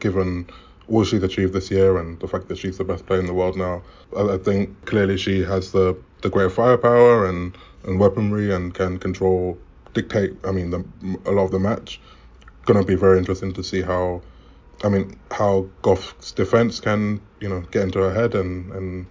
given 0.00 0.46
all 0.88 1.04
she's 1.04 1.22
achieved 1.22 1.52
this 1.52 1.70
year 1.70 1.96
and 1.98 2.20
the 2.20 2.28
fact 2.28 2.48
that 2.48 2.58
she's 2.58 2.76
the 2.78 2.84
best 2.84 3.06
player 3.06 3.20
in 3.20 3.26
the 3.26 3.34
world 3.34 3.56
now. 3.56 3.82
I, 4.16 4.34
I 4.34 4.38
think 4.38 4.84
clearly 4.86 5.16
she 5.16 5.42
has 5.42 5.72
the 5.72 5.96
the 6.22 6.30
greater 6.30 6.50
firepower 6.50 7.26
and 7.26 7.56
and 7.84 8.00
weaponry 8.00 8.52
and 8.52 8.74
can 8.74 8.98
control, 8.98 9.58
dictate. 9.94 10.34
I 10.44 10.52
mean, 10.52 10.70
the, 10.70 10.84
a 11.26 11.32
lot 11.32 11.44
of 11.46 11.52
the 11.52 11.60
match. 11.60 12.00
Gonna 12.66 12.84
be 12.84 12.96
very 12.96 13.18
interesting 13.18 13.52
to 13.54 13.64
see 13.64 13.82
how. 13.82 14.22
I 14.84 14.88
mean, 14.90 15.18
how 15.30 15.70
Gauff's 15.82 16.32
defense 16.32 16.80
can, 16.80 17.20
you 17.40 17.48
know, 17.48 17.62
get 17.70 17.84
into 17.84 18.00
her 18.00 18.12
head 18.12 18.34
and, 18.34 18.72
and 18.72 19.06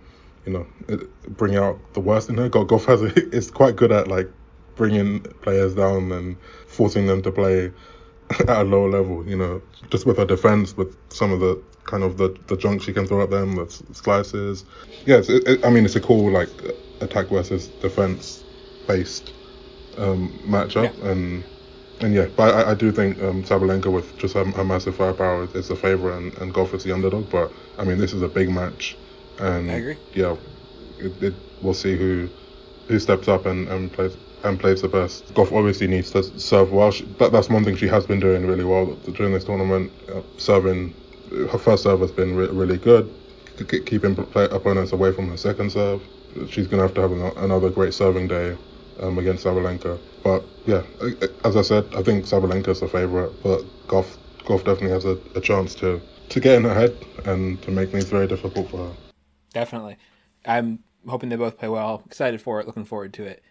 you 0.45 0.53
know, 0.53 0.67
it, 0.89 1.09
bring 1.37 1.55
out 1.55 1.93
the 1.93 2.01
worst 2.01 2.29
in 2.29 2.37
her. 2.37 2.49
Goff 2.49 2.85
has 2.85 3.01
a, 3.01 3.07
is 3.35 3.51
quite 3.51 3.75
good 3.75 3.91
at 3.91 4.07
like 4.07 4.29
bringing 4.75 5.21
players 5.41 5.75
down 5.75 6.11
and 6.11 6.37
forcing 6.67 7.07
them 7.07 7.21
to 7.23 7.31
play 7.31 7.71
at 8.41 8.49
a 8.49 8.63
lower 8.63 8.89
level. 8.89 9.27
You 9.27 9.37
know, 9.37 9.61
just 9.91 10.05
with 10.05 10.17
her 10.17 10.25
defense, 10.25 10.75
with 10.77 10.95
some 11.11 11.31
of 11.31 11.39
the 11.39 11.63
kind 11.85 12.03
of 12.03 12.17
the 12.17 12.35
the 12.47 12.57
junk 12.57 12.83
she 12.83 12.93
can 12.93 13.07
throw 13.07 13.23
at 13.23 13.29
them, 13.31 13.55
the 13.55 13.67
slices. 13.93 14.65
It, 15.29 15.47
it- 15.47 15.65
I 15.65 15.69
mean, 15.69 15.85
it's 15.85 15.95
a 15.95 16.01
cool 16.01 16.31
like 16.31 16.49
attack 17.01 17.29
versus 17.29 17.69
defense 17.79 18.45
based 18.87 19.33
um, 19.97 20.39
matchup, 20.45 21.01
and 21.03 21.43
and 21.99 22.13
yeah, 22.13 22.27
but 22.35 22.53
I, 22.53 22.71
I 22.71 22.73
do 22.73 22.91
think 22.91 23.21
um, 23.21 23.43
Sabalenka 23.43 23.91
with 23.91 24.17
just 24.17 24.33
her, 24.33 24.45
her 24.45 24.63
massive 24.63 24.95
firepower 24.95 25.47
is 25.55 25.67
the 25.67 25.75
favorite, 25.75 26.17
and, 26.17 26.37
and 26.39 26.53
Gauff 26.53 26.73
is 26.73 26.83
the 26.83 26.91
underdog. 26.91 27.29
But 27.29 27.51
I 27.77 27.83
mean, 27.83 27.97
this 27.97 28.13
is 28.13 28.21
a 28.21 28.27
big 28.27 28.49
match, 28.49 28.97
and 29.39 29.71
I 29.71 29.75
agree. 29.75 29.97
yeah, 30.13 30.35
it, 30.99 31.23
it, 31.23 31.33
we'll 31.61 31.73
see 31.73 31.95
who 31.95 32.29
who 32.87 32.99
steps 32.99 33.27
up 33.27 33.45
and, 33.45 33.67
and 33.69 33.91
plays 33.91 34.17
and 34.43 34.59
plays 34.59 34.81
the 34.81 34.89
best. 34.89 35.33
Gauff 35.33 35.51
obviously 35.55 35.87
needs 35.87 36.11
to 36.11 36.23
serve 36.39 36.71
well. 36.71 36.91
She, 36.91 37.05
that, 37.19 37.31
that's 37.31 37.49
one 37.49 37.63
thing 37.63 37.75
she 37.77 37.87
has 37.87 38.05
been 38.05 38.19
doing 38.19 38.45
really 38.45 38.65
well 38.65 38.85
during 39.13 39.33
this 39.33 39.45
tournament. 39.45 39.91
Uh, 40.09 40.21
serving, 40.37 40.93
her 41.51 41.57
first 41.57 41.83
serve 41.83 42.01
has 42.01 42.11
been 42.11 42.35
re- 42.35 42.47
really 42.47 42.77
good, 42.77 43.09
keeping 43.85 44.15
play, 44.15 44.45
opponents 44.51 44.91
away 44.91 45.13
from 45.13 45.29
her 45.29 45.37
second 45.37 45.71
serve. 45.71 46.01
She's 46.49 46.67
gonna 46.67 46.81
have 46.81 46.93
to 46.95 47.01
have 47.01 47.11
ano- 47.13 47.33
another 47.37 47.69
great 47.69 47.93
serving 47.93 48.27
day 48.27 48.57
um, 48.99 49.17
against 49.17 49.45
Sabalenka. 49.45 49.99
But 50.23 50.43
yeah, 50.65 50.83
as 51.43 51.55
I 51.55 51.61
said, 51.61 51.85
I 51.95 52.03
think 52.03 52.25
Sabalenka's 52.25 52.79
the 52.79 52.87
favorite, 52.87 53.31
but 53.43 53.61
Gauff 53.87 54.17
Gauff 54.39 54.59
definitely 54.59 54.89
has 54.89 55.05
a, 55.05 55.17
a 55.35 55.41
chance 55.41 55.75
to 55.75 56.01
to 56.29 56.39
get 56.39 56.55
in 56.55 56.63
her 56.63 56.73
head 56.73 56.95
and 57.25 57.61
to 57.61 57.71
make 57.71 57.91
things 57.91 58.05
very 58.05 58.27
difficult 58.27 58.69
for 58.69 58.77
her. 58.77 58.93
Definitely. 59.53 59.97
I'm 60.45 60.79
hoping 61.07 61.29
they 61.29 61.35
both 61.35 61.57
play 61.57 61.69
well. 61.69 62.01
Excited 62.05 62.41
for 62.41 62.59
it. 62.59 62.67
Looking 62.67 62.85
forward 62.85 63.13
to 63.13 63.23
it. 63.23 63.43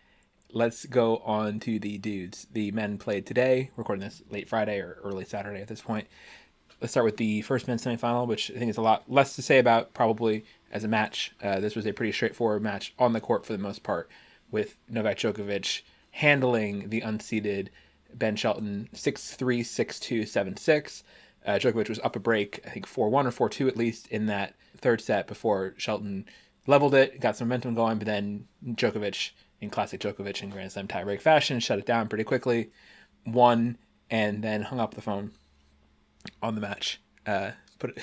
Let's 0.50 0.85
go 0.85 1.18
on 1.18 1.61
to 1.61 1.78
the 1.78 1.96
dudes. 1.98 2.46
The 2.52 2.72
men 2.72 2.98
played 2.98 3.24
today, 3.24 3.70
recording 3.76 4.05
this 4.05 4.22
late 4.31 4.48
Friday 4.48 4.81
or 4.81 4.98
early 5.02 5.24
Saturday 5.24 5.62
at 5.62 5.68
this 5.68 5.81
point. 5.81 6.09
Let's 6.81 6.92
start 6.92 7.05
with 7.05 7.16
the 7.16 7.42
first 7.42 7.68
men's 7.68 7.85
semifinal, 7.85 8.26
which 8.26 8.50
I 8.50 8.59
think 8.59 8.68
is 8.68 8.76
a 8.76 8.83
lot 8.83 9.11
less 9.11 9.37
to 9.37 9.42
say 9.42 9.59
about 9.59 9.94
probably 9.94 10.44
as 10.70 10.85
a 10.85 10.88
match. 10.88 11.33
Uh, 11.42 11.61
this 11.61 11.76
was 11.76 11.87
a 11.87 11.92
pretty 11.92 12.12
straightforward 12.12 12.62
match 12.62 12.92
on 12.98 13.12
the 13.12 13.20
court 13.20 13.46
for 13.46 13.52
the 13.52 13.59
most 13.59 13.83
part, 13.83 14.11
with 14.52 14.76
Novak 14.88 15.16
Djokovic 15.18 15.82
handling 16.12 16.90
the 16.90 17.00
unseeded 17.00 17.68
Ben 18.14 18.36
Shelton 18.36 18.88
6 18.92 19.34
3, 19.34 19.62
6 19.64 20.00
2, 20.00 20.26
7 20.26 20.56
6. 20.56 21.04
Uh, 21.44 21.52
Djokovic 21.52 21.88
was 21.88 21.98
up 22.00 22.14
a 22.14 22.20
break, 22.20 22.60
I 22.64 22.70
think 22.70 22.86
4 22.86 23.08
1 23.08 23.26
or 23.26 23.30
4 23.32 23.48
2 23.48 23.66
at 23.66 23.76
least 23.76 24.06
in 24.08 24.26
that 24.26 24.54
third 24.76 25.00
set 25.00 25.26
before 25.26 25.74
Shelton 25.76 26.26
leveled 26.66 26.94
it, 26.94 27.20
got 27.20 27.36
some 27.36 27.48
momentum 27.48 27.74
going, 27.74 27.98
but 27.98 28.06
then 28.06 28.46
Djokovic, 28.64 29.30
in 29.60 29.70
classic 29.70 30.00
Djokovic 30.00 30.42
in 30.42 30.50
Grand 30.50 30.70
Slam 30.70 30.86
tiebreak 30.86 31.20
fashion, 31.20 31.58
shut 31.58 31.78
it 31.78 31.86
down 31.86 32.08
pretty 32.08 32.24
quickly, 32.24 32.70
won, 33.26 33.78
and 34.10 34.42
then 34.44 34.62
hung 34.62 34.78
up 34.78 34.94
the 34.94 35.00
phone 35.00 35.32
on 36.42 36.54
the 36.54 36.60
match. 36.60 37.00
Uh, 37.26 37.52
put 37.83 37.99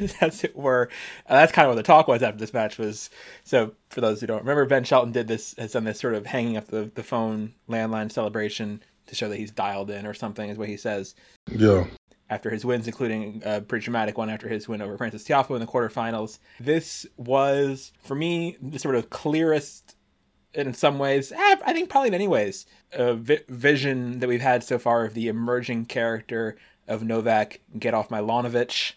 it 0.00 0.16
as 0.22 0.44
it 0.44 0.54
were. 0.56 0.88
Uh, 1.26 1.34
that's 1.36 1.52
kind 1.52 1.66
of 1.66 1.70
what 1.70 1.76
the 1.76 1.82
talk 1.82 2.06
was 2.08 2.22
after 2.22 2.38
this 2.38 2.52
match 2.54 2.78
was. 2.78 3.10
So 3.44 3.72
for 3.90 4.00
those 4.00 4.20
who 4.20 4.26
don't 4.28 4.40
remember, 4.40 4.64
Ben 4.66 4.84
Shelton 4.84 5.12
did 5.12 5.26
this 5.28 5.54
has 5.58 5.72
done 5.72 5.84
this 5.84 5.98
sort 6.00 6.14
of 6.14 6.26
hanging 6.26 6.56
up 6.56 6.68
the, 6.68 6.90
the 6.94 7.02
phone 7.02 7.54
landline 7.68 8.12
celebration 8.12 8.82
to 9.06 9.14
show 9.14 9.28
that 9.28 9.36
he's 9.38 9.50
dialed 9.50 9.90
in 9.90 10.06
or 10.06 10.14
something 10.14 10.50
is 10.50 10.58
what 10.58 10.68
he 10.68 10.76
says 10.76 11.14
Yeah. 11.50 11.86
after 12.28 12.50
his 12.50 12.64
wins, 12.64 12.86
including 12.86 13.42
a 13.44 13.60
pretty 13.62 13.84
dramatic 13.84 14.18
one 14.18 14.28
after 14.28 14.48
his 14.48 14.68
win 14.68 14.82
over 14.82 14.98
Francis 14.98 15.24
Tiafoe 15.24 15.54
in 15.54 15.60
the 15.60 15.66
quarterfinals. 15.66 16.38
This 16.60 17.06
was, 17.16 17.92
for 18.02 18.14
me, 18.14 18.58
the 18.60 18.78
sort 18.78 18.96
of 18.96 19.08
clearest, 19.08 19.96
in 20.52 20.74
some 20.74 20.98
ways, 20.98 21.32
eh, 21.32 21.56
I 21.64 21.72
think 21.72 21.88
probably 21.88 22.08
in 22.08 22.12
many 22.12 22.28
ways, 22.28 22.66
uh, 22.92 23.14
vi- 23.14 23.40
vision 23.48 24.18
that 24.20 24.28
we've 24.28 24.42
had 24.42 24.62
so 24.62 24.78
far 24.78 25.06
of 25.06 25.14
the 25.14 25.28
emerging 25.28 25.86
character 25.86 26.58
of 26.86 27.02
Novak 27.02 27.60
Getoffmylawnovic. 27.78 28.92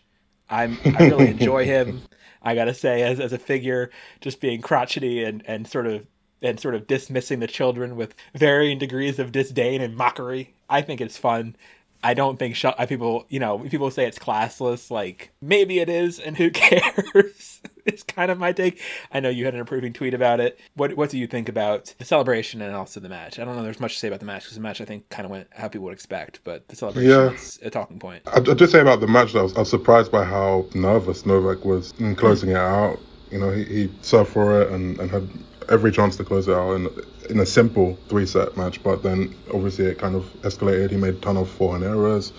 I'm, 0.51 0.77
I 0.85 1.07
really 1.07 1.27
enjoy 1.31 1.65
him. 1.65 2.01
I 2.43 2.55
gotta 2.55 2.73
say, 2.73 3.03
as, 3.03 3.19
as 3.19 3.33
a 3.33 3.37
figure, 3.37 3.91
just 4.19 4.41
being 4.41 4.61
crotchety 4.61 5.23
and, 5.23 5.43
and 5.47 5.67
sort 5.67 5.87
of 5.87 6.07
and 6.41 6.59
sort 6.59 6.73
of 6.73 6.87
dismissing 6.87 7.39
the 7.39 7.47
children 7.47 7.95
with 7.95 8.15
varying 8.33 8.79
degrees 8.79 9.19
of 9.19 9.31
disdain 9.31 9.79
and 9.79 9.95
mockery. 9.95 10.53
I 10.69 10.81
think 10.81 10.99
it's 10.99 11.17
fun. 11.17 11.55
I 12.03 12.15
don't 12.15 12.39
think 12.39 12.55
sh- 12.55 12.65
uh, 12.65 12.85
people, 12.87 13.25
you 13.29 13.39
know, 13.39 13.59
people 13.59 13.91
say 13.91 14.07
it's 14.07 14.17
classless. 14.17 14.89
Like 14.89 15.31
maybe 15.41 15.79
it 15.79 15.89
is, 15.89 16.19
and 16.19 16.35
who 16.35 16.49
cares? 16.51 17.61
it's 17.85 18.03
kind 18.03 18.31
of 18.31 18.37
my 18.37 18.51
take. 18.51 18.81
I 19.11 19.19
know 19.19 19.29
you 19.29 19.45
had 19.45 19.53
an 19.53 19.59
approving 19.61 19.93
tweet 19.93 20.13
about 20.13 20.39
it. 20.39 20.59
What 20.75 20.95
What 20.97 21.09
do 21.09 21.17
you 21.17 21.27
think 21.27 21.49
about 21.49 21.93
the 21.97 22.05
celebration 22.05 22.61
and 22.61 22.75
also 22.75 22.99
the 22.99 23.09
match? 23.09 23.39
I 23.39 23.45
don't 23.45 23.55
know. 23.55 23.63
There's 23.63 23.79
much 23.79 23.93
to 23.93 23.99
say 23.99 24.07
about 24.07 24.19
the 24.19 24.25
match 24.25 24.43
because 24.43 24.55
the 24.55 24.61
match 24.61 24.81
I 24.81 24.85
think 24.85 25.09
kind 25.09 25.25
of 25.25 25.31
went 25.31 25.47
how 25.51 25.67
people 25.67 25.85
would 25.85 25.93
expect, 25.93 26.41
but 26.43 26.67
the 26.67 26.75
celebration 26.75 27.09
Yeah. 27.09 27.31
is 27.31 27.59
a 27.63 27.69
talking 27.69 27.99
point. 27.99 28.23
I, 28.27 28.37
I 28.37 28.39
did 28.41 28.69
say 28.69 28.79
about 28.81 28.99
the 28.99 29.07
match 29.07 29.33
that 29.33 29.39
I 29.39 29.43
was, 29.43 29.55
I 29.55 29.59
was 29.59 29.69
surprised 29.69 30.11
by 30.11 30.23
how 30.23 30.65
nervous 30.73 31.25
Novak 31.25 31.65
was 31.65 31.93
in 31.99 32.15
closing 32.15 32.49
it 32.51 32.55
out. 32.57 32.99
You 33.31 33.39
know, 33.39 33.51
he, 33.51 33.63
he 33.63 33.91
served 34.01 34.29
for 34.31 34.61
it 34.61 34.71
and, 34.71 34.99
and 34.99 35.09
had 35.09 35.27
every 35.69 35.91
chance 35.91 36.17
to 36.17 36.23
close 36.23 36.47
it 36.47 36.53
out 36.53 36.73
in, 36.73 36.89
in 37.29 37.39
a 37.39 37.45
simple 37.45 37.97
three 38.09 38.25
set 38.25 38.57
match, 38.57 38.83
but 38.83 39.03
then 39.03 39.33
obviously 39.53 39.85
it 39.85 39.97
kind 39.99 40.15
of 40.15 40.25
escalated. 40.41 40.91
He 40.91 40.97
made 40.97 41.15
a 41.15 41.19
ton 41.19 41.37
of 41.37 41.49
forehand 41.49 41.83
errors 41.85 42.33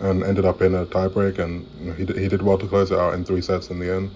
and 0.00 0.22
ended 0.22 0.44
up 0.44 0.62
in 0.62 0.74
a 0.74 0.86
tiebreak, 0.86 1.38
and 1.38 1.66
you 1.80 1.86
know, 1.86 1.92
he, 1.92 2.04
he 2.06 2.28
did 2.28 2.40
well 2.42 2.56
to 2.56 2.66
close 2.66 2.90
it 2.90 2.98
out 2.98 3.14
in 3.14 3.24
three 3.24 3.40
sets 3.42 3.68
in 3.68 3.78
the 3.78 3.92
end. 3.94 4.10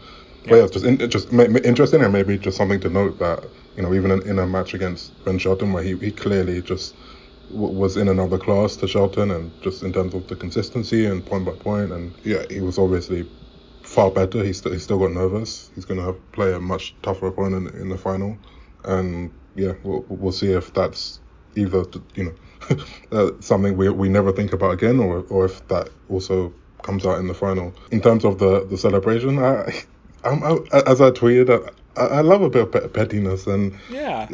But 0.49 0.57
yeah, 0.57 0.65
it's 0.65 0.73
just 0.73 0.85
in, 0.87 1.01
it 1.01 1.09
just 1.09 1.33
interesting 1.33 2.03
and 2.03 2.13
maybe 2.13 2.39
just 2.39 2.57
something 2.59 2.81
to 2.81 2.91
note 2.91 3.19
that 3.21 3.47
you 3.77 3.83
know 3.83 3.95
even 3.95 4.11
in, 4.13 4.29
in 4.29 4.39
a 4.41 4.47
match 4.47 4.75
against 4.75 5.15
Ben 5.25 5.39
Shelton 5.39 5.73
where 5.73 5.83
he, 5.85 5.97
he 5.99 6.13
clearly 6.13 6.63
just 6.63 6.97
w- 7.51 7.73
was 7.75 7.97
in 7.97 8.09
another 8.09 8.39
class 8.39 8.77
to 8.79 8.89
Shelton 8.89 9.31
and 9.33 9.61
just 9.63 9.83
in 9.83 9.93
terms 9.93 10.15
of 10.15 10.29
the 10.29 10.37
consistency 10.37 11.07
and 11.07 11.27
point 11.27 11.47
by 11.47 11.53
point 11.55 11.93
and 11.93 12.17
yeah 12.25 12.45
he 12.51 12.61
was 12.61 12.79
obviously 12.79 13.29
far 13.85 14.11
better. 14.13 14.45
He, 14.45 14.53
st- 14.53 14.75
he 14.75 14.81
still 14.81 14.99
got 15.01 15.13
nervous. 15.13 15.71
He's 15.75 15.87
going 15.87 16.01
to 16.01 16.07
have 16.07 16.33
play 16.33 16.55
a 16.55 16.61
much 16.61 16.97
tougher 17.03 17.29
opponent 17.29 17.75
in 17.77 17.89
the 17.91 17.99
final. 17.99 18.39
And 18.85 19.35
yeah 19.55 19.75
we'll, 19.85 20.07
we'll 20.09 20.33
see 20.33 20.53
if 20.53 20.73
that's 20.75 21.21
either 21.57 21.85
you 22.17 22.25
know 22.71 22.77
uh, 23.13 23.33
something 23.41 23.77
we, 23.77 23.89
we 23.91 24.09
never 24.11 24.33
think 24.33 24.53
about 24.53 24.73
again 24.73 25.01
or, 25.01 25.23
or 25.31 25.47
if 25.47 25.67
that 25.69 25.91
also 26.09 26.55
comes 26.83 27.07
out 27.07 27.19
in 27.21 27.29
the 27.29 27.35
final. 27.35 27.77
In 27.93 28.03
terms 28.03 28.25
of 28.25 28.39
the, 28.39 28.67
the 28.67 28.79
celebration 28.79 29.39
I, 29.39 29.73
I'm, 30.25 30.43
I, 30.45 30.59
as 30.87 31.01
I 31.01 31.11
tweeted 31.11 31.69
I, 31.97 32.01
I 32.01 32.21
love 32.21 32.43
a 32.43 32.49
bit 32.51 32.75
of 32.75 32.93
pettiness 32.93 33.47
and 33.47 33.75
Yeah. 33.91 34.27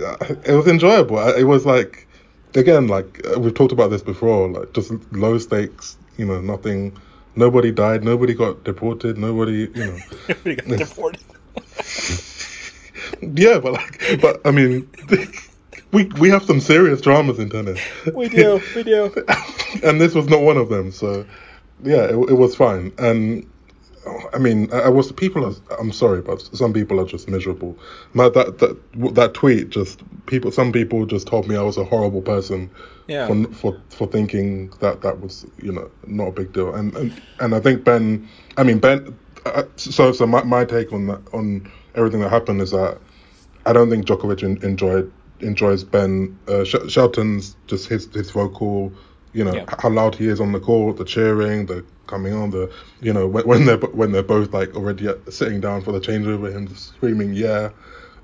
it 0.44 0.52
was 0.54 0.66
enjoyable. 0.68 1.18
It 1.30 1.44
was 1.44 1.66
like, 1.66 2.06
again, 2.54 2.86
like 2.88 3.20
uh, 3.26 3.38
we've 3.40 3.54
talked 3.54 3.72
about 3.72 3.90
this 3.90 4.02
before, 4.02 4.48
like 4.48 4.72
just 4.72 4.92
low 5.12 5.38
stakes. 5.38 5.96
You 6.16 6.26
know, 6.26 6.40
nothing. 6.40 6.96
Nobody 7.36 7.70
died. 7.70 8.02
Nobody 8.04 8.34
got 8.34 8.64
deported. 8.64 9.18
Nobody, 9.18 9.70
you 9.74 9.86
know. 9.86 9.98
Everybody 10.28 10.56
got 10.56 10.88
deported. 10.88 11.24
Yeah, 13.20 13.58
but 13.58 13.72
like, 13.72 14.20
but 14.20 14.40
I 14.46 14.50
mean, 14.50 14.88
we 15.92 16.04
we 16.20 16.28
have 16.30 16.44
some 16.44 16.60
serious 16.60 17.00
dramas 17.00 17.38
in 17.38 17.48
tennis. 17.50 17.80
We 18.14 18.28
do, 18.28 18.60
we 18.76 18.82
do. 18.82 19.12
and 19.82 20.00
this 20.00 20.14
was 20.14 20.28
not 20.28 20.42
one 20.42 20.56
of 20.56 20.68
them. 20.68 20.92
So, 20.92 21.24
yeah, 21.82 22.04
it, 22.04 22.14
it 22.14 22.34
was 22.34 22.54
fine. 22.54 22.92
And 22.98 23.48
I 24.32 24.38
mean, 24.38 24.72
I, 24.72 24.80
I 24.82 24.88
was 24.88 25.10
people. 25.12 25.44
Are, 25.44 25.54
I'm 25.78 25.92
sorry, 25.92 26.22
but 26.22 26.40
some 26.40 26.72
people 26.72 27.00
are 27.00 27.04
just 27.04 27.28
miserable. 27.28 27.76
My, 28.12 28.28
that 28.30 28.58
that 28.58 29.14
that 29.14 29.34
tweet 29.34 29.70
just 29.70 30.02
people. 30.26 30.50
Some 30.50 30.72
people 30.72 31.06
just 31.06 31.26
told 31.26 31.48
me 31.48 31.56
I 31.56 31.62
was 31.62 31.76
a 31.76 31.84
horrible 31.84 32.22
person. 32.22 32.70
Yeah. 33.06 33.26
For, 33.26 33.52
for 33.52 33.80
for 33.88 34.06
thinking 34.06 34.70
that 34.80 35.00
that 35.02 35.20
was 35.20 35.46
you 35.62 35.72
know 35.72 35.90
not 36.06 36.28
a 36.28 36.32
big 36.32 36.52
deal. 36.52 36.74
And 36.74 36.94
and, 36.94 37.22
and 37.40 37.54
I 37.54 37.60
think 37.60 37.84
Ben. 37.84 38.28
I 38.56 38.62
mean 38.62 38.78
Ben. 38.78 39.16
Uh, 39.46 39.64
so 39.76 40.12
so 40.12 40.26
my, 40.26 40.42
my 40.42 40.64
take 40.64 40.92
on 40.92 41.06
that 41.06 41.20
on 41.32 41.70
everything 41.94 42.20
that 42.20 42.30
happened 42.30 42.60
is 42.60 42.70
that 42.72 42.98
I 43.66 43.72
don't 43.72 43.90
think 43.90 44.06
Djokovic 44.06 44.42
en- 44.42 44.62
enjoyed 44.62 45.10
enjoys 45.40 45.84
Ben 45.84 46.38
uh, 46.48 46.64
Sh- 46.64 46.88
Shelton's 46.88 47.56
just 47.66 47.88
his 47.88 48.12
his 48.12 48.30
vocal, 48.30 48.92
you 49.32 49.44
know 49.44 49.52
Yeah. 49.56 49.64
how 49.80 49.90
loud 49.90 50.14
he 50.16 50.28
is 50.28 50.40
on 50.40 50.52
the 50.52 50.60
court, 50.60 50.96
the 50.96 51.04
cheering, 51.04 51.66
the 51.66 51.84
coming 52.06 52.32
on, 52.32 52.50
the 52.50 52.72
you 53.00 53.12
know 53.12 53.26
when, 53.28 53.46
when 53.46 53.64
they're 53.66 53.78
when 53.78 54.12
they're 54.12 54.22
both 54.22 54.52
like 54.52 54.74
already 54.74 55.08
uh, 55.08 55.14
sitting 55.30 55.60
down 55.60 55.82
for 55.82 55.92
the 55.92 56.00
changeover, 56.00 56.52
him 56.52 56.68
screaming 56.74 57.32
yeah. 57.34 57.70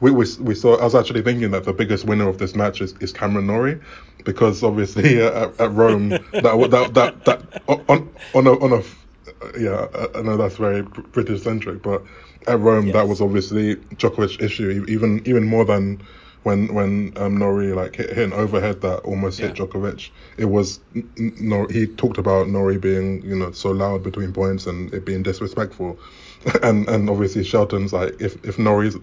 We, 0.01 0.11
we, 0.11 0.27
we 0.41 0.55
saw. 0.55 0.77
I 0.77 0.85
was 0.85 0.95
actually 0.95 1.23
thinking 1.23 1.51
that 1.53 1.65
the 1.65 1.73
biggest 1.73 2.05
winner 2.05 2.29
of 2.29 2.39
this 2.39 2.55
match 2.55 2.81
is, 2.83 2.95
is 3.01 3.13
Cameron 3.13 3.47
Norrie, 3.47 3.81
because 4.25 4.63
obviously 4.63 5.23
uh, 5.27 5.45
at, 5.49 5.61
at 5.61 5.73
Rome 5.73 6.19
that 6.41 6.57
that 6.71 6.95
that, 6.95 7.25
that 7.25 7.43
on 7.69 8.11
on 8.35 8.47
a 8.47 8.53
on 8.61 8.73
a 8.73 8.79
uh, 8.79 9.53
yeah 9.59 9.87
I- 10.15 10.23
know 10.23 10.37
that's 10.37 10.57
very 10.57 10.83
British 10.83 11.43
centric, 11.43 11.83
but 11.83 12.03
at 12.47 12.59
Rome 12.61 12.91
that 12.93 13.09
was 13.09 13.21
obviously 13.21 13.77
Djokovic's 13.77 14.43
issue, 14.43 14.85
even 14.89 15.23
even 15.27 15.45
more 15.45 15.65
than 15.65 16.03
when 16.45 16.73
when 16.73 17.13
um, 17.17 17.37
Norrie 17.37 17.73
like 17.73 17.97
hit, 17.97 18.11
hit 18.11 18.25
an 18.27 18.33
overhead 18.33 18.81
that 18.83 19.01
almost 19.01 19.41
hit 19.41 19.59
Yeah. 19.59 19.65
Djokovic. 19.67 20.11
It 20.37 20.45
was 20.45 20.79
n- 20.95 21.11
n- 21.19 21.37
Nor 21.41 21.69
he 21.69 21.87
talked 21.87 22.19
about 22.19 22.49
Norrie 22.49 22.79
being 22.79 23.23
you 23.23 23.35
know 23.37 23.51
so 23.53 23.71
loud 23.71 24.03
between 24.03 24.33
points 24.33 24.67
and 24.67 24.93
it 24.95 25.05
being 25.05 25.23
disrespectful, 25.23 25.99
and 26.63 26.89
and 26.89 27.11
obviously 27.11 27.43
Shelton's 27.43 27.93
like 27.93 28.21
if 28.21 28.43
if 28.45 28.59
Norrie's 28.59 28.97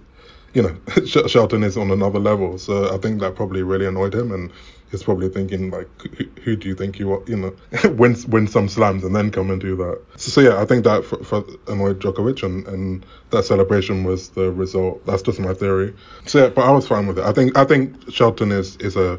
you 0.53 0.61
know 0.61 0.75
Sh- 1.05 1.29
Shelton 1.29 1.63
is 1.63 1.77
on 1.77 1.91
another 1.91 2.19
level, 2.19 2.57
so 2.57 2.93
I 2.93 2.97
think 2.97 3.19
that 3.21 3.35
probably 3.35 3.63
really 3.63 3.85
annoyed 3.85 4.13
him 4.13 4.31
and. 4.31 4.51
He's 4.89 5.03
probably 5.03 5.29
thinking 5.29 5.71
like, 5.71 5.87
who, 6.17 6.25
who 6.43 6.55
do 6.57 6.67
you 6.67 6.75
think 6.75 6.99
you 6.99 7.13
are? 7.13 7.23
You 7.25 7.37
know, 7.37 7.55
win 7.91 8.13
win 8.27 8.45
some 8.45 8.67
slams 8.67 9.05
and 9.05 9.15
then 9.15 9.31
come 9.31 9.49
and 9.49 9.61
do 9.61 9.77
that. 9.77 10.01
So, 10.17 10.31
so 10.31 10.41
yeah, 10.41 10.61
I 10.61 10.65
think 10.65 10.83
that 10.83 11.05
for, 11.05 11.23
for 11.23 11.45
annoyed 11.69 12.01
Djokovic 12.01 12.43
and, 12.43 12.67
and 12.67 13.05
that 13.29 13.45
celebration 13.45 14.03
was 14.03 14.31
the 14.31 14.51
result. 14.51 15.05
That's 15.05 15.21
just 15.21 15.39
my 15.39 15.53
theory. 15.53 15.95
So 16.25 16.43
yeah, 16.43 16.49
but 16.49 16.65
I 16.65 16.71
was 16.71 16.89
fine 16.89 17.07
with 17.07 17.19
it. 17.19 17.23
I 17.23 17.31
think 17.31 17.57
I 17.57 17.63
think 17.63 18.11
Shelton 18.11 18.51
is 18.51 18.75
is 18.81 18.97
a 18.97 19.17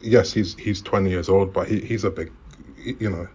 yes, 0.00 0.32
he's 0.32 0.54
he's 0.54 0.80
20 0.80 1.10
years 1.10 1.28
old, 1.28 1.52
but 1.52 1.68
he 1.68 1.80
he's 1.80 2.04
a 2.04 2.10
big, 2.10 2.32
you 2.82 3.10
know, 3.10 3.28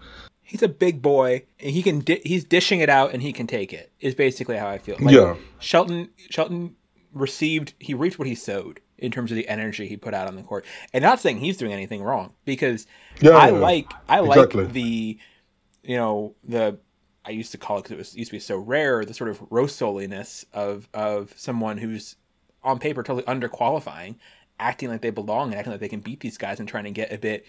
He's 0.51 0.61
a 0.61 0.67
big 0.67 1.01
boy, 1.01 1.43
and 1.61 1.71
he 1.71 1.81
can 1.81 1.99
di- 1.99 2.19
he's 2.25 2.43
dishing 2.43 2.81
it 2.81 2.89
out, 2.89 3.13
and 3.13 3.21
he 3.21 3.31
can 3.31 3.47
take 3.47 3.71
it. 3.71 3.89
Is 4.01 4.13
basically 4.13 4.57
how 4.57 4.67
I 4.67 4.79
feel. 4.79 4.97
Yeah. 4.99 5.37
Shelton 5.59 6.09
Shelton 6.29 6.75
received 7.13 7.73
he 7.79 7.93
reaped 7.93 8.19
what 8.19 8.27
he 8.27 8.35
sowed 8.35 8.81
in 8.97 9.11
terms 9.11 9.31
of 9.31 9.35
the 9.35 9.47
energy 9.47 9.87
he 9.87 9.97
put 9.97 10.13
out 10.13 10.27
on 10.27 10.35
the 10.35 10.43
court, 10.43 10.65
and 10.93 11.01
not 11.03 11.19
saying 11.19 11.39
he's 11.39 11.57
doing 11.57 11.73
anything 11.73 12.03
wrong 12.03 12.33
because 12.45 12.87
Yeah, 13.21 13.31
I 13.33 13.51
like 13.51 13.95
I 14.09 14.19
exactly. 14.21 14.65
like 14.65 14.73
the 14.73 15.17
you 15.83 15.97
know 15.97 16.35
the 16.43 16.79
I 17.25 17.31
used 17.31 17.51
to 17.51 17.57
call 17.57 17.77
it 17.77 17.83
because 17.83 17.91
it 17.93 17.97
was 17.97 18.15
used 18.15 18.31
to 18.31 18.35
be 18.35 18.39
so 18.39 18.57
rare 18.57 19.05
the 19.05 19.13
sort 19.13 19.29
of 19.29 19.39
rostoliness 19.49 20.45
of 20.53 20.87
of 20.93 21.33
someone 21.37 21.77
who's 21.77 22.15
on 22.63 22.79
paper 22.79 23.03
totally 23.03 23.23
underqualifying, 23.23 24.15
acting 24.59 24.89
like 24.89 25.01
they 25.01 25.09
belong 25.09 25.49
and 25.51 25.57
acting 25.57 25.71
like 25.71 25.79
they 25.81 25.89
can 25.89 25.99
beat 25.99 26.19
these 26.19 26.37
guys 26.37 26.59
and 26.59 26.67
trying 26.69 26.83
to 26.85 26.91
get 26.91 27.11
a 27.11 27.17
bit 27.17 27.45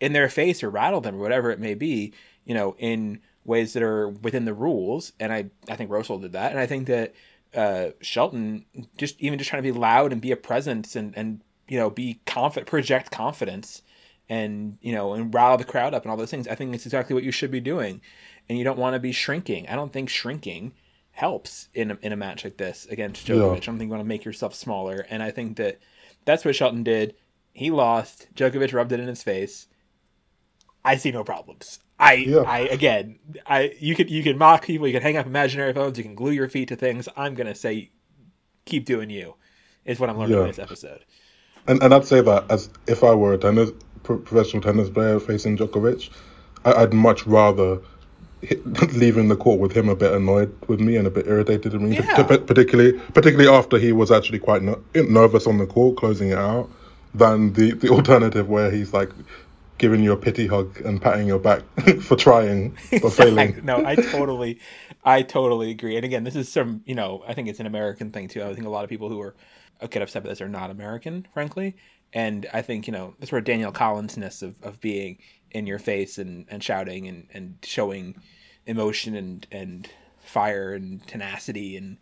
in 0.00 0.12
their 0.12 0.28
face 0.28 0.62
or 0.62 0.70
rattle 0.70 1.00
them 1.00 1.16
or 1.16 1.18
whatever 1.18 1.50
it 1.50 1.60
may 1.60 1.74
be, 1.74 2.12
you 2.44 2.54
know, 2.54 2.74
in 2.78 3.20
ways 3.44 3.72
that 3.72 3.82
are 3.82 4.08
within 4.08 4.44
the 4.44 4.54
rules. 4.54 5.12
And 5.20 5.32
I, 5.32 5.46
I 5.68 5.76
think 5.76 5.90
Rosol 5.90 6.20
did 6.20 6.32
that. 6.32 6.50
And 6.50 6.60
I 6.60 6.66
think 6.66 6.86
that 6.88 7.14
uh, 7.54 7.90
Shelton 8.00 8.64
just 8.96 9.20
even 9.20 9.38
just 9.38 9.50
trying 9.50 9.62
to 9.62 9.72
be 9.72 9.78
loud 9.78 10.12
and 10.12 10.20
be 10.20 10.32
a 10.32 10.36
presence 10.36 10.96
and, 10.96 11.16
and 11.16 11.40
you 11.68 11.78
know, 11.78 11.90
be 11.90 12.20
confident, 12.26 12.68
project 12.68 13.10
confidence 13.10 13.82
and, 14.28 14.78
you 14.80 14.92
know, 14.92 15.14
and 15.14 15.32
rile 15.32 15.56
the 15.56 15.64
crowd 15.64 15.94
up 15.94 16.02
and 16.02 16.10
all 16.10 16.16
those 16.16 16.30
things. 16.30 16.48
I 16.48 16.54
think 16.54 16.74
it's 16.74 16.86
exactly 16.86 17.14
what 17.14 17.24
you 17.24 17.32
should 17.32 17.50
be 17.50 17.60
doing. 17.60 18.00
And 18.48 18.58
you 18.58 18.64
don't 18.64 18.78
want 18.78 18.94
to 18.94 19.00
be 19.00 19.12
shrinking. 19.12 19.68
I 19.68 19.76
don't 19.76 19.92
think 19.92 20.08
shrinking 20.08 20.72
helps 21.12 21.68
in 21.74 21.92
a, 21.92 21.98
in 22.02 22.12
a 22.12 22.16
match 22.16 22.44
like 22.44 22.56
this 22.56 22.86
against 22.90 23.26
Djokovic. 23.26 23.38
Yeah. 23.38 23.52
I 23.52 23.60
don't 23.60 23.78
think 23.78 23.82
you 23.82 23.88
want 23.88 24.00
to 24.00 24.08
make 24.08 24.24
yourself 24.24 24.54
smaller. 24.54 25.06
And 25.08 25.22
I 25.22 25.30
think 25.30 25.56
that 25.58 25.78
that's 26.24 26.44
what 26.44 26.56
Shelton 26.56 26.82
did. 26.82 27.14
He 27.52 27.70
lost. 27.70 28.28
Djokovic 28.34 28.72
rubbed 28.72 28.92
it 28.92 29.00
in 29.00 29.08
his 29.08 29.22
face. 29.22 29.68
I 30.84 30.96
see 30.96 31.12
no 31.12 31.22
problems. 31.22 31.78
I, 32.02 32.12
Yeah. 32.14 32.38
I 32.40 32.58
again, 32.60 33.18
I 33.46 33.74
you 33.78 33.94
can 33.94 34.08
you 34.08 34.22
can 34.22 34.36
mock 34.38 34.64
people, 34.66 34.86
you 34.86 34.92
can 34.92 35.02
hang 35.02 35.16
up 35.16 35.26
imaginary 35.26 35.72
phones, 35.72 35.96
you 35.98 36.04
can 36.04 36.14
glue 36.14 36.32
your 36.32 36.48
feet 36.48 36.68
to 36.68 36.76
things. 36.76 37.08
I'm 37.16 37.34
gonna 37.34 37.54
say, 37.54 37.90
keep 38.64 38.84
doing 38.84 39.08
you, 39.10 39.34
is 39.84 39.98
what 40.00 40.10
I'm 40.10 40.18
learning 40.18 40.34
Yeah. 40.36 40.42
in 40.42 40.48
this 40.48 40.58
episode. 40.58 41.04
And 41.68 41.82
and 41.82 41.94
I'd 41.94 42.04
say 42.04 42.20
that 42.20 42.50
as 42.50 42.68
if 42.86 43.04
I 43.04 43.14
were 43.14 43.32
a 43.34 43.38
tennis 43.38 43.70
professional 44.02 44.62
tennis 44.62 44.88
player 44.90 45.20
facing 45.20 45.56
Djokovic, 45.56 46.10
I, 46.64 46.72
I'd 46.72 46.92
much 46.92 47.24
rather 47.26 47.78
leaving 48.94 49.28
the 49.28 49.36
court 49.36 49.60
with 49.60 49.70
him 49.72 49.88
a 49.88 49.94
bit 49.94 50.12
annoyed 50.12 50.52
with 50.66 50.80
me 50.80 50.96
and 50.96 51.06
a 51.06 51.10
bit 51.10 51.26
irritated 51.28 51.72
with 51.72 51.82
me, 51.82 51.96
Yeah. 51.96 52.22
particularly 52.24 52.98
particularly 53.14 53.48
after 53.48 53.78
he 53.78 53.92
was 53.92 54.10
actually 54.10 54.40
quite 54.40 54.62
ner- 54.62 54.78
nervous 54.94 55.46
on 55.46 55.58
the 55.58 55.66
court, 55.66 55.96
closing 55.96 56.30
it 56.30 56.38
out, 56.38 56.68
than 57.14 57.52
the 57.52 57.72
the 57.72 57.88
alternative 57.88 58.48
where 58.48 58.70
he's 58.70 58.92
like 58.92 59.10
giving 59.82 60.00
you 60.00 60.12
a 60.12 60.16
pity 60.16 60.46
hug 60.46 60.80
and 60.82 61.02
patting 61.02 61.26
your 61.26 61.40
back 61.40 61.64
for 62.02 62.14
trying 62.14 62.70
but 63.02 63.10
failing. 63.12 63.60
no, 63.64 63.84
I 63.84 63.96
totally, 63.96 64.60
I 65.02 65.22
totally 65.22 65.72
agree. 65.72 65.96
And 65.96 66.04
again, 66.04 66.22
this 66.22 66.36
is 66.36 66.48
some, 66.48 66.82
you 66.86 66.94
know, 66.94 67.24
I 67.26 67.34
think 67.34 67.48
it's 67.48 67.58
an 67.58 67.66
American 67.66 68.12
thing 68.12 68.28
too. 68.28 68.44
I 68.44 68.54
think 68.54 68.64
a 68.64 68.70
lot 68.70 68.84
of 68.84 68.90
people 68.90 69.08
who 69.08 69.20
are 69.20 69.34
uh, 69.80 69.88
get 69.88 70.00
upset 70.00 70.22
by 70.22 70.28
this 70.28 70.40
are 70.40 70.48
not 70.48 70.70
American, 70.70 71.26
frankly. 71.34 71.74
And 72.12 72.46
I 72.54 72.62
think 72.62 72.86
you 72.86 72.92
know, 72.92 73.16
this 73.18 73.30
sort 73.30 73.40
of 73.40 73.44
Danielle 73.44 73.72
Collinsness 73.72 74.40
of, 74.40 74.62
of 74.62 74.80
being 74.80 75.18
in 75.50 75.66
your 75.66 75.80
face 75.80 76.16
and, 76.16 76.46
and 76.48 76.62
shouting 76.62 77.08
and, 77.08 77.26
and 77.34 77.58
showing 77.64 78.14
emotion 78.64 79.16
and 79.16 79.48
and 79.50 79.90
fire 80.20 80.72
and 80.74 81.04
tenacity 81.08 81.76
and 81.76 81.98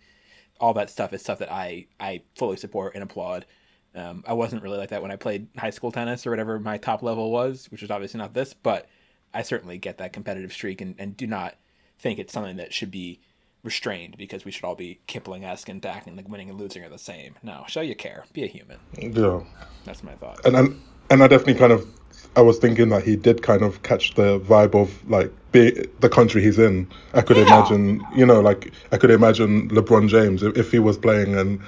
all 0.60 0.74
that 0.74 0.90
stuff 0.90 1.14
is 1.14 1.22
stuff 1.22 1.38
that 1.38 1.50
I 1.50 1.86
I 1.98 2.24
fully 2.36 2.58
support 2.58 2.94
and 2.94 3.02
applaud. 3.02 3.46
Um, 3.94 4.22
I 4.26 4.34
wasn't 4.34 4.62
really 4.62 4.78
like 4.78 4.90
that 4.90 5.02
when 5.02 5.10
I 5.10 5.16
played 5.16 5.48
high 5.56 5.70
school 5.70 5.90
tennis 5.90 6.26
or 6.26 6.30
whatever 6.30 6.58
my 6.60 6.78
top 6.78 7.02
level 7.02 7.30
was, 7.30 7.66
which 7.70 7.82
was 7.82 7.90
obviously 7.90 8.18
not 8.18 8.34
this, 8.34 8.54
but 8.54 8.88
I 9.34 9.42
certainly 9.42 9.78
get 9.78 9.98
that 9.98 10.12
competitive 10.12 10.52
streak 10.52 10.80
and, 10.80 10.94
and 10.98 11.16
do 11.16 11.26
not 11.26 11.56
think 11.98 12.18
it's 12.18 12.32
something 12.32 12.56
that 12.56 12.72
should 12.72 12.90
be 12.90 13.20
restrained 13.62 14.16
because 14.16 14.44
we 14.44 14.50
should 14.50 14.64
all 14.64 14.74
be 14.74 15.00
Kipling 15.06 15.44
esque 15.44 15.68
and 15.68 15.84
acting 15.84 16.16
like 16.16 16.28
winning 16.28 16.48
and 16.48 16.58
losing 16.58 16.82
are 16.84 16.88
the 16.88 16.98
same. 16.98 17.34
No, 17.42 17.64
show 17.68 17.80
you 17.80 17.94
care. 17.94 18.24
Be 18.32 18.44
a 18.44 18.46
human. 18.46 18.78
Yeah. 18.96 19.40
That's 19.84 20.02
my 20.02 20.14
thought. 20.14 20.44
and 20.44 20.56
and 20.56 20.80
and 21.10 21.22
I 21.22 21.26
definitely 21.26 21.54
kind 21.54 21.72
of 21.72 21.86
I 22.36 22.42
was 22.42 22.58
thinking 22.58 22.90
that 22.90 23.02
he 23.02 23.16
did 23.16 23.42
kind 23.42 23.62
of 23.62 23.82
catch 23.82 24.14
the 24.14 24.38
vibe 24.40 24.74
of 24.74 25.08
like 25.10 25.32
be, 25.52 25.70
the 25.98 26.08
country 26.08 26.42
he's 26.42 26.58
in. 26.58 26.86
I 27.12 27.22
could 27.22 27.36
Yeah. 27.36 27.44
imagine, 27.46 28.04
you 28.14 28.24
know, 28.24 28.40
like 28.40 28.72
I 28.92 28.96
could 28.98 29.10
imagine 29.10 29.68
LeBron 29.70 30.08
James 30.08 30.42
if, 30.42 30.56
if 30.56 30.70
he 30.70 30.78
was 30.78 30.96
playing 30.96 31.34
and 31.36 31.60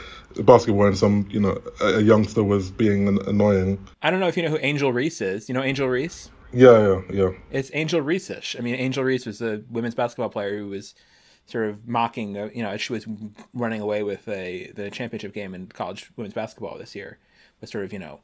basketball 0.44 0.86
and 0.86 0.96
some, 0.96 1.26
you 1.30 1.40
know, 1.40 1.60
a, 1.80 1.98
a 1.98 2.00
youngster 2.00 2.44
was 2.44 2.70
being 2.70 3.08
an, 3.08 3.18
annoying. 3.26 3.78
I 4.02 4.10
don't 4.10 4.20
know 4.20 4.28
if 4.28 4.36
you 4.36 4.42
know 4.44 4.50
who 4.50 4.58
Angel 4.60 4.92
Reese 4.92 5.20
is. 5.20 5.48
You 5.48 5.54
know 5.54 5.62
Angel 5.62 5.88
Reese? 5.88 6.30
Yeah, 6.52 6.78
yeah, 6.86 7.00
yeah. 7.12 7.30
It's 7.50 7.70
Angel 7.72 8.00
Reese-ish. 8.02 8.56
I 8.58 8.60
mean, 8.60 8.74
Angel 8.74 9.02
Reese 9.02 9.24
was 9.24 9.40
a 9.40 9.62
women's 9.70 9.94
basketball 9.94 10.28
player 10.28 10.58
who 10.58 10.68
was 10.68 10.94
sort 11.46 11.68
of 11.68 11.88
mocking, 11.88 12.36
uh, 12.36 12.50
you 12.54 12.62
know, 12.62 12.76
she 12.76 12.92
was 12.92 13.06
running 13.54 13.80
away 13.80 14.02
with 14.02 14.28
a 14.28 14.70
the 14.76 14.90
championship 14.90 15.32
game 15.32 15.54
in 15.54 15.66
college 15.68 16.10
women's 16.16 16.34
basketball 16.34 16.76
this 16.78 16.94
year, 16.94 17.18
was 17.60 17.70
sort 17.70 17.84
of, 17.84 17.92
you 17.92 17.98
know, 17.98 18.20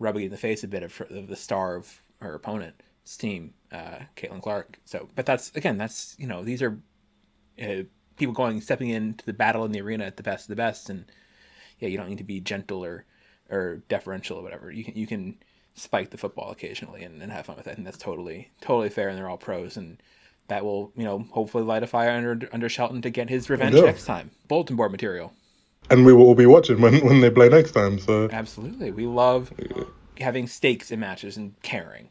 rubbing 0.00 0.24
in 0.24 0.30
the 0.32 0.36
face 0.36 0.64
a 0.64 0.68
bit 0.68 0.82
of, 0.82 1.00
of 1.10 1.28
the 1.28 1.36
star 1.36 1.76
of 1.76 2.00
her 2.20 2.34
opponent's 2.34 3.16
team, 3.16 3.54
uh, 3.70 4.00
Caitlin 4.16 4.42
Clark. 4.42 4.80
So, 4.84 5.08
but 5.14 5.26
that's 5.26 5.54
again, 5.54 5.78
that's 5.78 6.16
you 6.18 6.26
know, 6.26 6.42
these 6.42 6.62
are 6.62 6.80
uh, 7.62 7.82
people 8.16 8.34
going 8.34 8.60
stepping 8.60 8.88
into 8.88 9.24
the 9.24 9.32
battle 9.32 9.64
in 9.64 9.70
the 9.70 9.80
arena 9.80 10.04
at 10.06 10.16
the 10.16 10.24
best 10.24 10.44
of 10.44 10.48
the 10.48 10.56
best, 10.56 10.90
and 10.90 11.04
yeah, 11.78 11.88
you 11.88 11.96
don't 11.96 12.08
need 12.08 12.18
to 12.18 12.24
be 12.24 12.40
gentle 12.40 12.84
or 12.84 13.04
or 13.48 13.82
deferential 13.88 14.38
or 14.38 14.42
whatever. 14.42 14.72
You 14.72 14.82
can 14.82 14.96
you 14.96 15.06
can 15.06 15.36
spike 15.74 16.10
the 16.10 16.18
football 16.18 16.50
occasionally 16.50 17.02
and, 17.02 17.22
and 17.22 17.30
have 17.32 17.46
fun 17.46 17.56
with 17.56 17.66
it. 17.66 17.78
And 17.78 17.86
that's 17.86 17.98
totally 17.98 18.50
totally 18.60 18.88
fair. 18.88 19.08
And 19.08 19.16
they're 19.16 19.28
all 19.28 19.38
pros, 19.38 19.76
and 19.76 20.02
that 20.48 20.64
will 20.64 20.92
you 20.96 21.04
know 21.04 21.26
hopefully 21.30 21.64
light 21.64 21.82
a 21.82 21.86
fire 21.86 22.10
under 22.10 22.48
under 22.52 22.68
Shelton 22.68 23.02
to 23.02 23.10
get 23.10 23.28
his 23.28 23.50
revenge 23.50 23.74
next 23.74 24.04
time. 24.04 24.30
Bulletin 24.48 24.76
board 24.76 24.92
material. 24.92 25.32
And 25.90 26.06
we 26.06 26.12
will 26.12 26.24
all 26.24 26.34
be 26.34 26.46
watching 26.46 26.80
when, 26.80 27.04
when 27.04 27.20
they 27.20 27.30
play 27.30 27.48
next 27.48 27.72
time. 27.72 27.98
So 27.98 28.28
Absolutely, 28.30 28.90
we 28.90 29.06
love 29.06 29.52
having 30.18 30.46
stakes 30.46 30.90
in 30.90 31.00
matches 31.00 31.36
and 31.36 31.60
caring. 31.62 32.08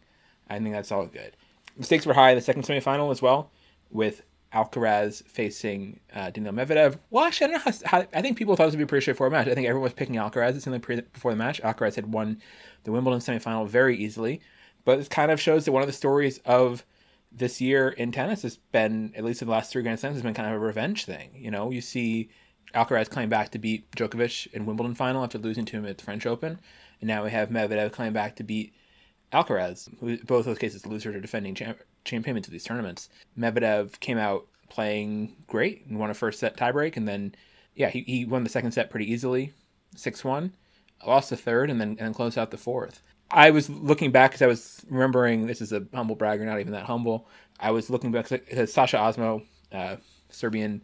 I 0.49 0.59
think 0.59 0.71
that's 0.71 0.91
all 0.91 1.05
good. 1.05 1.35
The 1.77 1.83
stakes 1.83 2.05
were 2.05 2.13
high 2.13 2.31
in 2.31 2.35
the 2.35 2.41
second 2.41 2.63
semifinal 2.63 3.11
as 3.11 3.21
well, 3.21 3.51
with 3.89 4.23
Alcaraz 4.53 5.25
facing 5.27 5.99
uh, 6.13 6.31
Daniil 6.31 6.53
Medvedev. 6.53 6.97
Well, 7.09 7.23
actually, 7.23 7.45
I 7.45 7.47
don't 7.51 7.65
know 7.65 7.71
how, 7.71 7.99
how, 7.99 8.07
I 8.13 8.21
think 8.21 8.37
people 8.37 8.55
thought 8.55 8.65
this 8.65 8.73
would 8.73 8.79
be 8.79 8.83
a 8.83 8.87
pretty 8.87 9.03
straightforward 9.03 9.31
match. 9.31 9.47
I 9.47 9.53
think 9.53 9.67
everyone 9.67 9.83
was 9.83 9.93
picking 9.93 10.15
Alcaraz. 10.15 10.55
It's 10.55 10.65
in 10.65 10.79
pre- 10.81 11.01
before 11.01 11.31
the 11.31 11.37
match. 11.37 11.61
Alcaraz 11.61 11.95
had 11.95 12.11
won 12.11 12.41
the 12.83 12.91
Wimbledon 12.91 13.19
semifinal 13.19 13.67
very 13.67 13.95
easily, 13.95 14.41
but 14.85 14.99
it 14.99 15.09
kind 15.09 15.31
of 15.31 15.39
shows 15.39 15.65
that 15.65 15.71
one 15.71 15.83
of 15.83 15.87
the 15.87 15.93
stories 15.93 16.39
of 16.45 16.83
this 17.31 17.61
year 17.61 17.89
in 17.89 18.11
tennis 18.11 18.41
has 18.41 18.57
been, 18.57 19.13
at 19.15 19.23
least 19.23 19.41
in 19.41 19.47
the 19.47 19.51
last 19.51 19.71
three 19.71 19.83
Grand 19.83 19.99
Slams, 19.99 20.15
has 20.15 20.23
been 20.23 20.33
kind 20.33 20.49
of 20.49 20.55
a 20.55 20.59
revenge 20.59 21.05
thing. 21.05 21.29
You 21.35 21.51
know, 21.51 21.69
you 21.69 21.81
see 21.81 22.29
Alcaraz 22.73 23.09
coming 23.09 23.29
back 23.29 23.51
to 23.51 23.59
beat 23.59 23.89
Djokovic 23.91 24.47
in 24.53 24.65
Wimbledon 24.65 24.95
final 24.95 25.23
after 25.23 25.37
losing 25.37 25.65
to 25.65 25.77
him 25.77 25.85
at 25.85 25.97
the 25.97 26.03
French 26.03 26.25
Open, 26.25 26.59
and 27.01 27.07
now 27.07 27.23
we 27.23 27.31
have 27.31 27.49
Medvedev 27.49 27.91
coming 27.91 28.13
back 28.13 28.35
to 28.35 28.43
beat 28.43 28.73
Alcaraz. 29.33 29.89
Both 30.25 30.45
those 30.45 30.57
cases, 30.57 30.85
losers 30.85 31.15
are 31.15 31.21
defending 31.21 31.55
champ- 31.55 31.81
of 32.11 32.49
these 32.49 32.63
tournaments. 32.63 33.09
Medvedev 33.37 33.99
came 33.99 34.17
out 34.17 34.47
playing 34.69 35.35
great 35.47 35.85
and 35.87 35.99
won 35.99 36.09
a 36.09 36.13
first 36.13 36.39
set 36.39 36.57
tiebreak, 36.57 36.97
and 36.97 37.07
then 37.07 37.35
yeah, 37.75 37.89
he, 37.89 38.01
he 38.01 38.25
won 38.25 38.43
the 38.43 38.49
second 38.49 38.71
set 38.71 38.89
pretty 38.89 39.11
easily, 39.11 39.53
six 39.95 40.23
one, 40.23 40.53
lost 41.05 41.29
the 41.29 41.37
third, 41.37 41.69
and 41.69 41.79
then 41.79 41.89
and 41.89 41.99
then 41.99 42.13
closed 42.13 42.37
out 42.37 42.51
the 42.51 42.57
fourth. 42.57 43.01
I 43.31 43.51
was 43.51 43.69
looking 43.69 44.11
back 44.11 44.31
because 44.31 44.41
I 44.41 44.47
was 44.47 44.85
remembering 44.89 45.45
this 45.45 45.61
is 45.61 45.71
a 45.71 45.85
humble 45.93 46.15
bragger, 46.15 46.45
not 46.45 46.59
even 46.59 46.73
that 46.73 46.85
humble. 46.85 47.27
I 47.59 47.71
was 47.71 47.89
looking 47.89 48.11
back 48.11 48.29
because 48.29 48.73
Sasha 48.73 48.99
Ozmo, 48.99 49.43
uh, 49.71 49.97
Serbian 50.29 50.83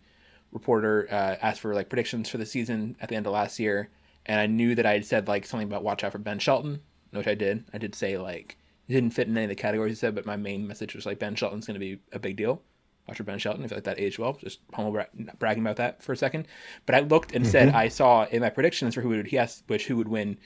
reporter, 0.55 1.07
uh, 1.11 1.35
asked 1.41 1.59
for 1.59 1.75
like 1.75 1.89
predictions 1.89 2.29
for 2.29 2.39
the 2.39 2.45
season 2.45 2.95
at 2.99 3.09
the 3.09 3.15
end 3.15 3.27
of 3.27 3.33
last 3.33 3.59
year, 3.59 3.89
and 4.25 4.39
I 4.39 4.47
knew 4.47 4.73
that 4.73 4.85
I 4.85 4.93
had 4.93 5.05
said 5.05 5.27
like 5.27 5.45
something 5.45 5.67
about 5.67 5.83
watch 5.83 6.03
out 6.03 6.13
for 6.13 6.17
Ben 6.17 6.39
Shelton, 6.39 6.81
which 7.11 7.27
I 7.27 7.35
did. 7.35 7.65
I 7.73 7.77
did 7.77 7.93
say 7.93 8.17
like 8.17 8.57
it 8.87 8.93
didn't 8.93 9.11
fit 9.11 9.27
in 9.27 9.37
any 9.37 9.45
of 9.45 9.49
the 9.49 9.55
categories 9.55 9.91
he 9.91 9.95
said, 9.95 10.15
but 10.15 10.25
my 10.25 10.37
main 10.37 10.65
message 10.65 10.95
was 10.95 11.05
like 11.05 11.19
Ben 11.19 11.35
Shelton's 11.35 11.67
going 11.67 11.79
to 11.79 11.79
be 11.79 11.99
a 12.11 12.19
big 12.19 12.37
deal. 12.37 12.61
Watch 13.07 13.17
for 13.17 13.23
Ben 13.23 13.37
Shelton. 13.37 13.63
I 13.63 13.67
feel 13.67 13.77
like 13.77 13.83
that 13.83 13.99
aged 13.99 14.17
well. 14.17 14.33
Just 14.33 14.61
humble 14.73 14.93
bra- 14.93 15.33
bragging 15.37 15.61
about 15.61 15.75
that 15.75 16.01
for 16.01 16.13
a 16.13 16.17
second. 16.17 16.47
But 16.87 16.95
I 16.95 17.01
looked 17.01 17.33
and 17.35 17.43
mm-hmm. 17.43 17.51
said 17.51 17.69
I 17.69 17.89
saw 17.89 18.25
in 18.25 18.41
my 18.41 18.49
predictions 18.49 18.95
for 18.95 19.01
who 19.01 19.09
would 19.09 19.27
he 19.27 19.37
asked 19.37 19.63
which 19.67 19.87
who 19.87 19.97
would 19.97 20.07
win 20.07 20.37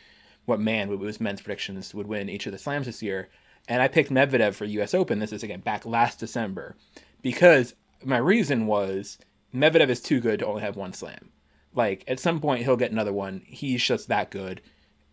what 0.45 0.59
man 0.59 0.89
was 0.99 1.21
men's 1.21 1.41
predictions 1.41 1.93
would 1.93 2.07
win 2.07 2.27
each 2.27 2.47
of 2.47 2.51
the 2.51 2.57
slams 2.57 2.87
this 2.87 3.03
year. 3.03 3.29
And 3.67 3.81
I 3.81 3.87
picked 3.87 4.09
Medvedev 4.09 4.55
for 4.55 4.65
US 4.65 4.93
Open. 4.93 5.19
This 5.19 5.31
is 5.31 5.43
again 5.43 5.61
back 5.61 5.85
last 5.85 6.19
December. 6.19 6.75
Because 7.21 7.75
my 8.03 8.17
reason 8.17 8.65
was 8.65 9.19
Medvedev 9.53 9.89
is 9.89 10.01
too 10.01 10.19
good 10.19 10.39
to 10.39 10.45
only 10.45 10.61
have 10.61 10.75
one 10.75 10.93
slam. 10.93 11.29
Like 11.73 12.03
at 12.07 12.19
some 12.19 12.39
point 12.39 12.63
he'll 12.63 12.75
get 12.75 12.91
another 12.91 13.13
one. 13.13 13.43
He's 13.45 13.83
just 13.83 14.07
that 14.07 14.31
good 14.31 14.61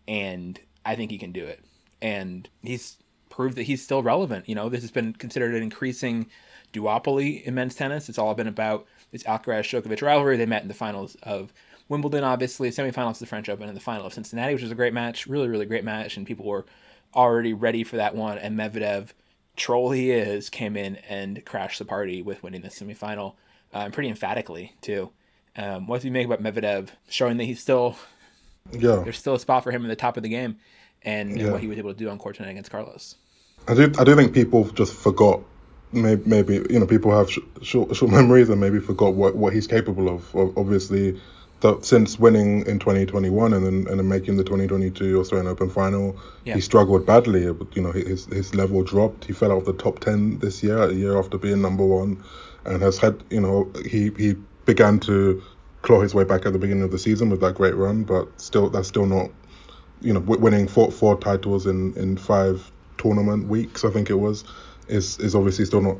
and 0.07 0.59
I 0.85 0.95
think 0.95 1.11
he 1.11 1.17
can 1.17 1.31
do 1.31 1.45
it. 1.45 1.63
And 2.01 2.49
he's 2.61 2.97
proved 3.29 3.57
that 3.57 3.63
he's 3.63 3.83
still 3.83 4.01
relevant. 4.01 4.47
You 4.47 4.55
know, 4.55 4.69
this 4.69 4.81
has 4.81 4.91
been 4.91 5.13
considered 5.13 5.53
an 5.53 5.63
increasing 5.63 6.27
duopoly 6.73 7.43
in 7.43 7.55
men's 7.55 7.75
tennis. 7.75 8.09
It's 8.09 8.17
all 8.17 8.33
been 8.33 8.47
about 8.47 8.85
this 9.11 9.23
Alcaraz 9.23 9.63
Djokovic 9.63 10.01
rivalry. 10.01 10.37
They 10.37 10.45
met 10.45 10.61
in 10.61 10.67
the 10.67 10.73
finals 10.73 11.15
of 11.23 11.53
Wimbledon, 11.89 12.23
obviously, 12.23 12.69
semifinals 12.69 13.11
of 13.11 13.19
the 13.19 13.25
French 13.25 13.47
Open, 13.47 13.67
and 13.67 13.77
the 13.77 13.81
final 13.81 14.05
of 14.05 14.13
Cincinnati, 14.13 14.53
which 14.53 14.63
was 14.63 14.71
a 14.71 14.75
great 14.75 14.93
match, 14.93 15.27
really, 15.27 15.47
really 15.47 15.65
great 15.65 15.85
match, 15.85 16.17
and 16.17 16.27
people 16.27 16.45
were 16.45 16.65
already 17.15 17.53
ready 17.53 17.83
for 17.83 17.95
that 17.95 18.15
one. 18.15 18.37
And 18.37 18.57
Medvedev, 18.57 19.09
troll 19.55 19.91
he 19.91 20.11
is, 20.11 20.49
came 20.49 20.75
in 20.75 20.97
and 21.09 21.45
crashed 21.45 21.79
the 21.79 21.85
party 21.85 22.21
with 22.21 22.43
winning 22.43 22.61
the 22.61 22.67
semifinal, 22.67 23.35
um, 23.73 23.91
pretty 23.91 24.09
emphatically 24.09 24.73
too. 24.81 25.11
Um, 25.55 25.87
what 25.87 26.01
do 26.01 26.07
you 26.07 26.11
make 26.11 26.27
about 26.27 26.41
Medvedev 26.41 26.89
showing 27.09 27.37
that 27.37 27.45
he's 27.45 27.59
still, 27.59 27.95
yeah, 28.71 29.01
there's 29.03 29.17
still 29.17 29.35
a 29.35 29.39
spot 29.39 29.63
for 29.63 29.71
him 29.71 29.83
in 29.83 29.89
the 29.89 29.95
top 29.95 30.17
of 30.17 30.23
the 30.23 30.29
game, 30.29 30.57
and, 31.01 31.35
yeah. 31.35 31.45
and 31.45 31.51
what 31.53 31.61
he 31.61 31.67
was 31.67 31.77
able 31.77 31.93
to 31.93 31.97
do 31.97 32.09
on 32.09 32.17
court 32.17 32.35
tonight 32.35 32.51
against 32.51 32.69
Carlos. 32.69 33.15
I 33.67 33.73
do, 33.73 33.91
I 33.99 34.03
do 34.03 34.15
think 34.15 34.33
people 34.33 34.65
just 34.69 34.93
forgot 34.93 35.41
maybe, 35.91 36.21
maybe 36.25 36.53
you 36.69 36.79
know 36.79 36.85
people 36.85 37.11
have 37.11 37.31
sh- 37.31 37.39
short, 37.61 37.95
short 37.95 38.11
memories 38.11 38.49
and 38.49 38.59
maybe 38.59 38.79
forgot 38.79 39.13
what, 39.13 39.35
what 39.35 39.53
he's 39.53 39.67
capable 39.67 40.09
of. 40.09 40.35
Obviously, 40.57 41.19
the, 41.61 41.79
since 41.81 42.19
winning 42.19 42.65
in 42.67 42.79
2021 42.79 43.53
and 43.53 43.65
then 43.65 43.87
and 43.87 43.99
then 43.99 44.07
making 44.07 44.37
the 44.37 44.43
2022 44.43 45.19
Australian 45.19 45.47
Open 45.47 45.69
final, 45.69 46.17
yeah. 46.43 46.55
he 46.55 46.61
struggled 46.61 47.05
badly. 47.05 47.43
You 47.43 47.67
know, 47.75 47.91
his 47.91 48.25
his 48.25 48.53
level 48.55 48.83
dropped. 48.83 49.25
He 49.25 49.33
fell 49.33 49.51
out 49.51 49.59
of 49.59 49.65
the 49.65 49.73
top 49.73 49.99
10 49.99 50.39
this 50.39 50.63
year, 50.63 50.77
a 50.83 50.93
year 50.93 51.17
after 51.17 51.37
being 51.37 51.61
number 51.61 51.85
one, 51.85 52.23
and 52.67 52.81
has 52.81 52.97
had 52.97 53.23
you 53.29 53.41
know 53.41 53.71
he 53.85 54.11
he 54.17 54.35
began 54.65 54.99
to 54.99 55.41
claw 55.81 56.01
his 56.01 56.13
way 56.13 56.23
back 56.23 56.45
at 56.45 56.53
the 56.53 56.59
beginning 56.59 56.83
of 56.83 56.91
the 56.91 56.99
season 56.99 57.29
with 57.29 57.39
that 57.41 57.55
great 57.55 57.75
run, 57.75 58.03
but 58.03 58.27
still 58.39 58.69
that's 58.69 58.87
still 58.87 59.05
not 59.05 59.31
you 60.01 60.13
know 60.13 60.19
winning 60.19 60.67
four 60.67 60.91
four 60.91 61.17
titles 61.17 61.65
in 61.65 61.93
in 61.95 62.17
five 62.17 62.71
tournament 62.97 63.47
weeks. 63.47 63.85
I 63.85 63.89
think 63.89 64.09
it 64.09 64.15
was 64.15 64.43
is 64.87 65.17
is 65.19 65.35
obviously 65.35 65.65
still 65.65 65.81
not 65.81 65.97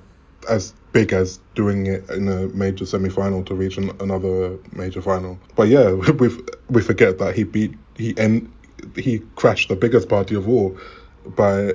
as 0.50 0.74
big 0.92 1.14
as 1.14 1.40
doing 1.56 1.88
it 1.88 2.10
in 2.10 2.28
a 2.28 2.48
major 2.50 2.86
semi-final 2.86 3.44
to 3.44 3.56
reach 3.56 3.78
an, 3.78 3.92
another 4.00 4.58
major 4.72 5.02
final. 5.02 5.40
But 5.56 5.70
yeah, 5.70 5.92
we 6.20 6.30
we 6.70 6.82
forget 6.82 7.18
that 7.20 7.36
he 7.36 7.44
beat 7.44 7.76
he 7.96 8.14
and 8.18 8.52
he 8.96 9.20
crashed 9.36 9.70
the 9.70 9.76
biggest 9.76 10.10
party 10.10 10.36
of 10.36 10.48
all 10.48 10.78
by 11.26 11.70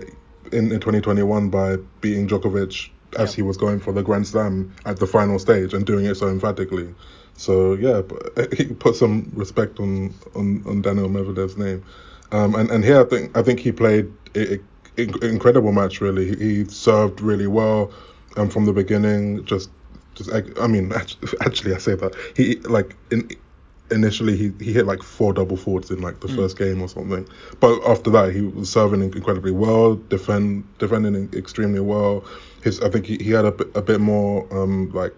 in, 0.53 0.71
in 0.71 0.81
2021 0.81 1.49
by 1.51 1.77
beating 2.01 2.29
Djokovic 2.29 2.91
as 3.19 3.33
yeah. 3.33 3.37
he 3.37 3.43
was 3.43 3.57
going 3.57 3.81
for 3.81 3.93
the 3.93 4.03
Grand 4.03 4.27
Slam 4.27 4.75
at 4.85 4.99
the 4.99 5.07
final 5.07 5.39
stage 5.39 5.75
and 5.75 5.87
doing 5.87 6.05
it 6.07 6.17
so 6.17 6.29
emphatically. 6.29 6.95
So 7.35 7.75
yeah, 7.75 8.03
he 8.57 8.67
put 8.67 8.97
some 8.97 9.31
respect 9.35 9.81
on 9.81 10.15
on, 10.35 10.63
on 10.67 10.83
Daniil 10.83 11.09
Medvedev's 11.09 11.57
name. 11.57 11.85
Um, 12.31 12.55
and 12.55 12.71
and 12.71 12.85
here 12.85 13.01
I 13.01 13.05
think 13.05 13.37
I 13.37 13.43
think 13.43 13.61
he 13.61 13.73
played 13.73 14.13
it, 14.35 14.63
incredible 14.97 15.73
match. 15.73 16.01
Really, 16.01 16.35
he 16.37 16.65
served 16.65 17.21
really 17.21 17.47
well 17.47 17.93
um, 18.37 18.49
from 18.49 18.65
the 18.65 18.73
beginning. 18.73 19.45
Just, 19.45 19.71
just 20.15 20.31
I 20.33 20.67
mean, 20.67 20.93
actually, 21.41 21.75
I 21.75 21.79
say 21.79 21.95
that 21.95 22.15
he 22.37 22.57
like 22.57 22.97
in, 23.11 23.29
initially 23.93 24.37
he, 24.37 24.53
he 24.59 24.73
hit 24.73 24.87
like 24.87 25.03
four 25.03 25.33
double 25.33 25.57
faults 25.57 25.91
in 25.91 26.01
like 26.01 26.21
the 26.21 26.29
mm. 26.29 26.37
first 26.37 26.59
game 26.59 26.83
or 26.83 26.89
something, 26.89 27.29
but 27.61 27.81
after 27.87 28.11
that 28.11 28.33
he 28.35 28.43
was 28.43 28.71
serving 28.71 29.03
incredibly 29.03 29.53
well, 29.53 29.95
defend 29.95 30.65
defending 30.79 31.33
extremely 31.35 31.81
well. 31.81 32.25
His 32.63 32.81
I 32.81 32.89
think 32.89 33.07
he, 33.07 33.17
he 33.19 33.31
had 33.31 33.45
a, 33.45 33.55
a 33.77 33.83
bit 33.83 34.01
more 34.01 34.47
um, 34.51 34.91
like 34.93 35.15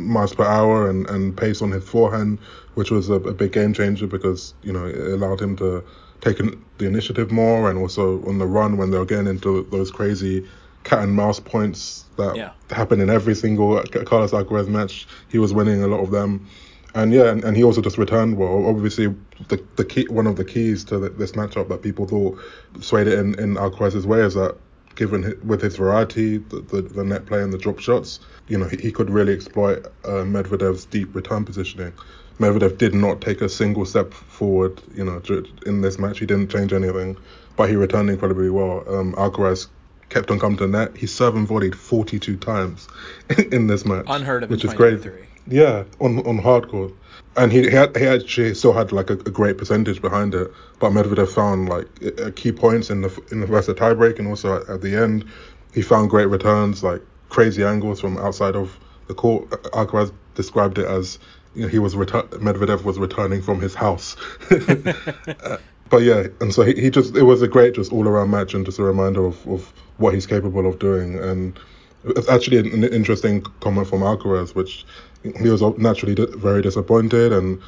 miles 0.00 0.34
per 0.34 0.44
hour 0.44 0.90
and, 0.90 1.08
and 1.08 1.36
pace 1.36 1.62
on 1.62 1.70
his 1.70 1.88
forehand, 1.88 2.38
which 2.74 2.90
was 2.90 3.08
a, 3.08 3.14
a 3.14 3.32
big 3.32 3.52
game 3.52 3.72
changer 3.72 4.06
because 4.06 4.54
you 4.62 4.72
know 4.72 4.86
it 4.86 5.12
allowed 5.12 5.40
him 5.40 5.56
to 5.56 5.84
taking 6.20 6.62
the 6.78 6.86
initiative 6.86 7.30
more 7.30 7.70
and 7.70 7.78
also 7.78 8.24
on 8.26 8.38
the 8.38 8.46
run 8.46 8.76
when 8.76 8.90
they're 8.90 9.04
getting 9.04 9.28
into 9.28 9.62
those 9.70 9.90
crazy 9.90 10.46
cat 10.84 11.00
and 11.00 11.14
mouse 11.14 11.38
points 11.38 12.04
that 12.16 12.34
yeah. 12.36 12.50
happen 12.70 13.00
in 13.00 13.10
every 13.10 13.34
single 13.34 13.82
Carlos 13.82 14.32
Alcaraz 14.32 14.68
match. 14.68 15.06
He 15.28 15.38
was 15.38 15.52
winning 15.52 15.82
a 15.82 15.86
lot 15.86 16.00
of 16.00 16.10
them. 16.10 16.48
And 16.94 17.12
yeah, 17.12 17.30
and, 17.30 17.44
and 17.44 17.56
he 17.56 17.62
also 17.62 17.82
just 17.82 17.98
returned 17.98 18.36
well. 18.38 18.66
Obviously, 18.66 19.14
the 19.48 19.62
the 19.76 19.84
key 19.84 20.06
one 20.08 20.26
of 20.26 20.36
the 20.36 20.44
keys 20.44 20.84
to 20.84 20.98
the, 20.98 21.10
this 21.10 21.32
matchup 21.32 21.68
that 21.68 21.82
people 21.82 22.06
thought 22.06 22.38
swayed 22.80 23.06
it 23.06 23.18
in, 23.18 23.38
in 23.38 23.54
Alcaraz's 23.54 24.06
way 24.06 24.20
is 24.20 24.34
that 24.34 24.56
given 24.98 25.22
his, 25.22 25.36
with 25.44 25.62
his 25.62 25.76
variety, 25.76 26.38
the, 26.38 26.60
the, 26.60 26.82
the, 26.82 27.04
net 27.04 27.24
play 27.24 27.40
and 27.40 27.52
the 27.52 27.58
drop 27.58 27.78
shots, 27.78 28.18
you 28.48 28.58
know, 28.58 28.66
he, 28.66 28.76
he 28.78 28.90
could 28.90 29.08
really 29.10 29.32
exploit 29.32 29.86
uh, 30.04 30.24
Medvedev's 30.24 30.86
deep 30.86 31.14
return 31.14 31.44
positioning. 31.44 31.92
Medvedev 32.40 32.78
did 32.78 32.94
not 32.94 33.20
take 33.20 33.40
a 33.40 33.48
single 33.48 33.84
step 33.84 34.12
forward, 34.12 34.80
you 34.94 35.04
know, 35.04 35.22
in 35.66 35.82
this 35.82 35.98
match. 35.98 36.18
He 36.18 36.26
didn't 36.26 36.50
change 36.50 36.72
anything, 36.72 37.16
but 37.56 37.68
he 37.68 37.76
returned 37.76 38.10
incredibly 38.10 38.50
well. 38.50 38.84
Um, 38.92 39.12
Alcaraz 39.14 39.68
kept 40.08 40.30
on 40.30 40.40
coming 40.40 40.58
to 40.58 40.66
net. 40.66 40.96
He 40.96 41.06
served 41.06 41.36
and 41.36 41.46
volleyed 41.46 41.74
42 41.74 42.36
times 42.36 42.88
in 43.52 43.68
this 43.68 43.84
match. 43.84 44.06
Unheard 44.08 44.44
of 44.44 44.50
which 44.50 44.64
is 44.64 44.74
great. 44.74 45.00
Yeah, 45.48 45.84
on 46.00 46.26
on 46.26 46.38
hard 46.38 46.68
court. 46.68 46.92
And 47.36 47.52
he, 47.52 47.62
he, 47.62 47.70
had, 47.70 47.96
he 47.96 48.04
actually 48.04 48.54
still 48.54 48.72
had 48.72 48.90
like 48.90 49.10
a, 49.10 49.14
a, 49.14 49.30
great 49.30 49.58
percentage 49.58 50.02
behind 50.02 50.34
it, 50.34 50.52
but 50.80 50.90
Medvedev 50.90 51.28
found 51.28 51.68
like 51.68 51.86
key 52.34 52.52
points 52.52 52.90
in 52.90 53.02
the 53.02 53.22
in 53.30 53.40
the 53.40 53.46
first 53.46 53.68
tiebreak 53.68 54.18
and 54.18 54.28
also 54.28 54.60
at, 54.60 54.68
at 54.68 54.82
the 54.82 54.96
end, 54.96 55.24
he 55.72 55.82
found 55.82 56.10
great 56.10 56.26
returns, 56.26 56.82
like 56.82 57.00
crazy 57.28 57.64
angles 57.64 58.00
from 58.00 58.18
outside 58.18 58.56
of 58.56 58.78
the 59.06 59.14
court. 59.14 59.48
Alcaraz 59.72 60.12
described 60.34 60.78
it 60.78 60.86
as 60.86 61.18
you 61.54 61.62
know, 61.62 61.68
he 61.68 61.78
was 61.78 61.94
retur- 61.94 62.28
Medvedev 62.30 62.84
was 62.84 62.98
returning 62.98 63.40
from 63.40 63.60
his 63.60 63.74
house. 63.74 64.16
uh, 64.50 65.58
but 65.90 66.02
yeah, 66.02 66.26
and 66.40 66.52
so 66.52 66.62
he, 66.62 66.74
he 66.74 66.90
just 66.90 67.16
it 67.16 67.22
was 67.22 67.42
a 67.42 67.48
great 67.48 67.74
just 67.74 67.92
all 67.92 68.06
around 68.06 68.30
match 68.30 68.54
and 68.54 68.64
just 68.64 68.78
a 68.78 68.82
reminder 68.82 69.24
of, 69.24 69.46
of 69.48 69.72
what 69.96 70.14
he's 70.14 70.26
capable 70.26 70.66
of 70.66 70.78
doing. 70.78 71.18
And 71.18 71.58
it's 72.04 72.28
actually 72.28 72.58
an, 72.58 72.84
interesting 72.84 73.42
comment 73.60 73.88
from 73.88 74.00
Alcaraz, 74.00 74.54
which 74.54 74.84
he 75.22 75.48
was 75.48 75.62
naturally 75.78 76.14
very 76.36 76.62
disappointed, 76.62 77.32
and 77.32 77.60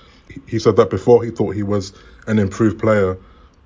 he 0.46 0.59
said 0.59 0.76
that 0.76 0.90
before 0.90 1.24
he 1.24 1.30
thought 1.30 1.55
he 1.55 1.62
was 1.62 1.92
an 2.26 2.38
improved 2.38 2.78
player, 2.78 3.18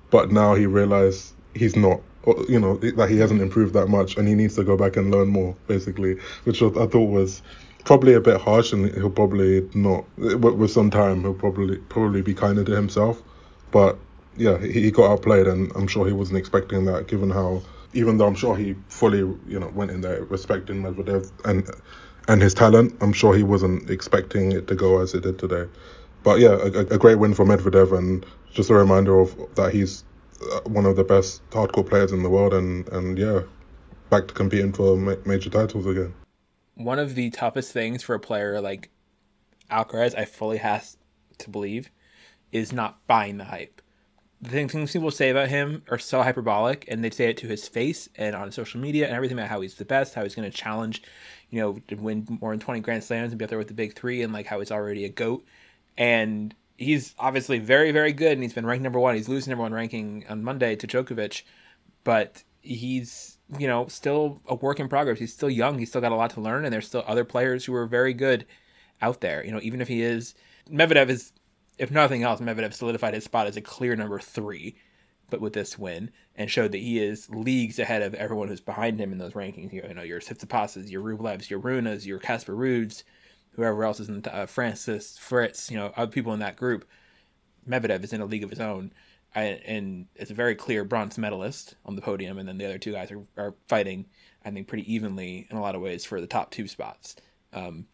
but 0.09 0.31
now 0.31 0.55
he 0.55 0.65
realized 0.65 1.33
he's 1.53 1.75
not. 1.75 2.01
You 2.49 2.59
know 2.59 2.77
that 2.77 3.07
he 3.09 3.17
hasn't 3.17 3.41
improved 3.41 3.75
that 3.75 3.87
much, 3.87 4.17
and 4.17 4.27
he 4.27 4.33
needs 4.33 4.55
to 4.55 4.63
go 4.63 4.75
back 4.75 4.97
and 4.97 5.11
learn 5.11 5.27
more, 5.27 5.55
basically. 5.67 6.17
Which 6.43 6.63
I 6.63 6.69
thought 6.69 7.09
was 7.11 7.43
probably 7.83 8.13
a 8.13 8.21
bit 8.21 8.41
harsh, 8.41 8.73
and 8.73 8.91
he'll 8.95 9.11
probably 9.11 9.69
not. 9.75 10.05
With 10.17 10.71
some 10.71 10.89
time, 10.89 11.21
he'll 11.21 11.35
probably 11.35 11.77
probably 11.77 12.23
be 12.23 12.33
kinder 12.33 12.63
to 12.63 12.75
himself. 12.75 13.21
But 13.69 13.97
yeah, 14.37 14.57
he, 14.57 14.89
got 14.89 15.11
outplayed, 15.11 15.45
and 15.47 15.71
I'm 15.75 15.87
sure 15.87 16.07
he 16.07 16.13
wasn't 16.13 16.39
expecting 16.39 16.85
that, 16.85 17.07
given 17.07 17.29
how. 17.29 17.61
Even 17.93 18.17
though 18.17 18.25
I'm 18.25 18.35
sure 18.35 18.57
he 18.57 18.75
fully, 18.89 19.19
you 19.19 19.57
know, 19.57 19.69
went 19.73 19.89
in 19.91 20.01
there 20.01 20.25
respecting 20.25 20.83
Medvedev 20.83 21.31
and 21.45 21.69
and 22.27 22.41
his 22.41 22.53
talent. 22.53 22.95
I'm 23.01 23.13
sure 23.13 23.35
he 23.35 23.43
wasn't 23.43 23.89
expecting 23.89 24.51
it 24.51 24.67
to 24.67 24.75
go 24.75 25.01
as 25.01 25.13
it 25.13 25.23
did 25.23 25.39
today. 25.39 25.69
But 26.23 26.39
yeah, 26.39 26.57
a, 26.57 26.79
a 26.79 26.97
great 26.97 27.19
win 27.19 27.33
for 27.33 27.45
Medvedev, 27.45 27.95
and 27.95 28.25
just 28.53 28.69
a 28.69 28.73
reminder 28.73 29.19
of 29.19 29.35
that 29.55 29.73
he's 29.73 30.03
uh, 30.51 30.61
one 30.61 30.85
of 30.85 30.95
the 30.95 31.03
best 31.03 31.41
hard 31.53 31.71
court 31.71 31.87
players 31.87 32.11
in 32.11 32.23
the 32.23 32.29
world, 32.29 32.53
and 32.53 32.87
and 32.89 33.17
yeah, 33.17 33.41
back 34.09 34.27
to 34.27 34.33
competing 34.33 34.73
for 34.73 34.97
ma- 34.97 35.15
major 35.25 35.49
titles 35.49 35.85
again. 35.85 36.13
One 36.73 36.99
of 36.99 37.15
the 37.15 37.29
toughest 37.29 37.71
things 37.71 38.03
for 38.03 38.15
a 38.15 38.19
player 38.19 38.59
like 38.59 38.89
Alcaraz, 39.71 40.17
I 40.17 40.25
fully 40.25 40.57
has 40.57 40.97
to 41.37 41.49
believe, 41.49 41.89
is 42.51 42.73
not 42.73 43.05
buying 43.07 43.37
the 43.37 43.45
hype. 43.45 43.81
The 44.41 44.49
things 44.49 44.91
people 44.91 45.11
say 45.11 45.29
about 45.29 45.49
him 45.49 45.83
are 45.89 45.97
so 45.97 46.21
hyperbolic, 46.21 46.85
and 46.87 47.03
they 47.03 47.09
say 47.09 47.29
it 47.29 47.37
to 47.37 47.47
his 47.47 47.67
face 47.67 48.09
and 48.15 48.35
on 48.35 48.51
social 48.51 48.79
media 48.79 49.07
and 49.07 49.15
everything 49.15 49.37
about 49.37 49.49
how 49.49 49.61
he's 49.61 49.75
the 49.75 49.85
best, 49.85 50.13
how 50.13 50.23
he's 50.23 50.35
going 50.35 50.49
to 50.49 50.55
challenge, 50.55 51.01
you 51.49 51.61
know, 51.61 51.97
win 51.97 52.25
more 52.41 52.51
than 52.51 52.59
20 52.59 52.79
Grand 52.81 53.03
Slams 53.03 53.31
and 53.31 53.39
be 53.39 53.45
up 53.45 53.49
there 53.49 53.57
with 53.57 53.67
the 53.67 53.73
big 53.73 53.95
three, 53.95 54.21
and 54.21 54.33
like 54.33 54.47
how 54.47 54.59
he's 54.59 54.71
already 54.71 55.05
a 55.05 55.09
GOAT. 55.09 55.45
And 55.97 56.53
he's 56.77 57.15
obviously 57.17 57.59
very, 57.59 57.91
very 57.91 58.13
good, 58.13 58.33
and 58.33 58.43
he's 58.43 58.53
been 58.53 58.65
ranked 58.65 58.83
number 58.83 58.99
one. 58.99 59.15
He's 59.15 59.29
losing 59.29 59.51
number 59.51 59.63
one 59.63 59.73
ranking 59.73 60.25
on 60.29 60.43
Monday 60.43 60.75
to 60.75 60.87
Djokovic, 60.87 61.43
but 62.03 62.43
he's, 62.61 63.37
you 63.57 63.67
know, 63.67 63.87
still 63.87 64.41
a 64.47 64.55
work 64.55 64.79
in 64.79 64.89
progress. 64.89 65.19
He's 65.19 65.33
still 65.33 65.49
young, 65.49 65.79
he's 65.79 65.89
still 65.89 66.01
got 66.01 66.11
a 66.11 66.15
lot 66.15 66.31
to 66.31 66.41
learn, 66.41 66.65
and 66.65 66.73
there's 66.73 66.87
still 66.87 67.03
other 67.07 67.23
players 67.23 67.65
who 67.65 67.73
are 67.75 67.85
very 67.85 68.13
good 68.13 68.45
out 69.01 69.21
there. 69.21 69.45
You 69.45 69.51
know, 69.51 69.59
even 69.61 69.81
if 69.81 69.87
he 69.87 70.01
is, 70.01 70.35
Medvedev 70.69 71.09
is 71.09 71.31
if 71.77 71.91
nothing 71.91 72.23
else, 72.23 72.39
Medvedev 72.39 72.73
solidified 72.73 73.13
his 73.13 73.23
spot 73.23 73.47
as 73.47 73.57
a 73.57 73.61
clear 73.61 73.95
number 73.95 74.19
three, 74.19 74.75
but 75.29 75.41
with 75.41 75.53
this 75.53 75.77
win, 75.77 76.11
and 76.35 76.51
showed 76.51 76.71
that 76.71 76.79
he 76.79 76.99
is 76.99 77.29
leagues 77.29 77.79
ahead 77.79 78.01
of 78.01 78.13
everyone 78.13 78.47
who's 78.47 78.61
behind 78.61 78.99
him 78.99 79.11
in 79.11 79.17
those 79.17 79.33
rankings. 79.33 79.73
You 79.73 79.93
know, 79.93 80.03
your 80.03 80.19
Tsitsipas's, 80.19 80.91
your 80.91 81.01
Rublevs, 81.01 81.49
your 81.49 81.59
Runas, 81.59 82.05
your 82.05 82.19
Casper 82.19 82.53
Ruuds, 82.53 83.03
whoever 83.55 83.83
else 83.83 83.99
is 83.99 84.09
in 84.09 84.21
the, 84.21 84.35
uh, 84.35 84.45
Francis 84.45 85.17
Fritz, 85.17 85.71
you 85.71 85.77
know, 85.77 85.91
other 85.95 86.11
people 86.11 86.33
in 86.33 86.39
that 86.39 86.57
group. 86.57 86.85
Medvedev 87.67 88.03
is 88.03 88.13
in 88.13 88.21
a 88.21 88.25
league 88.25 88.43
of 88.43 88.49
his 88.49 88.59
own, 88.59 88.91
and, 89.33 89.59
and 89.65 90.05
it's 90.15 90.31
a 90.31 90.35
very 90.35 90.55
clear 90.55 90.83
bronze 90.83 91.17
medalist 91.17 91.75
on 91.85 91.95
the 91.95 92.01
podium, 92.01 92.37
and 92.37 92.47
then 92.47 92.57
the 92.57 92.65
other 92.65 92.77
two 92.77 92.91
guys 92.91 93.11
are, 93.11 93.23
are 93.37 93.55
fighting, 93.67 94.05
I 94.43 94.51
think, 94.51 94.67
pretty 94.67 94.91
evenly 94.93 95.47
in 95.49 95.57
a 95.57 95.61
lot 95.61 95.75
of 95.75 95.81
ways 95.81 96.05
for 96.05 96.21
the 96.21 96.27
top 96.27 96.51
two 96.51 96.67
spots. 96.67 97.15
Um, 97.53 97.87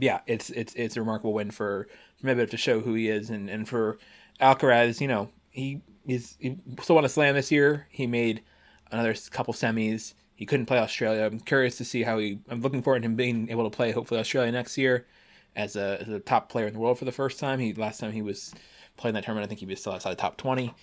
yeah, 0.00 0.20
it's 0.26 0.50
it's 0.50 0.74
it's 0.74 0.96
a 0.96 1.00
remarkable 1.00 1.32
win 1.32 1.52
for 1.52 1.86
Medvedev 2.24 2.50
to 2.50 2.56
show 2.56 2.80
who 2.80 2.94
he 2.94 3.08
is, 3.08 3.30
and, 3.30 3.48
and 3.48 3.68
for 3.68 3.98
Alcaraz, 4.40 5.00
you 5.00 5.06
know, 5.06 5.30
he 5.50 5.82
is 6.06 6.36
he 6.38 6.56
still 6.82 6.96
won 6.96 7.04
a 7.04 7.08
slam 7.08 7.34
this 7.34 7.50
year. 7.50 7.86
He 7.90 8.06
made 8.06 8.42
another 8.90 9.14
couple 9.30 9.54
semis. 9.54 10.14
He 10.34 10.46
couldn't 10.46 10.66
play 10.66 10.78
Australia. 10.78 11.24
I'm 11.24 11.40
curious 11.40 11.76
to 11.78 11.84
see 11.84 12.02
how 12.02 12.18
he. 12.18 12.38
I'm 12.48 12.60
looking 12.60 12.82
forward 12.82 13.02
to 13.02 13.06
him 13.06 13.16
being 13.16 13.50
able 13.50 13.68
to 13.68 13.74
play 13.74 13.92
hopefully 13.92 14.20
Australia 14.20 14.52
next 14.52 14.78
year 14.78 15.06
as 15.54 15.76
a 15.76 15.98
as 16.00 16.08
a 16.08 16.20
top 16.20 16.48
player 16.48 16.66
in 16.66 16.74
the 16.74 16.78
world 16.78 16.98
for 16.98 17.04
the 17.04 17.12
first 17.12 17.40
time. 17.40 17.58
He 17.58 17.72
last 17.72 17.98
time 18.00 18.12
he 18.12 18.22
was 18.22 18.54
playing 18.96 19.14
that 19.14 19.24
tournament, 19.24 19.46
I 19.46 19.48
think 19.48 19.60
he 19.60 19.66
was 19.66 19.80
still 19.80 19.92
outside 19.92 20.12
the 20.12 20.16
top 20.16 20.36
20. 20.36 20.74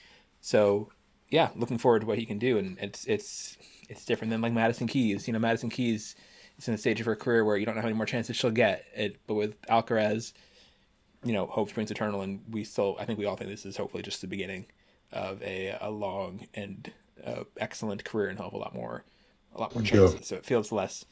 So 0.42 0.90
yeah, 1.30 1.50
looking 1.56 1.78
forward 1.78 2.02
to 2.02 2.06
what 2.06 2.18
he 2.18 2.26
can 2.26 2.40
do, 2.40 2.58
and 2.58 2.78
it's 2.80 3.06
it's 3.06 3.58
it's 3.90 4.06
different 4.06 4.32
than 4.32 4.42
like 4.42 4.54
Madison 4.54 4.88
Keys. 4.88 5.28
You 5.28 5.34
know, 5.34 5.40
Madison 5.40 5.70
Keys 5.70 6.16
is 6.58 6.68
in 6.68 6.74
the 6.74 6.78
stage 6.78 7.00
of 7.00 7.06
her 7.06 7.16
career 7.16 7.46
where 7.46 7.58
you 7.58 7.66
don't 7.66 7.76
know 7.76 7.82
how 7.82 7.88
many 7.88 7.98
more 7.98 8.06
chances 8.06 8.36
she'll 8.36 8.52
get. 8.52 8.86
It, 8.96 9.18
but 9.28 9.36
with 9.36 9.62
Alcaraz, 9.64 10.34
you 11.24 11.34
know, 11.34 11.46
hope 11.46 11.70
springs 11.70 11.92
eternal, 11.92 12.22
and 12.22 12.42
we 12.50 12.64
still, 12.64 12.98
I 13.00 13.06
think 13.06 13.18
we 13.18 13.26
all 13.26 13.36
think 13.36 13.50
this 13.50 13.66
is 13.66 13.78
hopefully 13.78 14.04
just 14.04 14.22
the 14.22 14.28
beginning 14.28 14.66
of 15.14 15.42
a 15.42 15.78
a 15.80 15.90
long 15.90 16.48
and 16.54 16.92
uh, 17.26 17.44
excellent 17.58 18.04
career 18.04 18.30
and 18.30 18.40
have 18.40 18.54
a 18.54 18.58
lot 18.58 18.74
more, 18.74 19.04
a 19.56 19.62
lot 19.62 19.74
more 19.76 19.84
chances. 19.84 20.16
Yeah. 20.16 20.22
So 20.22 20.36
it 20.36 20.46
feels 20.46 20.72
less 20.72 21.06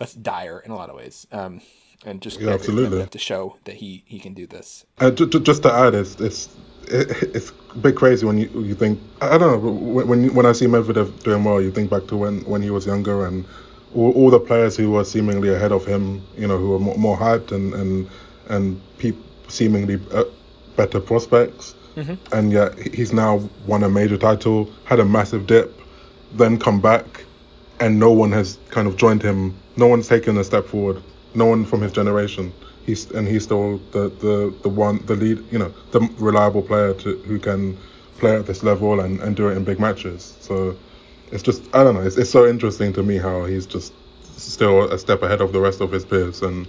less 0.00 0.14
dire 0.14 0.62
in 0.64 0.70
a 0.70 0.74
lot 0.74 0.90
of 0.90 0.96
ways. 0.96 1.26
Um, 1.32 1.60
and 2.04 2.20
just 2.20 2.40
yeah, 2.40 2.50
absolutely 2.50 3.06
to 3.06 3.18
show 3.18 3.56
that 3.64 3.76
he 3.76 4.04
he 4.06 4.18
can 4.18 4.34
do 4.34 4.46
this. 4.46 4.84
Uh, 4.98 5.10
just 5.10 5.62
to 5.62 5.72
add, 5.72 5.94
it's 5.94 6.20
it's 6.20 6.48
it's 6.88 7.52
a 7.74 7.78
bit 7.78 7.96
crazy 7.96 8.26
when 8.26 8.38
you 8.38 8.48
you 8.62 8.74
think 8.74 9.00
I 9.20 9.38
don't 9.38 9.62
know 9.62 9.70
when 9.70 10.34
when 10.34 10.46
I 10.46 10.52
see 10.52 10.66
Medvedev 10.66 11.22
doing 11.22 11.44
well, 11.44 11.60
you 11.60 11.70
think 11.70 11.90
back 11.90 12.06
to 12.08 12.16
when 12.16 12.44
when 12.44 12.62
he 12.62 12.70
was 12.70 12.86
younger 12.86 13.26
and 13.26 13.44
all, 13.94 14.12
all 14.12 14.30
the 14.30 14.40
players 14.40 14.76
who 14.76 14.90
were 14.90 15.04
seemingly 15.04 15.48
ahead 15.48 15.72
of 15.72 15.86
him, 15.86 16.22
you 16.36 16.46
know, 16.46 16.58
who 16.58 16.70
were 16.70 16.78
more, 16.78 16.96
more 16.96 17.16
hyped 17.16 17.52
and 17.52 17.74
and 17.74 18.08
and 18.48 18.80
pe- 18.98 19.12
seemingly 19.48 20.00
uh, 20.12 20.24
better 20.76 21.00
prospects, 21.00 21.74
mm-hmm. 21.96 22.34
and 22.34 22.52
yet 22.52 22.78
he's 22.94 23.12
now 23.12 23.48
won 23.66 23.82
a 23.82 23.88
major 23.88 24.16
title, 24.16 24.70
had 24.84 25.00
a 25.00 25.04
massive 25.04 25.46
dip, 25.46 25.80
then 26.32 26.58
come 26.58 26.80
back, 26.80 27.24
and 27.80 27.98
no 27.98 28.12
one 28.12 28.32
has 28.32 28.58
kind 28.70 28.86
of 28.86 28.96
joined 28.96 29.22
him. 29.22 29.56
No 29.76 29.86
one's 29.86 30.08
taken 30.08 30.38
a 30.38 30.44
step 30.44 30.66
forward. 30.66 31.02
No 31.34 31.46
one 31.46 31.64
from 31.64 31.82
his 31.82 31.92
generation. 31.92 32.52
He's 32.84 33.10
and 33.10 33.26
he's 33.26 33.44
still 33.44 33.78
the 33.90 34.08
the 34.08 34.54
the 34.62 34.68
one 34.68 35.04
the 35.06 35.16
lead, 35.16 35.44
you 35.50 35.58
know, 35.58 35.72
the 35.90 36.00
reliable 36.18 36.62
player 36.62 36.94
to, 36.94 37.16
who 37.18 37.38
can 37.38 37.76
play 38.18 38.36
at 38.36 38.46
this 38.46 38.62
level 38.62 39.00
and, 39.00 39.20
and 39.20 39.36
do 39.36 39.48
it 39.48 39.56
in 39.56 39.64
big 39.64 39.78
matches. 39.78 40.36
So 40.40 40.76
it's 41.32 41.42
just 41.42 41.62
I 41.74 41.82
don't 41.82 41.94
know. 41.94 42.02
It's, 42.02 42.16
it's 42.16 42.30
so 42.30 42.46
interesting 42.46 42.92
to 42.94 43.02
me 43.02 43.18
how 43.18 43.44
he's 43.44 43.66
just 43.66 43.92
still 44.36 44.90
a 44.92 44.98
step 44.98 45.22
ahead 45.22 45.40
of 45.40 45.52
the 45.52 45.60
rest 45.60 45.80
of 45.80 45.90
his 45.90 46.04
peers, 46.04 46.42
and 46.42 46.66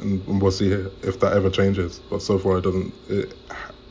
and 0.00 0.42
we'll 0.42 0.50
see 0.50 0.70
if 0.70 1.20
that 1.20 1.32
ever 1.32 1.50
changes. 1.50 2.00
But 2.10 2.22
so 2.22 2.38
far, 2.38 2.58
it 2.58 2.62
doesn't. 2.62 2.92
It, 3.08 3.34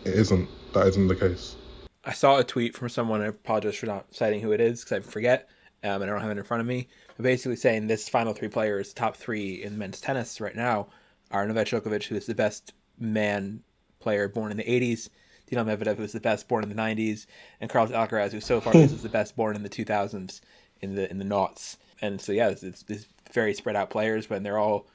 it 0.03 0.13
isn't. 0.13 0.49
That 0.75 0.87
isn't 0.87 1.07
the 1.07 1.15
case. 1.15 1.55
I 2.03 2.11
saw 2.11 2.37
a 2.37 2.43
tweet 2.43 2.75
from 2.75 2.89
someone. 2.89 3.21
I 3.21 3.27
apologize 3.27 3.77
for 3.77 3.85
not 3.85 4.13
citing 4.13 4.41
who 4.41 4.51
it 4.51 4.59
is 4.59 4.83
because 4.83 4.97
I 4.97 5.09
forget, 5.09 5.47
um, 5.85 6.01
and 6.01 6.03
I 6.03 6.13
don't 6.13 6.21
have 6.21 6.31
it 6.31 6.37
in 6.37 6.43
front 6.43 6.59
of 6.59 6.67
me. 6.67 6.89
But 7.15 7.23
basically, 7.23 7.55
saying 7.55 7.87
this 7.87 8.09
final 8.09 8.33
three 8.33 8.49
players, 8.49 8.93
top 8.93 9.15
three 9.15 9.63
in 9.63 9.77
men's 9.77 10.01
tennis 10.01 10.41
right 10.41 10.55
now, 10.55 10.87
are 11.31 11.47
Novak 11.47 11.67
Djokovic, 11.67 12.03
who 12.07 12.15
is 12.15 12.25
the 12.25 12.35
best 12.35 12.73
man 12.99 13.63
player 14.01 14.27
born 14.27 14.51
in 14.51 14.57
the 14.57 14.65
'80s. 14.65 15.07
Dino 15.47 15.63
Medvedev, 15.63 15.95
who 15.95 16.03
is 16.03 16.11
the 16.11 16.19
best 16.19 16.47
born 16.49 16.63
in 16.63 16.69
the 16.69 16.75
'90s, 16.75 17.25
and 17.61 17.69
Carlos 17.69 17.91
Alcaraz, 17.95 18.33
who 18.33 18.41
so 18.41 18.59
far 18.59 18.75
is 18.77 19.01
the 19.01 19.07
best 19.07 19.37
born 19.37 19.55
in 19.55 19.63
the 19.63 19.69
2000s, 19.69 20.41
in 20.81 20.95
the 20.95 21.09
in 21.09 21.19
the 21.19 21.23
noughts. 21.23 21.77
And 22.01 22.19
so 22.19 22.33
yeah, 22.33 22.49
it's, 22.49 22.63
it's, 22.63 22.83
it's 22.89 23.07
very 23.31 23.53
spread 23.53 23.77
out 23.77 23.89
players, 23.89 24.27
but 24.27 24.43
they're 24.43 24.59
all 24.59 24.87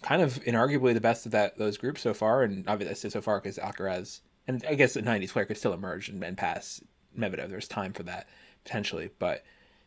kind 0.00 0.22
of 0.22 0.42
inarguably 0.44 0.94
the 0.94 1.00
best 1.00 1.26
of 1.26 1.32
that 1.32 1.58
those 1.58 1.76
groups 1.76 2.00
so 2.00 2.14
far. 2.14 2.42
And 2.42 2.66
obviously 2.66 3.10
so 3.10 3.20
far 3.20 3.38
because 3.38 3.58
Alcaraz, 3.58 4.20
and 4.46 4.64
I 4.68 4.74
guess 4.74 4.94
the 4.94 5.02
'90s 5.02 5.30
player 5.30 5.44
could 5.44 5.56
still 5.56 5.72
emerge 5.72 6.08
and, 6.08 6.22
and 6.22 6.36
pass 6.36 6.82
Medvedev. 7.18 7.50
There's 7.50 7.68
time 7.68 7.92
for 7.92 8.02
that 8.04 8.28
potentially, 8.64 9.10
but 9.18 9.44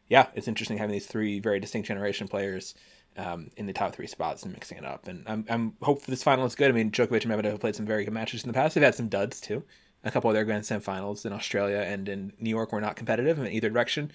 yeah, 0.08 0.28
it's 0.34 0.48
interesting 0.48 0.78
having 0.78 0.94
these 0.94 1.08
three 1.08 1.40
very 1.40 1.60
distinct 1.60 1.88
generation 1.88 2.28
players 2.28 2.74
um, 3.18 3.52
in 3.58 3.66
the 3.66 3.74
top 3.74 3.94
three 3.94 4.08
spots 4.08 4.44
and 4.44 4.54
mixing 4.54 4.78
it 4.78 4.86
up. 4.86 5.08
And 5.08 5.24
I'm, 5.28 5.46
I'm 5.50 5.74
hopeful 5.82 6.12
this 6.12 6.24
final 6.24 6.46
is 6.46 6.56
good. 6.56 6.70
I 6.70 6.74
mean, 6.74 6.90
Djokovic 6.90 7.24
and 7.26 7.32
Medvedev 7.32 7.52
have 7.52 7.60
played 7.60 7.76
some 7.76 7.86
very 7.86 8.06
good 8.06 8.14
matches 8.14 8.44
in 8.44 8.48
the 8.48 8.54
past. 8.54 8.74
They've 8.74 8.84
had 8.84 8.96
some 8.96 9.10
duds 9.10 9.40
too 9.40 9.64
a 10.04 10.12
couple 10.12 10.30
of 10.30 10.34
their 10.34 10.46
Grand 10.46 10.66
Slam 10.66 10.82
finals 10.82 11.26
in 11.26 11.34
Australia 11.34 11.78
and 11.78 12.08
in 12.08 12.34
New 12.40 12.50
York 12.50 12.72
were 12.72 12.82
not 12.82 12.96
competitive 12.96 13.40
in 13.40 13.48
either 13.48 13.70
direction. 13.70 14.12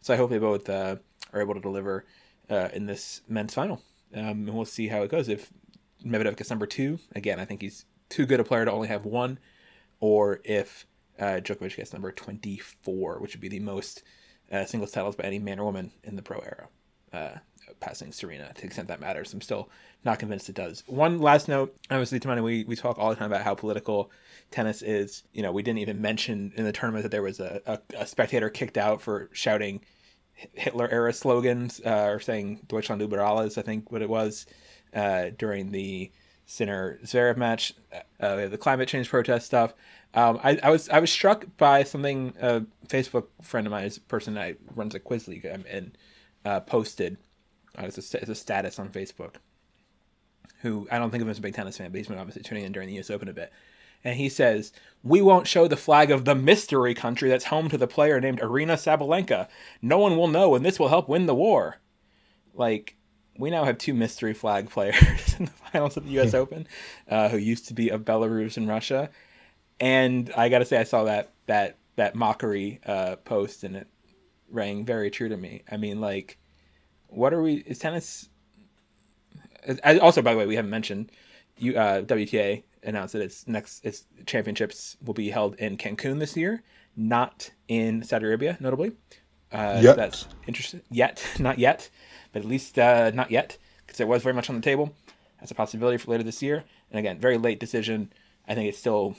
So 0.00 0.12
I 0.12 0.16
hope 0.16 0.30
they 0.30 0.38
both 0.38 0.68
uh, 0.68 0.96
are 1.32 1.40
able 1.40 1.54
to 1.54 1.60
deliver 1.60 2.04
uh, 2.50 2.68
in 2.72 2.86
this 2.86 3.22
men's 3.28 3.54
final. 3.54 3.82
Um, 4.14 4.48
and 4.48 4.54
we'll 4.54 4.64
see 4.64 4.88
how 4.88 5.02
it 5.02 5.10
goes. 5.10 5.28
If 5.28 5.52
Medvedev 6.04 6.36
gets 6.36 6.50
number 6.50 6.66
two, 6.66 6.98
again, 7.14 7.38
I 7.38 7.44
think 7.44 7.62
he's 7.62 7.84
too 8.08 8.26
good 8.26 8.40
a 8.40 8.44
player 8.44 8.64
to 8.64 8.72
only 8.72 8.88
have 8.88 9.04
one, 9.04 9.38
or 10.00 10.40
if 10.44 10.86
uh, 11.18 11.40
Djokovic 11.42 11.76
gets 11.76 11.92
number 11.92 12.12
24, 12.12 13.18
which 13.20 13.34
would 13.34 13.40
be 13.40 13.48
the 13.48 13.60
most 13.60 14.02
uh, 14.52 14.64
singles 14.64 14.92
titles 14.92 15.16
by 15.16 15.24
any 15.24 15.38
man 15.38 15.58
or 15.58 15.64
woman 15.64 15.92
in 16.04 16.16
the 16.16 16.22
pro 16.22 16.38
era, 16.38 16.68
uh, 17.12 17.38
passing 17.80 18.12
Serena 18.12 18.52
to 18.54 18.60
the 18.60 18.66
extent 18.66 18.88
that 18.88 19.00
matters. 19.00 19.32
I'm 19.32 19.40
still 19.40 19.68
not 20.04 20.18
convinced 20.18 20.48
it 20.48 20.54
does. 20.54 20.84
One 20.86 21.18
last 21.18 21.48
note, 21.48 21.76
obviously, 21.90 22.20
Tumaini, 22.20 22.42
we, 22.42 22.64
we 22.64 22.76
talk 22.76 22.98
all 22.98 23.10
the 23.10 23.16
time 23.16 23.30
about 23.30 23.42
how 23.44 23.54
political 23.54 24.10
tennis 24.50 24.82
is. 24.82 25.24
You 25.32 25.42
know, 25.42 25.52
we 25.52 25.62
didn't 25.62 25.80
even 25.80 26.00
mention 26.00 26.52
in 26.56 26.64
the 26.64 26.72
tournament 26.72 27.02
that 27.02 27.10
there 27.10 27.22
was 27.22 27.40
a, 27.40 27.60
a, 27.66 27.78
a 27.98 28.06
spectator 28.06 28.48
kicked 28.48 28.78
out 28.78 29.02
for 29.02 29.28
shouting 29.32 29.80
Hitler 30.32 30.88
era 30.88 31.12
slogans 31.12 31.80
uh, 31.84 32.06
or 32.06 32.20
saying 32.20 32.60
Deutschland 32.68 33.02
über 33.02 33.20
alles, 33.20 33.58
I 33.58 33.62
think 33.62 33.90
what 33.90 34.02
it 34.02 34.08
was, 34.08 34.46
uh, 34.94 35.30
during 35.36 35.72
the 35.72 36.12
Sinner 36.50 36.98
Zverev 37.04 37.36
match, 37.36 37.74
uh, 38.20 38.46
the 38.46 38.56
climate 38.58 38.88
change 38.88 39.08
protest 39.08 39.46
stuff. 39.46 39.74
Um, 40.14 40.40
I, 40.42 40.58
I, 40.62 40.70
was 40.70 40.88
I 40.88 40.98
was 40.98 41.12
struck 41.12 41.46
by 41.58 41.84
something 41.84 42.32
a 42.40 42.62
Facebook 42.86 43.26
friend 43.42 43.66
of 43.66 43.70
mine, 43.70 43.90
a 43.94 44.00
person 44.08 44.32
that 44.34 44.56
runs 44.74 44.94
a 44.94 44.98
quiz 44.98 45.28
league, 45.28 45.46
um, 45.46 45.64
and 45.68 45.98
uh, 46.46 46.60
posted 46.60 47.18
uh, 47.76 47.82
as, 47.82 47.98
a, 48.14 48.22
as 48.22 48.30
a 48.30 48.34
status 48.34 48.78
on 48.78 48.88
Facebook. 48.88 49.34
Who 50.62 50.88
I 50.90 50.98
don't 50.98 51.10
think 51.10 51.20
of 51.20 51.28
him 51.28 51.32
as 51.32 51.38
a 51.38 51.42
big 51.42 51.54
tennis 51.54 51.76
fan, 51.76 51.90
but 51.90 51.98
he's 51.98 52.08
been 52.08 52.18
obviously 52.18 52.42
tuning 52.42 52.64
in 52.64 52.72
during 52.72 52.88
the 52.88 52.94
U.S. 52.94 53.10
Open 53.10 53.28
a 53.28 53.34
bit 53.34 53.52
and 54.04 54.16
he 54.16 54.28
says, 54.28 54.72
We 55.02 55.20
won't 55.20 55.46
show 55.46 55.68
the 55.68 55.76
flag 55.76 56.10
of 56.10 56.24
the 56.24 56.34
mystery 56.34 56.94
country 56.94 57.28
that's 57.28 57.46
home 57.46 57.68
to 57.68 57.78
the 57.78 57.86
player 57.86 58.20
named 58.20 58.40
Aryna 58.40 58.74
Sabalenka. 58.74 59.48
No 59.82 59.98
one 59.98 60.16
will 60.16 60.28
know, 60.28 60.54
and 60.54 60.64
this 60.64 60.78
will 60.78 60.88
help 60.88 61.08
win 61.08 61.26
the 61.26 61.34
war. 61.34 61.78
Like, 62.54 62.96
we 63.38 63.50
now 63.50 63.64
have 63.64 63.78
two 63.78 63.94
mystery 63.94 64.34
flag 64.34 64.68
players 64.70 65.36
in 65.38 65.46
the 65.46 65.50
finals 65.50 65.96
of 65.96 66.04
the 66.04 66.18
US 66.20 66.34
Open 66.34 66.66
uh, 67.08 67.28
who 67.28 67.38
used 67.38 67.68
to 67.68 67.74
be 67.74 67.88
of 67.88 68.02
Belarus 68.04 68.56
and 68.56 68.68
Russia. 68.68 69.10
And 69.80 70.30
I 70.36 70.48
got 70.48 70.58
to 70.58 70.64
say, 70.64 70.76
I 70.76 70.84
saw 70.84 71.04
that, 71.04 71.32
that, 71.46 71.78
that 71.96 72.14
mockery 72.16 72.80
uh, 72.84 73.16
post, 73.16 73.62
and 73.62 73.76
it 73.76 73.86
rang 74.50 74.84
very 74.84 75.08
true 75.08 75.28
to 75.28 75.36
me. 75.36 75.62
I 75.70 75.76
mean, 75.76 76.00
like, 76.00 76.36
what 77.06 77.32
are 77.32 77.40
we, 77.40 77.58
is 77.58 77.78
tennis 77.78 78.28
as- 79.66 79.98
also, 79.98 80.22
by 80.22 80.32
the 80.32 80.38
way, 80.38 80.46
we 80.46 80.56
haven't 80.56 80.70
mentioned 80.70 81.10
you 81.56 81.76
uh, 81.76 82.02
WTA 82.02 82.62
announced 82.82 83.12
that 83.12 83.22
its 83.22 83.46
next 83.48 83.84
its 83.84 84.04
championships 84.26 84.96
will 85.04 85.14
be 85.14 85.30
held 85.30 85.56
in 85.56 85.76
Cancun 85.76 86.18
this 86.20 86.36
year, 86.36 86.62
not 86.96 87.50
in 87.66 88.02
Saudi 88.02 88.26
Arabia, 88.26 88.56
notably. 88.60 88.92
Uh, 89.50 89.80
so 89.82 89.94
that's 89.94 90.26
interesting. 90.46 90.82
Yet, 90.90 91.24
not 91.38 91.58
yet, 91.58 91.90
but 92.32 92.40
at 92.42 92.48
least 92.48 92.78
uh, 92.78 93.10
not 93.12 93.30
yet, 93.30 93.56
because 93.86 94.00
it 94.00 94.08
was 94.08 94.22
very 94.22 94.34
much 94.34 94.48
on 94.50 94.56
the 94.56 94.62
table. 94.62 94.94
That's 95.40 95.50
a 95.50 95.54
possibility 95.54 95.98
for 95.98 96.10
later 96.10 96.24
this 96.24 96.42
year. 96.42 96.64
And 96.90 96.98
again, 96.98 97.18
very 97.20 97.38
late 97.38 97.60
decision. 97.60 98.12
I 98.48 98.54
think 98.54 98.68
it's 98.68 98.78
still, 98.78 99.14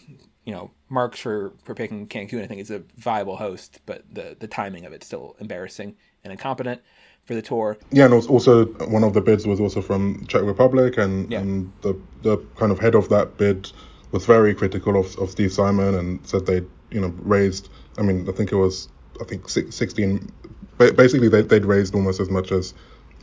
you 0.46 0.54
know, 0.54 0.72
marks 0.90 1.20
for 1.20 1.54
for 1.64 1.74
picking 1.76 2.08
Cancun. 2.08 2.44
I 2.44 2.48
think 2.48 2.62
it's 2.62 2.70
a 2.72 2.84
viable 2.98 3.38
host, 3.38 3.80
but 3.86 4.04
the 4.12 4.36
the 4.40 4.48
timing 4.48 4.86
of 4.86 4.94
it's 4.94 5.06
still 5.06 5.36
embarrassing 5.40 5.96
and 6.24 6.32
incompetent 6.34 6.82
for 7.26 7.36
the 7.36 7.42
tour. 7.42 7.78
Yeah, 7.92 8.06
and 8.06 8.14
also- 8.14 8.30
also 8.34 8.66
one 8.90 9.04
of 9.04 9.14
the 9.14 9.22
bids 9.22 9.46
was 9.46 9.60
also 9.60 9.82
from 9.82 10.26
Czech 10.28 10.42
Republic, 10.42 10.98
and, 10.98 11.32
Yeah. 11.32 11.40
and 11.42 11.72
the 11.82 11.96
the 12.24 12.38
kind 12.58 12.72
of 12.72 12.80
head 12.80 12.96
of 12.96 13.08
that 13.10 13.38
bid 13.38 13.72
was 14.12 14.26
very 14.26 14.54
critical 14.56 14.98
of, 15.00 15.16
of 15.20 15.30
Steve 15.30 15.54
Simon 15.54 15.94
and 15.94 16.20
said 16.28 16.46
they 16.48 16.62
you 16.92 17.00
know 17.00 17.14
raised. 17.20 17.70
I 17.98 18.02
mean, 18.02 18.28
I 18.28 18.32
think 18.32 18.52
it 18.52 18.56
was 18.58 18.90
I 19.22 19.26
think 19.26 19.48
sixteen. 19.48 20.32
Basically, 20.78 21.28
they, 21.28 21.42
they'd 21.44 21.66
raised 21.66 21.94
almost 21.94 22.20
as 22.20 22.30
much 22.30 22.52
as 22.52 22.74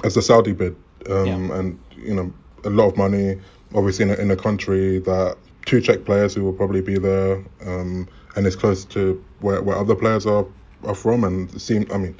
as 0.05 0.15
the 0.15 0.23
Saudi 0.23 0.53
bid, 0.53 0.77
um, 1.11 1.27
Yeah. 1.27 1.59
and 1.59 1.79
you 1.97 2.15
know 2.15 2.33
a 2.65 2.71
lot 2.71 2.89
of 2.89 2.97
money. 2.97 3.39
Obviously, 3.75 4.05
in 4.05 4.11
a, 4.11 4.15
in 4.15 4.31
a 4.31 4.37
country 4.37 4.99
that 5.01 5.37
two 5.65 5.81
Czech 5.81 6.05
players 6.05 6.35
who 6.35 6.45
will 6.45 6.53
probably 6.53 6.81
be 6.81 6.99
there, 6.99 7.45
um, 7.67 8.09
and 8.37 8.47
is 8.47 8.57
close 8.57 8.85
to 8.85 9.23
where, 9.41 9.63
where 9.63 9.77
other 9.77 9.95
players 9.95 10.27
are 10.27 10.47
are 10.85 10.95
from, 10.95 11.25
and 11.25 11.51
it 11.55 11.61
seemed. 11.61 11.91
I 11.93 11.99
mean, 11.99 12.17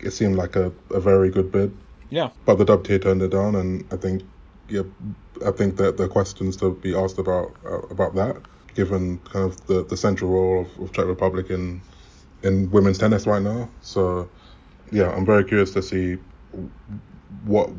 it 0.00 0.12
seemed 0.12 0.36
like 0.36 0.56
a, 0.56 0.72
a 0.90 1.00
very 1.00 1.30
good 1.30 1.52
bid 1.52 1.72
Yeah, 2.10 2.30
but 2.46 2.56
the 2.58 2.64
WTA 2.64 3.02
turned 3.02 3.22
it 3.22 3.30
down, 3.30 3.54
and 3.54 3.84
I 3.92 3.96
think, 3.96 4.22
yeah, 4.68 4.82
I 5.46 5.50
think 5.52 5.76
that 5.76 5.96
the 5.96 6.08
questions 6.08 6.56
to 6.56 6.72
be 6.74 6.94
asked 6.96 7.18
about 7.18 7.52
uh, 7.64 7.82
about 7.90 8.14
that, 8.14 8.36
given 8.74 9.18
kind 9.32 9.44
of 9.44 9.66
the, 9.66 9.84
the 9.84 9.96
central 9.96 10.30
role 10.30 10.60
of, 10.62 10.82
of 10.82 10.92
Czech 10.92 11.06
Republic 11.06 11.50
in 11.50 11.80
in 12.42 12.70
women's 12.70 12.98
tennis 12.98 13.26
right 13.26 13.42
now. 13.42 13.68
So, 13.82 14.28
yeah, 14.90 15.10
I'm 15.14 15.26
very 15.26 15.44
curious 15.44 15.72
to 15.74 15.82
see 15.82 16.16
what. 17.44 17.70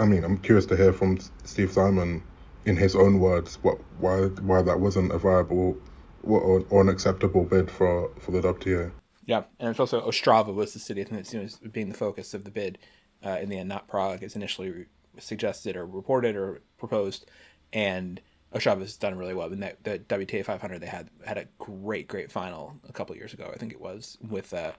I 0.00 0.04
mean, 0.04 0.24
I'm 0.24 0.38
curious 0.38 0.66
to 0.66 0.76
hear 0.76 0.92
from 0.92 1.18
Steve 1.44 1.72
Simon, 1.72 2.22
in 2.64 2.76
his 2.76 2.94
own 2.94 3.18
words, 3.18 3.58
what 3.62 3.78
why 3.98 4.26
why 4.42 4.62
that 4.62 4.80
wasn't 4.80 5.12
a 5.12 5.18
viable 5.18 5.76
or, 6.22 6.64
or 6.68 6.82
an 6.82 6.88
acceptable 6.88 7.44
bid 7.44 7.70
for 7.70 8.10
for 8.18 8.32
the 8.32 8.40
WTA. 8.40 8.90
yeah, 9.26 9.44
and 9.58 9.70
it's 9.70 9.80
also 9.80 10.00
Ostrava 10.00 10.54
was 10.54 10.72
the 10.72 10.78
city 10.78 11.02
that's 11.04 11.32
you 11.32 11.48
being 11.72 11.88
the 11.88 11.94
focus 11.94 12.34
of 12.34 12.44
the 12.44 12.50
bid 12.50 12.78
uh, 13.24 13.38
in 13.40 13.48
the 13.48 13.58
end, 13.58 13.68
not 13.68 13.88
Prague 13.88 14.22
as 14.22 14.36
initially 14.36 14.86
suggested 15.18 15.76
or 15.76 15.86
reported 15.86 16.36
or 16.36 16.60
proposed, 16.76 17.26
and 17.72 18.20
Ostrava 18.54 18.80
has 18.80 18.96
done 18.96 19.16
really 19.16 19.34
well. 19.34 19.52
In 19.52 19.60
that 19.60 19.84
the 19.84 19.98
WTA 19.98 20.44
500, 20.44 20.80
they 20.80 20.86
had 20.86 21.10
had 21.26 21.38
a 21.38 21.46
great 21.58 22.08
great 22.08 22.30
final 22.30 22.78
a 22.88 22.92
couple 22.92 23.16
years 23.16 23.32
ago. 23.32 23.50
I 23.52 23.58
think 23.58 23.72
it 23.72 23.80
was 23.80 24.18
with 24.26 24.52
uh, 24.52 24.72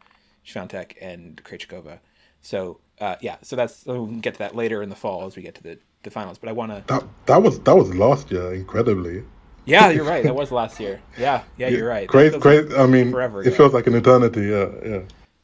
and 1.02 1.44
Krejcikova. 1.44 2.00
So 2.42 2.80
uh, 3.00 3.16
yeah, 3.22 3.38
so 3.42 3.56
that's 3.56 3.86
we 3.86 3.94
can 3.94 4.20
get 4.20 4.34
to 4.36 4.40
that 4.40 4.56
later 4.56 4.82
in 4.84 4.90
the 4.90 4.96
fall 4.96 5.26
as 5.26 5.36
we 5.36 5.42
get 5.42 5.56
to 5.56 5.64
the, 5.64 5.80
the 6.04 6.12
finals. 6.12 6.38
But 6.38 6.50
I 6.50 6.52
want 6.52 6.72
to 6.72 6.84
That 6.94 7.04
that 7.28 7.42
was 7.42 7.60
that 7.62 7.76
was 7.76 7.94
last 7.96 8.32
year, 8.32 8.54
incredibly. 8.54 9.24
Yeah, 9.66 9.90
you're 9.90 10.04
right. 10.16 10.24
That 10.24 10.36
was 10.36 10.52
last 10.52 10.80
year. 10.80 11.02
Yeah, 11.18 11.44
yeah, 11.58 11.70
you're 11.70 11.88
right. 11.88 12.08
Great, 12.08 12.40
great. 12.40 12.70
like 12.70 12.80
I 12.80 12.86
mean, 12.86 13.12
forever 13.12 13.44
it 13.44 13.56
feels 13.56 13.74
like 13.74 13.88
an 13.88 13.96
eternity. 13.96 14.42
Yeah, 14.42 14.70
yeah. 14.86 15.02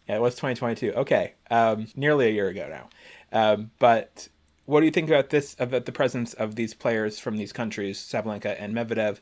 Yeah, 0.07 0.17
it 0.17 0.21
was 0.21 0.35
2022. 0.35 0.93
Okay, 0.93 1.33
um, 1.49 1.87
nearly 1.95 2.27
a 2.27 2.31
year 2.31 2.47
ago 2.49 2.67
now. 2.69 2.89
Um, 3.31 3.71
but 3.79 4.27
what 4.65 4.81
do 4.81 4.85
you 4.85 4.91
think 4.91 5.09
about 5.09 5.29
this? 5.29 5.55
About 5.59 5.85
the 5.85 5.91
presence 5.91 6.33
of 6.33 6.55
these 6.55 6.73
players 6.73 7.19
from 7.19 7.37
these 7.37 7.53
countries, 7.53 7.99
Sabalenka 7.99 8.55
and 8.59 8.75
Medvedev? 8.75 9.19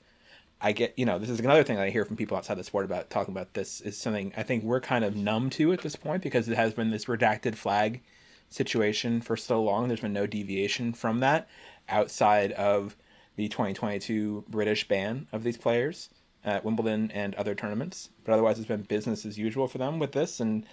I 0.65 0.71
get, 0.71 0.97
you 0.97 1.05
know, 1.05 1.19
this 1.19 1.29
is 1.29 1.41
another 1.41 1.63
thing 1.63 1.77
I 1.77 1.89
hear 1.89 2.05
from 2.05 2.15
people 2.15 2.37
outside 2.37 2.57
the 2.57 2.63
sport 2.63 2.85
about 2.85 3.09
talking 3.09 3.33
about 3.33 3.53
this 3.53 3.81
is 3.81 3.97
something 3.97 4.31
I 4.37 4.43
think 4.43 4.63
we're 4.63 4.79
kind 4.79 5.03
of 5.03 5.13
numb 5.13 5.49
to 5.51 5.73
at 5.73 5.81
this 5.81 5.97
point 5.97 6.23
because 6.23 6.47
it 6.47 6.55
has 6.55 6.73
been 6.73 6.89
this 6.89 7.05
redacted 7.05 7.55
flag 7.55 8.01
situation 8.49 9.19
for 9.19 9.35
so 9.35 9.61
long. 9.61 9.89
There's 9.89 9.99
been 9.99 10.13
no 10.13 10.25
deviation 10.25 10.93
from 10.93 11.19
that 11.19 11.49
outside 11.89 12.53
of 12.53 12.95
the 13.35 13.49
2022 13.49 14.45
British 14.47 14.87
ban 14.87 15.27
of 15.33 15.43
these 15.43 15.57
players 15.57 16.09
at 16.45 16.63
Wimbledon 16.63 17.11
and 17.11 17.35
other 17.35 17.55
tournaments. 17.55 18.09
But 18.23 18.31
otherwise, 18.31 18.57
it's 18.57 18.67
been 18.67 18.83
business 18.83 19.25
as 19.25 19.37
usual 19.37 19.67
for 19.67 19.79
them 19.79 19.99
with 19.99 20.13
this. 20.13 20.39
And 20.39 20.65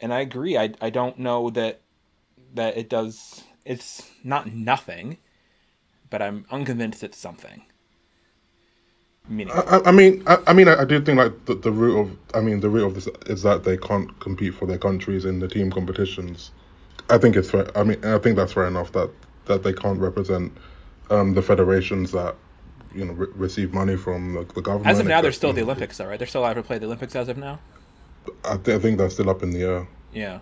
and 0.00 0.12
I 0.12 0.18
agree. 0.18 0.58
I 0.58 0.72
I 0.80 0.90
don't 0.90 1.16
know 1.16 1.48
that 1.50 1.80
that 2.54 2.76
it 2.76 2.88
does. 2.88 3.44
It's 3.64 4.10
not 4.24 4.52
nothing, 4.52 5.18
but 6.10 6.22
I'm 6.22 6.44
unconvinced 6.50 7.04
it's 7.04 7.18
something. 7.18 7.62
I, 9.30 9.80
I 9.86 9.92
mean, 9.92 10.22
I, 10.26 10.38
I 10.46 10.52
mean, 10.52 10.68
I, 10.68 10.80
I 10.82 10.84
do 10.84 11.00
think 11.00 11.18
like 11.18 11.44
the, 11.46 11.54
the 11.54 11.70
root 11.70 11.98
of, 12.00 12.16
I 12.34 12.40
mean, 12.40 12.60
the 12.60 12.68
root 12.70 12.86
of 12.86 12.94
this 12.94 13.08
is 13.26 13.42
that 13.42 13.64
they 13.64 13.76
can't 13.76 14.18
compete 14.20 14.54
for 14.54 14.66
their 14.66 14.78
countries 14.78 15.24
in 15.24 15.40
the 15.40 15.48
team 15.48 15.70
competitions. 15.70 16.50
I 17.10 17.18
think 17.18 17.36
it's 17.36 17.50
fair. 17.50 17.66
I 17.76 17.82
mean, 17.84 18.02
I 18.04 18.18
think 18.18 18.36
that's 18.36 18.52
fair 18.52 18.66
enough 18.66 18.92
that 18.92 19.10
that 19.46 19.62
they 19.62 19.72
can't 19.72 19.98
represent 19.98 20.52
um, 21.10 21.34
the 21.34 21.42
federations 21.42 22.12
that 22.12 22.34
you 22.94 23.04
know 23.04 23.12
re- 23.14 23.28
receive 23.34 23.72
money 23.72 23.96
from 23.96 24.34
the, 24.34 24.44
the 24.54 24.62
government. 24.62 24.86
as 24.88 24.98
of 24.98 25.06
now, 25.06 25.20
they're 25.20 25.32
still 25.32 25.52
the 25.52 25.62
Olympics, 25.62 25.96
though, 25.98 26.06
right? 26.06 26.18
They're 26.18 26.28
still 26.28 26.42
allowed 26.42 26.54
to 26.54 26.62
play 26.62 26.78
the 26.78 26.86
Olympics 26.86 27.16
as 27.16 27.28
of 27.28 27.36
now. 27.38 27.58
I, 28.44 28.56
th- 28.56 28.78
I 28.78 28.80
think 28.80 28.98
that's 28.98 29.14
still 29.14 29.30
up 29.30 29.42
in 29.42 29.50
the 29.50 29.62
air. 29.62 29.88
Yeah. 30.12 30.40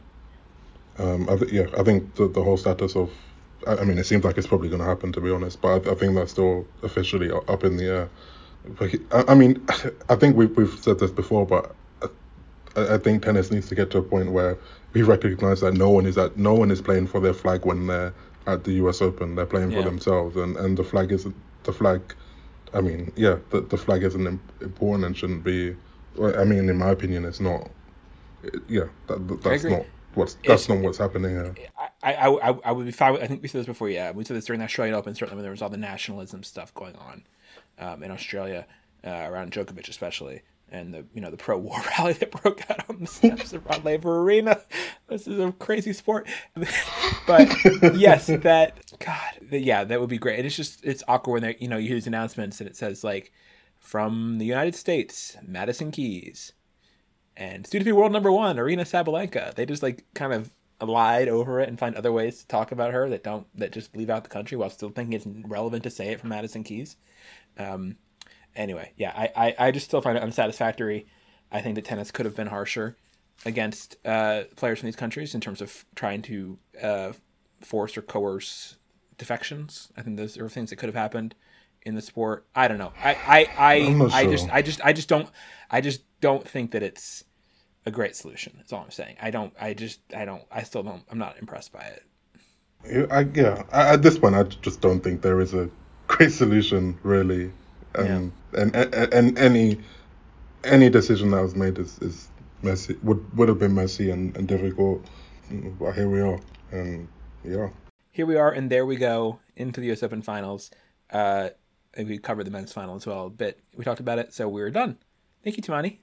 Um, 0.99 1.29
I 1.29 1.37
th- 1.37 1.53
yeah, 1.53 1.67
I 1.79 1.83
think 1.83 2.15
the, 2.15 2.27
the 2.29 2.43
whole 2.43 2.57
status 2.57 2.97
of, 2.97 3.13
I, 3.67 3.77
I 3.77 3.85
mean, 3.85 3.99
it 3.99 4.05
seems 4.05 4.25
like 4.25 4.39
it's 4.39 4.47
probably 4.47 4.69
going 4.69 4.81
to 4.81 4.87
happen 4.87 5.13
to 5.13 5.21
be 5.21 5.31
honest, 5.31 5.61
but 5.61 5.87
I, 5.87 5.93
I 5.93 5.95
think 5.95 6.15
that's 6.15 6.33
still 6.33 6.67
officially 6.83 7.31
up 7.31 7.65
in 7.65 7.77
the 7.77 7.85
air. 7.85 8.09
But 8.79 8.91
he- 8.91 9.01
I, 9.13 9.25
I 9.29 9.35
mean, 9.35 9.65
I 10.09 10.17
think 10.17 10.37
we've 10.37 10.55
we've 10.57 10.79
said 10.81 10.99
this 10.99 11.11
before, 11.11 11.47
but 11.47 11.75
I, 12.77 12.95
I 12.95 12.99
think 12.99 13.23
tennis 13.23 13.51
needs 13.51 13.69
to 13.69 13.75
get 13.75 13.91
to 13.93 13.99
a 13.99 14.03
point 14.03 14.33
where 14.33 14.59
we 14.93 15.03
recognize 15.03 15.61
that 15.61 15.75
no 15.75 15.91
one 15.91 16.07
is 16.07 16.19
at 16.19 16.37
no 16.37 16.55
one 16.55 16.71
is 16.71 16.81
playing 16.81 17.07
for 17.07 17.21
their 17.21 17.35
flag 17.35 17.65
when 17.65 17.87
they're 17.87 18.13
at 18.47 18.65
the 18.65 18.73
U.S. 18.75 19.03
Open. 19.03 19.35
They're 19.35 19.47
playing 19.47 19.71
Yeah. 19.73 19.83
for 19.83 19.89
themselves, 19.89 20.37
and, 20.37 20.57
and 20.57 20.77
the 20.77 20.85
flag 20.85 21.13
isn't 21.13 21.35
the 21.65 21.73
flag. 21.73 22.01
I 22.75 22.81
mean, 22.81 23.13
yeah, 23.17 23.37
the 23.51 23.61
the 23.61 23.77
flag 23.77 24.03
isn't 24.03 24.41
important 24.61 25.05
and 25.05 25.17
shouldn't 25.17 25.45
be. 25.45 25.77
I 26.21 26.45
mean, 26.45 26.69
in 26.69 26.79
my 26.79 26.91
opinion, 26.91 27.25
it's 27.25 27.41
not. 27.41 27.71
yeah, 28.69 28.85
that, 29.09 29.27
that- 29.29 29.43
that's 29.43 29.65
not 29.65 29.85
what's 30.15 30.35
that's 30.35 30.65
It's- 30.65 30.69
not 30.69 30.79
what's 30.85 30.99
happening 30.99 31.31
here. 31.33 31.55
I, 32.03 32.15
I, 32.15 32.29
I, 32.29 32.59
I 32.67 32.73
would 32.73 32.87
be 32.87 32.93
fine. 32.93 33.13
With, 33.15 33.23
I 33.23 33.27
think 33.27 33.43
we 33.43 33.49
said 33.49 33.61
this 33.61 33.67
before. 33.67 33.89
Yeah, 33.89 34.13
we 34.13 34.25
said 34.25 34.37
this 34.37 34.45
during 34.47 34.61
the 34.61 34.65
Australian 34.65 34.95
Open. 34.95 35.15
Certainly, 35.15 35.37
when 35.37 35.43
there 35.43 35.51
was 35.51 35.61
all 35.63 35.69
the 35.69 35.77
nationalism 35.77 36.43
stuff 36.43 36.73
going 36.75 36.95
on 36.97 37.23
um, 37.79 38.03
in 38.03 38.11
Australia 38.11 38.67
uh, 39.05 39.11
around 39.11 39.53
Djokovic, 39.53 39.89
especially, 39.89 40.43
and 40.71 40.93
the 40.93 41.05
you 41.15 41.21
know 41.21 41.31
the 41.31 41.37
pro-war 41.37 41.79
rally 41.99 42.15
that 42.15 42.31
broke 42.31 42.69
out 42.71 42.89
on 42.89 43.01
the 43.01 43.07
steps 43.07 43.53
of 43.53 43.65
Rod 43.67 43.85
Laver 43.85 44.21
Arena. 44.23 44.61
This 45.09 45.27
is 45.27 45.39
a 45.39 45.53
crazy 45.53 45.93
sport, 45.93 46.29
but 47.27 47.97
yes, 47.97 48.27
that 48.27 48.79
God, 48.99 49.39
the, 49.41 49.61
yeah, 49.61 49.85
that 49.85 50.01
would 50.01 50.11
be 50.11 50.19
great. 50.19 50.39
And 50.39 50.47
it's 50.47 50.57
just 50.57 50.85
it's 50.85 51.05
awkward 51.09 51.33
when 51.35 51.43
they 51.43 51.57
you 51.61 51.69
know 51.69 51.77
you 51.77 51.89
hear 51.89 51.97
these 51.97 52.07
announcements 52.07 52.61
and 52.61 52.69
it 52.69 52.77
says 52.77 53.05
like 53.05 53.33
from 53.79 54.39
the 54.39 54.47
United 54.47 54.75
States, 54.75 55.37
Madison 55.43 55.91
Keys 55.91 56.53
and 57.37 57.67
soon 57.67 57.81
to 57.81 57.85
be 57.85 57.93
world 57.93 58.13
number 58.13 58.33
one, 58.33 58.57
Aryna 58.57 58.81
Sabalenka. 58.83 59.55
They 59.55 59.67
just 59.67 59.83
like 59.83 60.05
kind 60.15 60.33
of 60.33 60.51
lied 60.81 61.29
over 61.29 61.61
it 61.61 61.69
and 61.69 61.79
find 61.79 61.95
other 61.95 62.13
ways 62.13 62.41
to 62.41 62.49
talk 62.49 62.73
about 62.73 62.93
her 62.93 63.09
that 63.09 63.25
don't 63.25 63.47
that 63.55 63.73
just 63.73 63.97
leave 63.97 64.11
out 64.11 64.25
the 64.25 64.31
country 64.31 64.57
while 64.57 64.71
still 64.71 64.91
thinking 64.91 65.13
it's 65.13 65.27
relevant 65.49 65.83
to 65.85 65.91
say 65.91 66.09
it 66.09 66.21
from 66.21 66.31
Madison 66.31 66.65
Keys. 66.65 66.97
Um, 67.59 67.97
anyway, 68.55 68.93
yeah, 68.97 69.13
I, 69.15 69.31
I, 69.37 69.67
I 69.67 69.71
just 69.71 69.87
still 69.87 70.01
find 70.01 70.17
it 70.17 70.23
unsatisfactory. 70.23 71.07
I 71.51 71.61
think 71.61 71.75
that 71.77 71.85
tennis 71.85 72.11
could 72.11 72.27
have 72.27 72.35
been 72.35 72.49
harsher 72.49 72.97
against 73.45 73.97
uh, 74.05 74.45
players 74.57 74.81
from 74.81 74.87
these 74.87 74.97
countries 74.97 75.35
in 75.35 75.41
terms 75.41 75.61
of 75.61 75.85
trying 75.95 76.23
to 76.23 76.59
uh, 76.83 77.13
force 77.61 77.97
or 77.97 78.03
coerce 78.03 78.77
defections. 79.19 79.93
I 79.97 80.03
think 80.03 80.17
those 80.17 80.37
are 80.39 80.49
things 80.49 80.71
that 80.71 80.77
could 80.77 80.89
have 80.89 80.97
happened 80.97 81.35
in 81.83 81.95
the 81.95 82.03
sport. 82.03 82.47
I 82.55 82.69
don't 82.69 82.79
know. 82.79 82.93
I 83.03 83.15
I 83.15 83.49
I, 83.57 83.75
I'm 83.87 84.11
sure. 84.11 84.31
just 84.33 84.51
I 84.51 84.63
just 84.63 84.81
I 84.85 84.93
just 84.93 85.09
don't 85.09 85.29
I 85.71 85.81
just 85.81 86.03
don't 86.21 86.47
think 86.47 86.73
that 86.73 86.83
it's 86.83 87.25
a 87.87 87.91
great 87.91 88.17
solution. 88.17 88.55
That's 88.57 88.73
all 88.73 88.83
I'm 88.83 88.91
saying. 88.91 89.17
I 89.23 89.31
don't. 89.31 89.55
I 89.61 89.73
just. 89.73 90.01
I 90.15 90.25
don't. 90.25 90.43
I 90.51 90.65
still 90.65 90.83
don't. 90.83 91.05
I'm 91.11 91.19
not 91.19 91.39
impressed 91.39 91.73
by 91.73 91.81
it. 91.81 92.03
I, 93.11 93.21
yeah. 93.35 93.63
I, 93.73 93.95
at 93.95 94.03
this 94.03 94.19
point, 94.19 94.35
I 94.35 94.43
just 94.43 94.81
don't 94.81 95.01
think 95.01 95.23
there 95.23 95.41
is 95.41 95.55
a 95.55 95.71
great 96.07 96.33
solution, 96.33 96.99
really. 97.03 97.53
Um, 97.95 98.33
and, 98.53 98.75
and 98.77 99.15
and 99.15 99.39
any 99.39 99.81
any 100.65 100.91
decision 100.91 101.31
that 101.31 101.43
was 101.43 101.55
made 101.55 101.79
is, 101.79 101.99
is 101.99 102.29
messy. 102.63 102.97
Would 103.03 103.37
would 103.37 103.49
have 103.49 103.59
been 103.59 103.75
messy 103.75 104.11
and, 104.11 104.37
and 104.37 104.47
difficult. 104.47 105.05
But 105.79 105.93
here 105.93 106.09
we 106.09 106.21
are, 106.21 106.41
and 106.73 107.09
yeah. 107.45 107.71
Here 108.11 108.27
we 108.27 108.37
are, 108.37 108.51
and 108.51 108.71
there 108.71 108.85
we 108.85 108.97
go 108.97 109.39
into 109.57 109.81
the 109.81 109.87
U.S. 109.89 110.03
Open 110.03 110.23
Finals. 110.23 110.71
Uh, 111.11 111.51
and 111.95 112.09
we 112.09 112.19
covered 112.19 112.45
the 112.45 112.51
men's 112.51 112.73
final 112.73 112.97
as 112.97 113.07
well 113.07 113.27
a 113.27 113.31
bit. 113.31 113.61
We 113.77 113.85
talked 113.85 114.01
about 114.01 114.19
it, 114.19 114.35
so 114.35 114.49
we're 114.49 114.71
done. 114.71 114.99
Thank 115.43 115.57
you, 115.57 115.63
Tumaini. 115.63 115.99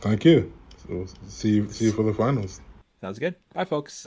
Thank 0.00 0.24
you. 0.24 0.52
So 0.86 1.06
see 1.26 1.50
you, 1.50 1.70
see 1.70 1.86
you 1.86 1.92
for 1.92 2.02
the 2.02 2.14
finals. 2.14 2.60
Sounds 3.00 3.18
good. 3.18 3.34
Bye, 3.52 3.64
folks. 3.64 4.02